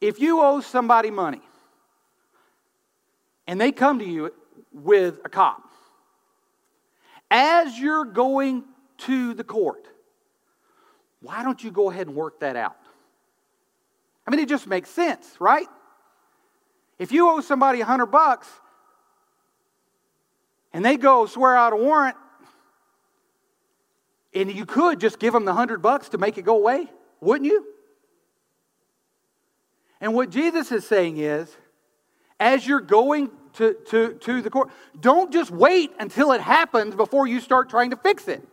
If 0.00 0.18
you 0.18 0.40
owe 0.40 0.60
somebody 0.60 1.12
money 1.12 1.42
and 3.46 3.60
they 3.60 3.70
come 3.70 4.00
to 4.00 4.04
you 4.04 4.32
with 4.72 5.20
a 5.24 5.28
cop, 5.28 5.63
as 7.30 7.78
you're 7.78 8.04
going 8.04 8.64
to 8.98 9.34
the 9.34 9.44
court, 9.44 9.86
why 11.20 11.42
don't 11.42 11.62
you 11.62 11.70
go 11.70 11.90
ahead 11.90 12.06
and 12.06 12.14
work 12.14 12.40
that 12.40 12.56
out? 12.56 12.76
I 14.26 14.30
mean, 14.30 14.40
it 14.40 14.48
just 14.48 14.66
makes 14.66 14.90
sense, 14.90 15.36
right? 15.40 15.66
If 16.98 17.12
you 17.12 17.28
owe 17.28 17.40
somebody 17.40 17.80
a 17.80 17.84
hundred 17.84 18.06
bucks 18.06 18.48
and 20.72 20.84
they 20.84 20.96
go 20.96 21.26
swear 21.26 21.56
out 21.56 21.72
a 21.72 21.76
warrant, 21.76 22.16
and 24.34 24.52
you 24.52 24.66
could 24.66 24.98
just 25.00 25.18
give 25.18 25.32
them 25.32 25.44
the 25.44 25.54
hundred 25.54 25.80
bucks 25.80 26.08
to 26.10 26.18
make 26.18 26.38
it 26.38 26.42
go 26.42 26.56
away, 26.56 26.90
wouldn't 27.20 27.50
you? 27.50 27.64
And 30.00 30.12
what 30.12 30.30
Jesus 30.30 30.72
is 30.72 30.86
saying 30.86 31.18
is, 31.18 31.54
as 32.40 32.66
you're 32.66 32.80
going 32.80 33.30
to, 33.54 33.74
to, 33.88 34.14
to 34.14 34.42
the 34.42 34.50
court. 34.50 34.70
Don't 35.00 35.32
just 35.32 35.50
wait 35.50 35.92
until 35.98 36.32
it 36.32 36.40
happens 36.40 36.94
before 36.94 37.26
you 37.26 37.40
start 37.40 37.70
trying 37.70 37.90
to 37.90 37.96
fix 37.96 38.28
it. 38.28 38.46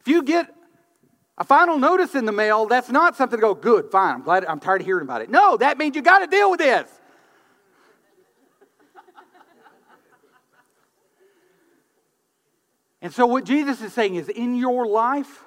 If 0.00 0.08
you 0.08 0.22
get 0.22 0.52
a 1.38 1.44
final 1.44 1.78
notice 1.78 2.14
in 2.14 2.24
the 2.24 2.32
mail, 2.32 2.66
that's 2.66 2.90
not 2.90 3.16
something 3.16 3.38
to 3.38 3.40
go, 3.40 3.54
good, 3.54 3.90
fine, 3.90 4.16
I'm 4.16 4.22
glad, 4.22 4.44
I'm 4.44 4.60
tired 4.60 4.80
of 4.80 4.86
hearing 4.86 5.04
about 5.04 5.22
it. 5.22 5.30
No, 5.30 5.56
that 5.56 5.78
means 5.78 5.96
you 5.96 6.02
got 6.02 6.20
to 6.20 6.26
deal 6.26 6.50
with 6.50 6.60
this. 6.60 6.88
and 13.00 13.12
so, 13.12 13.26
what 13.26 13.44
Jesus 13.44 13.80
is 13.80 13.92
saying 13.92 14.16
is 14.16 14.28
in 14.28 14.56
your 14.56 14.86
life, 14.86 15.44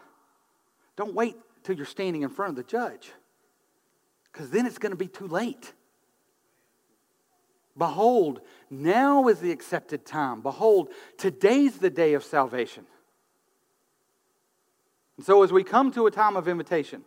don't 0.95 1.14
wait 1.14 1.36
till 1.64 1.76
you're 1.76 1.86
standing 1.86 2.22
in 2.24 2.30
front 2.30 2.51
of 2.51 2.56
the 2.56 2.64
judge, 2.64 3.12
because 4.32 4.49
then 4.49 4.66
it's 4.66 4.78
going 4.78 4.91
to 4.91 4.97
be 4.97 5.08
too 5.08 5.28
late. 5.28 5.74
Behold, 7.78 8.41
now 8.69 9.28
is 9.28 9.39
the 9.39 9.51
accepted 9.51 10.05
time. 10.05 10.41
Behold, 10.41 10.89
today's 11.17 11.78
the 11.78 11.89
day 11.89 12.13
of 12.13 12.23
salvation. 12.23 12.86
And 15.17 15.26
so, 15.26 15.43
as 15.43 15.51
we 15.51 15.63
come 15.63 15.91
to 15.91 16.07
a 16.07 16.11
time 16.11 16.36
of 16.36 16.47
invitation, 16.47 17.03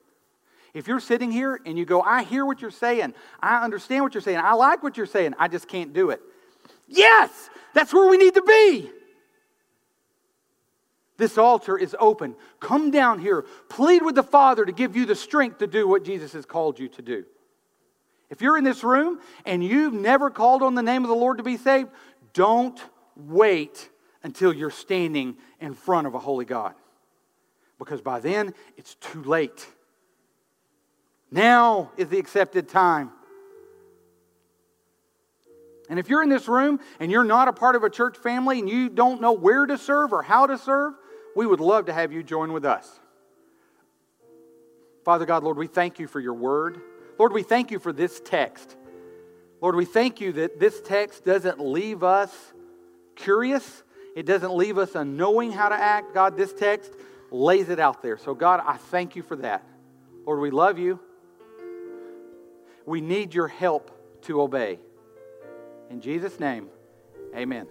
if 0.74 0.86
you're 0.86 1.00
sitting 1.00 1.30
here 1.30 1.60
and 1.64 1.78
you 1.78 1.84
go, 1.84 2.02
I 2.02 2.22
hear 2.22 2.44
what 2.44 2.60
you're 2.60 2.70
saying, 2.70 3.14
I 3.40 3.64
understand 3.64 4.04
what 4.04 4.14
you're 4.14 4.20
saying, 4.20 4.38
I 4.38 4.52
like 4.54 4.82
what 4.82 4.96
you're 4.96 5.06
saying, 5.06 5.34
I 5.38 5.48
just 5.48 5.68
can't 5.68 5.92
do 5.92 6.10
it. 6.10 6.20
Yes, 6.86 7.50
that's 7.74 7.92
where 7.92 8.08
we 8.08 8.16
need 8.16 8.34
to 8.34 8.42
be. 8.42 8.90
This 11.16 11.36
altar 11.36 11.76
is 11.76 11.96
open. 11.98 12.36
Come 12.60 12.90
down 12.90 13.18
here. 13.18 13.44
Plead 13.68 14.02
with 14.02 14.14
the 14.14 14.22
Father 14.22 14.64
to 14.64 14.72
give 14.72 14.96
you 14.96 15.04
the 15.04 15.16
strength 15.16 15.58
to 15.58 15.66
do 15.66 15.88
what 15.88 16.04
Jesus 16.04 16.32
has 16.32 16.46
called 16.46 16.78
you 16.78 16.88
to 16.90 17.02
do. 17.02 17.24
If 18.30 18.42
you're 18.42 18.58
in 18.58 18.64
this 18.64 18.84
room 18.84 19.20
and 19.46 19.64
you've 19.64 19.94
never 19.94 20.30
called 20.30 20.62
on 20.62 20.74
the 20.74 20.82
name 20.82 21.02
of 21.02 21.08
the 21.08 21.14
Lord 21.14 21.38
to 21.38 21.44
be 21.44 21.56
saved, 21.56 21.90
don't 22.34 22.78
wait 23.16 23.88
until 24.22 24.52
you're 24.52 24.70
standing 24.70 25.36
in 25.60 25.74
front 25.74 26.06
of 26.06 26.14
a 26.14 26.18
holy 26.18 26.44
God. 26.44 26.74
Because 27.78 28.00
by 28.00 28.20
then, 28.20 28.54
it's 28.76 28.96
too 28.96 29.22
late. 29.22 29.66
Now 31.30 31.92
is 31.96 32.08
the 32.08 32.18
accepted 32.18 32.68
time. 32.68 33.12
And 35.88 35.98
if 35.98 36.10
you're 36.10 36.22
in 36.22 36.28
this 36.28 36.48
room 36.48 36.80
and 37.00 37.10
you're 37.10 37.24
not 37.24 37.48
a 37.48 37.52
part 37.52 37.76
of 37.76 37.82
a 37.82 37.88
church 37.88 38.18
family 38.18 38.58
and 38.58 38.68
you 38.68 38.90
don't 38.90 39.20
know 39.20 39.32
where 39.32 39.64
to 39.64 39.78
serve 39.78 40.12
or 40.12 40.22
how 40.22 40.46
to 40.46 40.58
serve, 40.58 40.94
we 41.34 41.46
would 41.46 41.60
love 41.60 41.86
to 41.86 41.92
have 41.92 42.12
you 42.12 42.22
join 42.22 42.52
with 42.52 42.64
us. 42.64 43.00
Father 45.04 45.24
God, 45.24 45.44
Lord, 45.44 45.56
we 45.56 45.66
thank 45.66 45.98
you 45.98 46.06
for 46.06 46.20
your 46.20 46.34
word. 46.34 46.82
Lord, 47.18 47.32
we 47.32 47.42
thank 47.42 47.70
you 47.70 47.78
for 47.78 47.92
this 47.92 48.20
text. 48.24 48.76
Lord, 49.60 49.74
we 49.74 49.84
thank 49.84 50.20
you 50.20 50.32
that 50.34 50.60
this 50.60 50.80
text 50.80 51.24
doesn't 51.24 51.60
leave 51.60 52.02
us 52.02 52.32
curious, 53.16 53.82
it 54.14 54.24
doesn't 54.24 54.54
leave 54.54 54.78
us 54.78 54.94
unknowing 54.94 55.52
how 55.52 55.68
to 55.68 55.74
act. 55.74 56.14
God, 56.14 56.36
this 56.36 56.52
text 56.52 56.92
lays 57.30 57.68
it 57.68 57.80
out 57.80 58.02
there. 58.02 58.16
So, 58.16 58.34
God, 58.34 58.62
I 58.64 58.76
thank 58.76 59.16
you 59.16 59.22
for 59.22 59.36
that. 59.36 59.64
Lord, 60.24 60.40
we 60.40 60.50
love 60.50 60.78
you. 60.78 61.00
We 62.86 63.00
need 63.00 63.34
your 63.34 63.48
help 63.48 63.90
to 64.22 64.40
obey. 64.40 64.78
In 65.90 66.00
Jesus' 66.00 66.38
name, 66.40 66.68
amen. 67.34 67.66